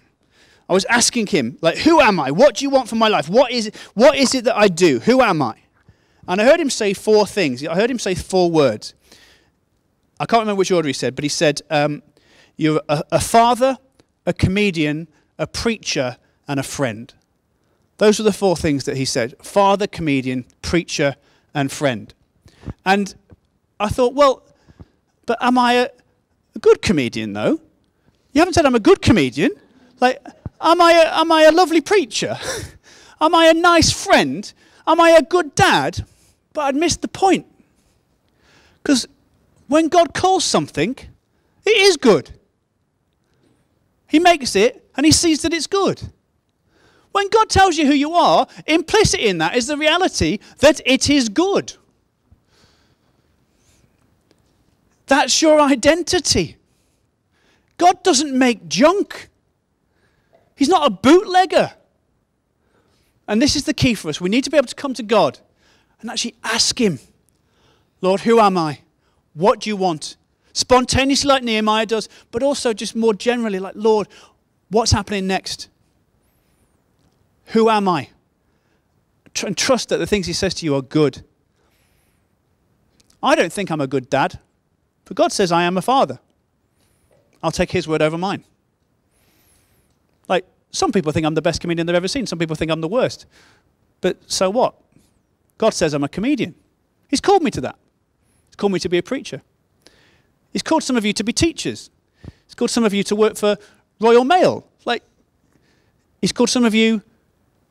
I 0.68 0.74
was 0.74 0.86
asking 0.86 1.28
him, 1.28 1.58
like, 1.62 1.78
who 1.78 2.00
am 2.00 2.20
I? 2.20 2.32
What 2.32 2.56
do 2.56 2.64
you 2.66 2.70
want 2.70 2.88
from 2.88 2.98
my 2.98 3.08
life? 3.08 3.28
What 3.30 3.52
is, 3.52 3.68
it, 3.68 3.76
what 3.94 4.16
is 4.16 4.34
it 4.34 4.46
that 4.46 4.56
I 4.56 4.68
do? 4.68 5.00
Who 5.00 5.22
am 5.22 5.42
I? 5.42 5.56
And 6.28 6.42
I 6.42 6.46
heard 6.46 6.60
him 6.60 6.70
say 6.70 6.94
four 6.94 7.28
things. 7.28 7.66
I 7.66 7.76
heard 7.76 7.92
him 7.92 8.00
say 8.00 8.16
four 8.16 8.50
words. 8.50 8.94
I 10.20 10.26
can't 10.26 10.42
remember 10.42 10.60
which 10.60 10.72
order 10.72 10.88
he 10.88 10.94
said, 10.94 11.16
but 11.16 11.24
he 11.24 11.30
said, 11.30 11.62
um, 11.70 12.04
You're 12.56 12.82
a, 12.88 13.04
a 13.12 13.20
father, 13.20 13.78
a 14.26 14.34
comedian, 14.34 15.08
a 15.38 15.46
preacher, 15.46 16.18
and 16.48 16.60
a 16.60 16.64
friend. 16.64 17.14
Those 17.98 18.20
were 18.20 18.24
the 18.24 18.34
four 18.34 18.56
things 18.56 18.86
that 18.86 18.98
he 18.98 19.06
said 19.06 19.36
father, 19.42 19.88
comedian, 19.88 20.46
preacher, 20.62 21.16
and 21.54 21.72
friend. 21.72 22.14
And 22.86 23.14
I 23.82 23.90
thought, 23.90 24.14
well, 24.14 24.44
but 25.26 25.38
am 25.42 25.58
I 25.58 25.74
a, 25.74 25.90
a 26.56 26.60
good 26.60 26.82
comedian, 26.82 27.34
though? 27.34 27.60
You 28.32 28.40
haven't 28.40 28.54
said 28.54 28.66
I'm 28.66 28.76
a 28.76 28.80
good 28.80 29.02
comedian. 29.02 29.52
Like, 30.00 30.24
am 30.62 30.80
I 30.80 30.92
a, 30.94 31.20
am 31.20 31.32
I 31.32 31.44
a 31.44 31.52
lovely 31.52 31.82
preacher? 31.82 32.38
am 33.22 33.34
I 33.34 33.48
a 33.48 33.54
nice 33.54 33.92
friend? 33.92 34.52
Am 34.86 35.02
I 35.02 35.12
a 35.12 35.24
good 35.24 35.56
dad? 35.56 36.06
But 36.54 36.62
I'd 36.62 36.76
missed 36.76 37.02
the 37.02 37.08
point. 37.08 37.48
Because 38.84 39.08
when 39.68 39.88
God 39.88 40.14
calls 40.14 40.46
something, 40.46 40.96
it 41.66 41.70
is 41.70 41.98
good. 41.98 42.32
He 44.08 44.20
makes 44.20 44.56
it 44.56 44.88
and 44.96 45.06
he 45.06 45.12
sees 45.12 45.42
that 45.42 45.54
it's 45.54 45.68
good. 45.68 46.02
When 47.14 47.30
God 47.30 47.50
tells 47.50 47.78
you 47.78 47.88
who 47.88 47.94
you 47.94 48.14
are, 48.14 48.48
implicit 48.68 49.20
in 49.20 49.40
that 49.40 49.56
is 49.56 49.68
the 49.68 49.78
reality 49.78 50.40
that 50.60 50.82
it 50.86 51.10
is 51.10 51.30
good. 51.30 51.74
That's 55.12 55.42
your 55.42 55.60
identity. 55.60 56.56
God 57.78 58.02
doesn't 58.02 58.34
make 58.34 58.70
junk, 58.70 59.28
He's 60.56 60.70
not 60.70 60.88
a 60.88 60.90
bootlegger. 60.90 61.74
And 63.28 63.42
this 63.42 63.58
is 63.58 63.66
the 63.66 63.74
key 63.74 63.94
for 63.94 64.08
us. 64.08 64.22
We 64.22 64.30
need 64.30 64.46
to 64.46 64.50
be 64.50 64.56
able 64.56 64.70
to 64.70 64.76
come 64.76 64.94
to 64.94 65.04
God 65.04 65.40
and 66.00 66.10
actually 66.10 66.36
ask 66.46 66.80
Him, 66.80 67.00
Lord, 68.00 68.22
who 68.22 68.40
am 68.40 68.58
I? 68.58 68.80
What 69.34 69.60
do 69.60 69.70
you 69.70 69.76
want? 69.76 70.16
Spontaneously, 70.54 71.28
like 71.28 71.44
Nehemiah 71.44 71.88
does, 71.88 72.08
but 72.32 72.42
also 72.42 72.72
just 72.72 72.96
more 72.96 73.14
generally, 73.14 73.60
like, 73.60 73.76
Lord, 73.76 74.08
what's 74.70 74.94
happening 74.94 75.28
next? 75.28 75.68
Who 77.48 77.70
am 77.70 77.90
I? 77.90 78.08
And 79.46 79.58
trust 79.58 79.90
that 79.90 79.98
the 79.98 80.08
things 80.08 80.26
He 80.26 80.32
says 80.32 80.54
to 80.54 80.66
you 80.66 80.74
are 80.74 80.82
good. 80.82 81.26
I 83.22 83.36
don't 83.36 83.52
think 83.52 83.70
I'm 83.70 83.82
a 83.82 83.88
good 83.88 84.10
dad, 84.10 84.40
but 85.12 85.18
God 85.18 85.34
says 85.34 85.52
I 85.52 85.64
am 85.64 85.76
a 85.76 85.82
father. 85.82 86.20
I'll 87.44 87.52
take 87.52 87.72
His 87.72 87.86
word 87.86 88.02
over 88.02 88.18
mine. 88.18 88.46
Like, 90.30 90.46
some 90.70 90.94
people 90.94 91.12
think 91.12 91.26
I'm 91.26 91.34
the 91.34 91.42
best 91.42 91.60
comedian 91.60 91.86
they've 91.86 91.98
ever 91.98 92.08
seen, 92.08 92.26
some 92.26 92.40
people 92.40 92.56
think 92.56 92.72
I'm 92.72 92.80
the 92.80 92.88
worst. 92.88 93.26
But 94.00 94.20
so 94.32 94.50
what? 94.50 94.74
God 95.58 95.74
says 95.74 95.94
I'm 95.94 96.06
a 96.06 96.08
comedian. 96.08 96.56
He's 97.10 97.20
called 97.20 97.44
me 97.44 97.52
to 97.52 97.60
that. 97.60 97.76
He's 98.48 98.56
called 98.56 98.72
me 98.72 98.80
to 98.80 98.88
be 98.88 99.00
a 99.00 99.04
preacher. 99.04 99.42
He's 100.54 100.64
called 100.64 100.82
some 100.82 100.96
of 100.96 101.04
you 101.04 101.12
to 101.12 101.26
be 101.26 101.34
teachers. 101.34 101.90
He's 102.46 102.56
called 102.56 102.72
some 102.72 102.86
of 102.86 102.94
you 102.94 103.04
to 103.04 103.14
work 103.14 103.36
for 103.36 103.58
Royal 104.00 104.24
Mail. 104.24 104.66
Like, 104.86 105.04
he's 106.22 106.32
called 106.32 106.52
some 106.52 106.64
of 106.64 106.74
you 106.74 107.02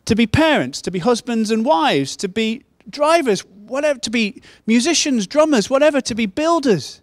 to 0.04 0.14
be 0.14 0.26
parents, 0.26 0.82
to 0.82 0.90
be 0.90 0.98
husbands 0.98 1.50
and 1.50 1.64
wives, 1.64 2.16
to 2.18 2.28
be 2.28 2.64
drivers, 2.90 3.46
whatever, 3.46 3.98
to 4.00 4.10
be 4.10 4.42
musicians, 4.66 5.26
drummers, 5.26 5.70
whatever, 5.70 6.02
to 6.02 6.14
be 6.14 6.26
builders. 6.26 6.99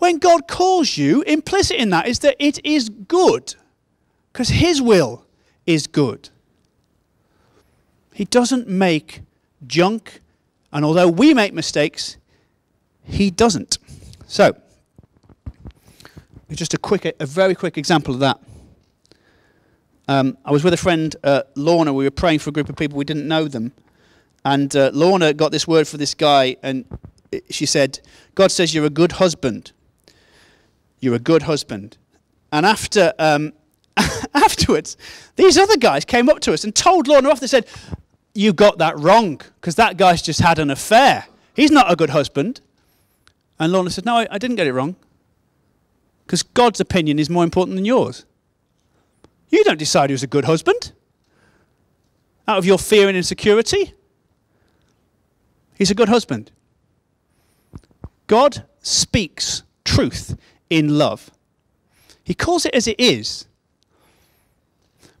When 0.00 0.18
God 0.18 0.48
calls 0.48 0.96
you, 0.96 1.20
implicit 1.22 1.76
in 1.76 1.90
that 1.90 2.08
is 2.08 2.20
that 2.20 2.34
it 2.38 2.58
is 2.64 2.88
good, 2.88 3.54
because 4.32 4.48
His 4.48 4.80
will 4.80 5.26
is 5.66 5.86
good. 5.86 6.30
He 8.14 8.24
doesn't 8.24 8.66
make 8.66 9.20
junk, 9.66 10.22
and 10.72 10.86
although 10.86 11.06
we 11.06 11.34
make 11.34 11.52
mistakes, 11.52 12.16
he 13.04 13.30
doesn't. 13.30 13.76
So, 14.26 14.56
just 16.50 16.72
a 16.72 16.78
quick, 16.78 17.04
a 17.20 17.26
very 17.26 17.54
quick 17.54 17.76
example 17.76 18.14
of 18.14 18.20
that. 18.20 18.40
Um, 20.08 20.38
I 20.46 20.50
was 20.50 20.64
with 20.64 20.72
a 20.72 20.78
friend, 20.78 21.14
uh, 21.22 21.42
Lorna. 21.56 21.92
We 21.92 22.04
were 22.04 22.10
praying 22.10 22.38
for 22.38 22.48
a 22.48 22.52
group 22.54 22.70
of 22.70 22.76
people. 22.76 22.96
We 22.96 23.04
didn't 23.04 23.28
know 23.28 23.48
them. 23.48 23.72
And 24.46 24.74
uh, 24.74 24.92
Lorna 24.94 25.34
got 25.34 25.52
this 25.52 25.68
word 25.68 25.86
for 25.86 25.98
this 25.98 26.14
guy, 26.14 26.56
and 26.62 26.86
she 27.50 27.66
said, 27.66 28.00
God 28.34 28.50
says 28.50 28.74
you're 28.74 28.86
a 28.86 28.90
good 28.90 29.12
husband. 29.12 29.72
You're 31.00 31.14
a 31.14 31.20
good 31.20 31.42
husband. 31.42 31.96
And 32.52 32.66
after, 32.66 33.12
um, 33.18 33.52
afterwards, 34.34 34.96
these 35.36 35.56
other 35.56 35.76
guys 35.76 36.04
came 36.04 36.28
up 36.28 36.40
to 36.40 36.52
us 36.52 36.64
and 36.64 36.74
told 36.74 37.08
Lorna 37.08 37.30
off. 37.30 37.40
They 37.40 37.46
said, 37.46 37.66
You 38.34 38.52
got 38.52 38.78
that 38.78 38.98
wrong, 38.98 39.40
because 39.60 39.76
that 39.76 39.96
guy's 39.96 40.22
just 40.22 40.40
had 40.40 40.58
an 40.58 40.70
affair. 40.70 41.26
He's 41.54 41.70
not 41.70 41.90
a 41.90 41.96
good 41.96 42.10
husband. 42.10 42.60
And 43.58 43.72
Lorna 43.72 43.90
said, 43.90 44.04
No, 44.04 44.16
I, 44.16 44.28
I 44.30 44.38
didn't 44.38 44.56
get 44.56 44.66
it 44.66 44.72
wrong. 44.72 44.96
Because 46.26 46.42
God's 46.42 46.80
opinion 46.80 47.18
is 47.18 47.28
more 47.28 47.44
important 47.44 47.76
than 47.76 47.84
yours. 47.84 48.24
You 49.48 49.64
don't 49.64 49.78
decide 49.78 50.10
who's 50.10 50.22
a 50.22 50.28
good 50.28 50.44
husband 50.44 50.92
out 52.46 52.58
of 52.58 52.64
your 52.64 52.78
fear 52.78 53.08
and 53.08 53.16
insecurity. 53.16 53.94
He's 55.74 55.90
a 55.90 55.94
good 55.94 56.08
husband. 56.08 56.50
God 58.26 58.64
speaks 58.80 59.62
truth 59.84 60.36
in 60.70 60.96
love. 60.96 61.30
He 62.24 62.34
calls 62.34 62.64
it 62.64 62.74
as 62.74 62.86
it 62.86 62.98
is. 62.98 63.46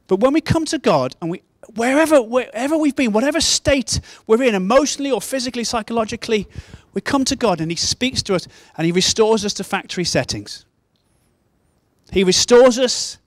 But 0.06 0.20
when 0.20 0.32
we 0.32 0.40
come 0.40 0.64
to 0.66 0.78
God 0.78 1.14
and 1.20 1.30
we 1.30 1.42
wherever 1.74 2.22
wherever 2.22 2.76
we've 2.78 2.96
been, 2.96 3.12
whatever 3.12 3.40
state 3.40 4.00
we're 4.26 4.42
in, 4.42 4.54
emotionally 4.54 5.10
or 5.10 5.20
physically, 5.20 5.64
psychologically, 5.64 6.48
we 6.94 7.00
come 7.00 7.24
to 7.26 7.36
God 7.36 7.60
and 7.60 7.70
He 7.70 7.76
speaks 7.76 8.22
to 8.24 8.34
us 8.34 8.48
and 8.76 8.86
He 8.86 8.92
restores 8.92 9.44
us 9.44 9.52
to 9.54 9.64
factory 9.64 10.04
settings. 10.04 10.64
He 12.10 12.24
restores 12.24 12.78
us 12.78 13.18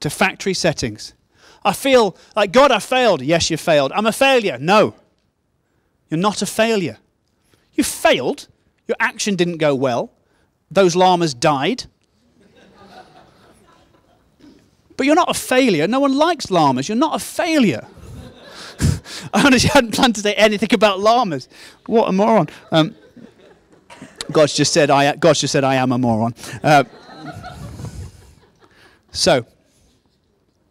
to 0.00 0.08
factory 0.08 0.54
settings. 0.54 1.14
I 1.62 1.74
feel 1.74 2.16
like, 2.34 2.52
God, 2.52 2.70
I 2.70 2.78
failed. 2.78 3.20
Yes, 3.20 3.50
you 3.50 3.58
failed. 3.58 3.92
I'm 3.92 4.06
a 4.06 4.12
failure. 4.12 4.56
No. 4.58 4.94
You're 6.08 6.18
not 6.18 6.40
a 6.40 6.46
failure. 6.46 6.96
You 7.74 7.84
failed. 7.84 8.48
Your 8.88 8.96
action 8.98 9.36
didn't 9.36 9.58
go 9.58 9.74
well. 9.74 10.10
Those 10.70 10.94
llamas 10.94 11.34
died. 11.34 11.84
but 14.96 15.06
you're 15.06 15.16
not 15.16 15.30
a 15.30 15.34
failure. 15.34 15.88
No 15.88 16.00
one 16.00 16.16
likes 16.16 16.50
llamas. 16.50 16.88
You're 16.88 16.96
not 16.96 17.16
a 17.16 17.18
failure. 17.18 17.86
I 19.34 19.46
honestly 19.46 19.70
hadn't 19.70 19.94
planned 19.94 20.14
to 20.16 20.20
say 20.20 20.34
anything 20.34 20.72
about 20.72 21.00
llamas. 21.00 21.48
What 21.86 22.08
a 22.08 22.12
moron. 22.12 22.48
Um, 22.70 22.94
God's 24.30 24.54
just 24.54 24.72
said 24.72 24.90
I. 24.90 25.16
God's 25.16 25.40
just 25.40 25.52
said 25.52 25.64
I 25.64 25.76
am 25.76 25.92
a 25.92 25.98
moron. 25.98 26.34
Uh, 26.62 26.84
so, 29.10 29.44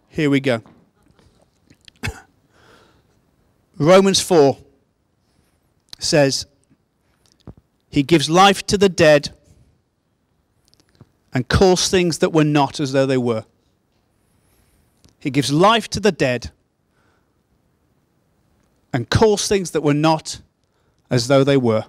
here 0.07 0.29
we 0.29 0.39
go. 0.39 0.61
Romans 3.77 4.21
4 4.21 4.57
says, 5.99 6.45
He 7.89 8.03
gives 8.03 8.29
life 8.29 8.65
to 8.67 8.77
the 8.77 8.87
dead 8.87 9.31
and 11.33 11.47
calls 11.47 11.89
things 11.89 12.19
that 12.19 12.33
were 12.33 12.43
not 12.43 12.79
as 12.79 12.91
though 12.91 13.05
they 13.05 13.17
were. 13.17 13.45
He 15.19 15.29
gives 15.29 15.51
life 15.51 15.89
to 15.89 15.99
the 15.99 16.11
dead 16.11 16.51
and 18.93 19.09
calls 19.09 19.47
things 19.47 19.71
that 19.71 19.81
were 19.81 19.93
not 19.93 20.41
as 21.09 21.27
though 21.27 21.43
they 21.43 21.57
were. 21.57 21.85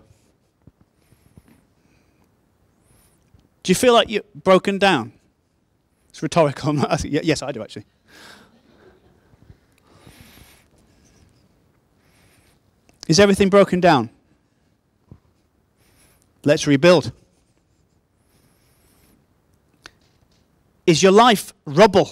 Do 3.63 3.71
you 3.71 3.75
feel 3.75 3.93
like 3.93 4.09
you're 4.09 4.25
broken 4.35 4.79
down? 4.79 5.13
It's 6.09 6.23
rhetorical. 6.23 6.75
yes, 7.05 7.43
I 7.43 7.53
do 7.53 7.63
actually. 7.63 7.85
Is 13.07 13.19
everything 13.19 13.51
broken 13.51 13.81
down? 13.81 14.11
Let's 16.45 16.67
rebuild. 16.67 17.13
Is 20.91 21.05
your 21.05 21.13
life 21.13 21.53
rubble? 21.67 22.11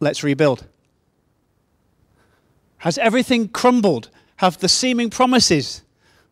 Let's 0.00 0.24
rebuild. 0.24 0.66
Has 2.78 2.98
everything 2.98 3.46
crumbled? 3.46 4.10
Have 4.38 4.58
the 4.58 4.68
seeming 4.68 5.10
promises 5.10 5.82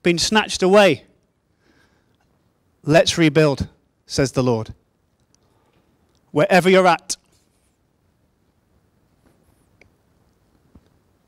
been 0.02 0.18
snatched 0.18 0.64
away? 0.64 1.04
Let's 2.82 3.16
rebuild, 3.16 3.68
says 4.04 4.32
the 4.32 4.42
Lord. 4.42 4.74
Wherever 6.32 6.68
you're 6.68 6.88
at, 6.88 7.16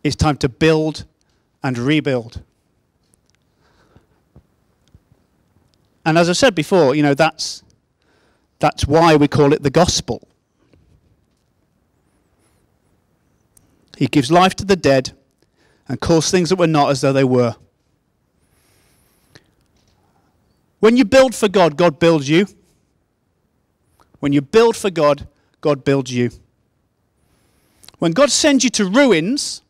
It's 0.03 0.17
time 0.17 0.39
to 0.39 0.49
build 0.49 1.05
and 1.63 1.79
rebuild. 1.79 2.43
And 6.05 6.19
as 6.19 6.29
I 6.29 6.33
said 6.33 6.57
before, 6.57 6.97
you 6.97 7.05
know, 7.05 7.15
that's, 7.15 7.63
that's 8.61 8.87
why 8.87 9.17
we 9.17 9.27
call 9.27 9.53
it 9.53 9.63
the 9.63 9.71
gospel. 9.71 10.29
He 13.99 14.07
gives 14.07 14.31
life 14.31 14.55
to 14.57 14.65
the 14.65 14.77
dead 14.77 15.13
and 15.89 16.01
calls 16.01 16.31
things 16.31 16.51
that 16.51 16.57
were 16.57 16.67
not 16.67 16.91
as 16.91 17.01
though 17.01 17.13
they 17.13 17.25
were. 17.25 17.57
When 20.79 20.97
you 20.97 21.05
build 21.05 21.35
for 21.35 21.49
God, 21.49 21.77
God 21.77 21.99
builds 21.99 22.29
you. 22.29 22.47
When 24.21 24.33
you 24.33 24.41
build 24.41 24.77
for 24.77 24.91
God, 24.91 25.27
God 25.61 25.85
builds 25.85 26.13
you. 26.13 26.31
When 27.99 28.13
God 28.13 28.31
sends 28.31 28.65
you 28.65 28.71
to 28.71 28.87
ruins, 28.87 29.63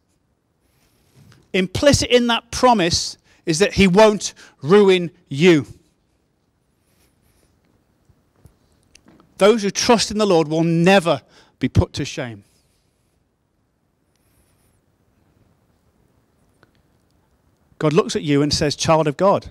implicit 1.53 2.11
in 2.11 2.29
that 2.29 2.51
promise 2.51 3.17
is 3.47 3.59
that 3.59 3.75
he 3.75 3.89
won't 3.89 4.35
ruin 4.63 5.11
you. 5.29 5.67
Those 9.41 9.63
who 9.63 9.71
trust 9.71 10.11
in 10.11 10.19
the 10.19 10.27
Lord 10.27 10.49
will 10.49 10.65
never 10.65 11.23
be 11.59 11.69
put 11.69 11.95
to 11.95 12.05
shame. 12.05 12.45
God 17.79 17.95
looks 17.95 18.15
at 18.15 18.23
you 18.23 18.43
and 18.43 18.53
says, 18.53 18.77
Child 18.77 19.09
of 19.09 19.17
God. 19.17 19.51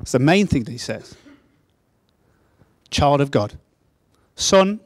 It's 0.00 0.12
the 0.12 0.20
main 0.20 0.46
thing 0.46 0.62
that 0.64 0.70
he 0.70 0.78
says. 0.78 1.16
Child 2.90 3.20
of 3.20 3.32
God. 3.32 3.58
Son, 4.36 4.78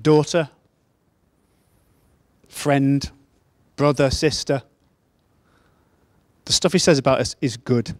daughter, 0.00 0.50
friend, 2.48 3.10
brother, 3.76 4.10
sister 4.10 4.62
the 6.44 6.52
stuff 6.52 6.72
he 6.72 6.78
says 6.78 6.98
about 6.98 7.20
us 7.20 7.36
is 7.40 7.56
good. 7.56 7.94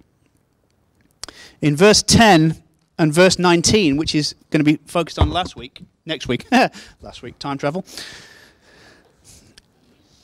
In 1.61 1.77
verse 1.77 2.03
10 2.03 2.63
and 2.99 3.13
verse 3.13 3.39
19, 3.39 3.97
which 3.97 4.15
is 4.15 4.35
going 4.51 4.65
to 4.65 4.65
be 4.65 4.79
focused 4.87 5.19
on 5.19 5.31
last 5.31 5.57
week, 5.57 5.83
next 6.07 6.29
week, 6.29 6.47
last 7.01 7.23
week, 7.23 7.39
time 7.39 7.59
travel. 7.59 7.85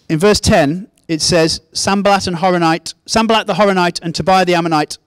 In 0.09 0.19
verse 0.19 0.41
10, 0.41 0.89
it 1.09 1.21
says, 1.21 1.61
Sanballat 1.73 2.27
and 2.27 2.37
Horonite, 2.37 2.95
Sanballat 3.07 3.47
the 3.47 3.55
Horonite 3.55 4.01
and 4.03 4.15
Tobiah 4.15 4.45
the 4.45 4.55
Ammonite 4.55 4.99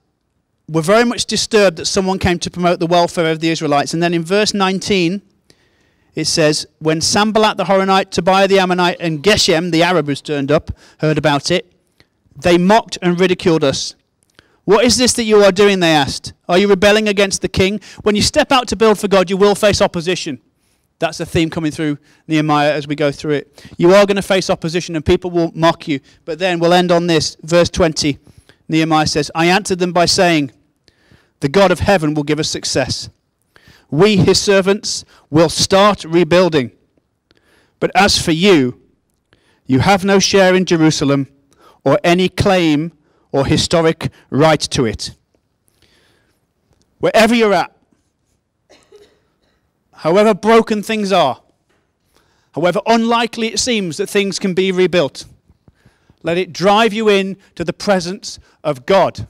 were 0.68 0.82
very 0.82 1.04
much 1.04 1.26
disturbed 1.26 1.76
that 1.78 1.86
someone 1.86 2.18
came 2.18 2.38
to 2.38 2.50
promote 2.50 2.78
the 2.78 2.86
welfare 2.86 3.30
of 3.30 3.40
the 3.40 3.50
Israelites. 3.50 3.92
And 3.94 4.02
then 4.02 4.14
in 4.14 4.24
verse 4.24 4.54
19, 4.54 5.22
it 6.14 6.26
says, 6.26 6.66
When 6.78 7.00
Sanballat 7.00 7.56
the 7.56 7.64
Horonite, 7.64 8.10
Tobiah 8.10 8.48
the 8.48 8.58
Ammonite, 8.58 8.96
and 9.00 9.22
Geshem, 9.22 9.72
the 9.72 9.82
Arab 9.82 10.06
who's 10.06 10.22
turned 10.22 10.50
up, 10.50 10.70
heard 10.98 11.18
about 11.18 11.50
it, 11.50 11.72
they 12.36 12.58
mocked 12.58 12.98
and 13.02 13.18
ridiculed 13.18 13.64
us. 13.64 13.94
What 14.64 14.84
is 14.84 14.96
this 14.96 15.12
that 15.14 15.24
you 15.24 15.42
are 15.42 15.52
doing? 15.52 15.80
They 15.80 15.92
asked. 15.92 16.32
Are 16.48 16.58
you 16.58 16.68
rebelling 16.68 17.08
against 17.08 17.42
the 17.42 17.48
king? 17.48 17.80
When 18.02 18.16
you 18.16 18.22
step 18.22 18.50
out 18.50 18.66
to 18.68 18.76
build 18.76 18.98
for 18.98 19.08
God, 19.08 19.28
you 19.28 19.36
will 19.36 19.54
face 19.54 19.82
opposition. 19.82 20.40
That's 20.98 21.20
a 21.20 21.26
theme 21.26 21.50
coming 21.50 21.70
through 21.70 21.98
Nehemiah 22.28 22.72
as 22.72 22.86
we 22.86 22.94
go 22.94 23.12
through 23.12 23.32
it. 23.32 23.64
You 23.76 23.92
are 23.94 24.06
going 24.06 24.16
to 24.16 24.22
face 24.22 24.48
opposition 24.48 24.96
and 24.96 25.04
people 25.04 25.30
will 25.30 25.52
mock 25.54 25.86
you. 25.86 26.00
But 26.24 26.38
then 26.38 26.60
we'll 26.60 26.72
end 26.72 26.90
on 26.90 27.06
this. 27.06 27.36
Verse 27.42 27.68
20. 27.68 28.18
Nehemiah 28.68 29.06
says, 29.06 29.30
I 29.34 29.46
answered 29.46 29.80
them 29.80 29.92
by 29.92 30.06
saying, 30.06 30.52
The 31.40 31.48
God 31.48 31.70
of 31.70 31.80
heaven 31.80 32.14
will 32.14 32.22
give 32.22 32.40
us 32.40 32.48
success. 32.48 33.10
We, 33.90 34.16
his 34.16 34.40
servants, 34.40 35.04
will 35.30 35.50
start 35.50 36.04
rebuilding. 36.04 36.72
But 37.80 37.90
as 37.94 38.20
for 38.20 38.32
you, 38.32 38.80
you 39.66 39.80
have 39.80 40.04
no 40.04 40.18
share 40.18 40.54
in 40.54 40.64
Jerusalem 40.64 41.28
or 41.84 41.98
any 42.02 42.28
claim 42.28 42.92
or 43.34 43.44
historic 43.44 44.12
right 44.30 44.60
to 44.60 44.86
it. 44.86 45.10
Wherever 46.98 47.34
you're 47.34 47.52
at, 47.52 47.76
however 49.92 50.32
broken 50.34 50.84
things 50.84 51.10
are, 51.10 51.42
however 52.54 52.80
unlikely 52.86 53.48
it 53.48 53.58
seems 53.58 53.96
that 53.96 54.08
things 54.08 54.38
can 54.38 54.54
be 54.54 54.70
rebuilt, 54.70 55.24
let 56.22 56.38
it 56.38 56.52
drive 56.52 56.92
you 56.92 57.08
in 57.08 57.36
to 57.56 57.64
the 57.64 57.72
presence 57.72 58.38
of 58.62 58.86
God, 58.86 59.26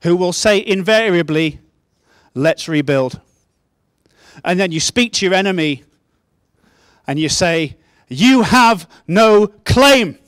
who 0.00 0.16
will 0.16 0.32
say 0.32 0.64
invariably, 0.64 1.60
Let's 2.34 2.68
rebuild. 2.68 3.20
And 4.42 4.58
then 4.58 4.72
you 4.72 4.80
speak 4.80 5.12
to 5.14 5.26
your 5.26 5.34
enemy 5.34 5.84
and 7.06 7.18
you 7.18 7.28
say, 7.28 7.76
You 8.08 8.40
have 8.40 8.88
no 9.06 9.48
claim. 9.66 10.18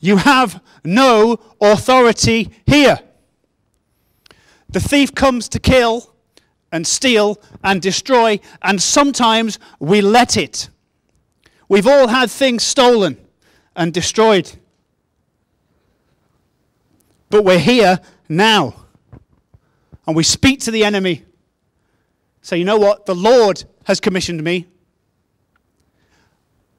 You 0.00 0.16
have 0.16 0.62
no 0.84 1.38
authority 1.60 2.50
here. 2.66 3.00
The 4.68 4.80
thief 4.80 5.14
comes 5.14 5.48
to 5.50 5.58
kill 5.58 6.14
and 6.72 6.86
steal 6.86 7.40
and 7.62 7.82
destroy, 7.82 8.40
and 8.62 8.80
sometimes 8.80 9.58
we 9.78 10.00
let 10.00 10.36
it. 10.36 10.68
We've 11.68 11.86
all 11.86 12.08
had 12.08 12.30
things 12.30 12.62
stolen 12.62 13.18
and 13.76 13.92
destroyed. 13.92 14.52
But 17.28 17.44
we're 17.44 17.58
here 17.58 18.00
now. 18.28 18.74
And 20.06 20.16
we 20.16 20.22
speak 20.22 20.60
to 20.60 20.70
the 20.70 20.84
enemy. 20.84 21.24
Say, 22.42 22.56
you 22.56 22.64
know 22.64 22.78
what? 22.78 23.06
The 23.06 23.14
Lord 23.14 23.64
has 23.84 24.00
commissioned 24.00 24.42
me. 24.42 24.66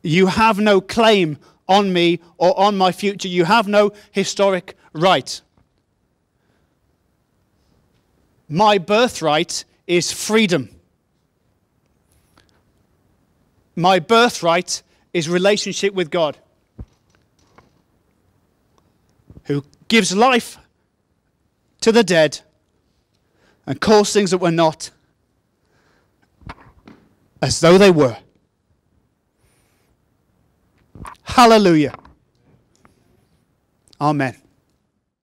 You 0.01 0.27
have 0.27 0.59
no 0.59 0.81
claim 0.81 1.37
on 1.71 1.93
me 1.93 2.19
or 2.37 2.57
on 2.59 2.77
my 2.77 2.91
future. 2.91 3.29
You 3.29 3.45
have 3.45 3.67
no 3.67 3.93
historic 4.11 4.75
right. 4.93 5.41
My 8.49 8.77
birthright 8.77 9.63
is 9.87 10.11
freedom. 10.11 10.69
My 13.75 13.99
birthright 13.99 14.83
is 15.13 15.29
relationship 15.29 15.93
with 15.93 16.11
God, 16.11 16.37
who 19.45 19.63
gives 19.87 20.13
life 20.13 20.57
to 21.79 21.93
the 21.93 22.03
dead 22.03 22.41
and 23.65 23.79
calls 23.79 24.11
things 24.11 24.31
that 24.31 24.39
were 24.39 24.51
not 24.51 24.91
as 27.41 27.61
though 27.61 27.77
they 27.77 27.91
were. 27.91 28.17
Hallelujah. 31.23 31.93
Amen. 33.99 34.40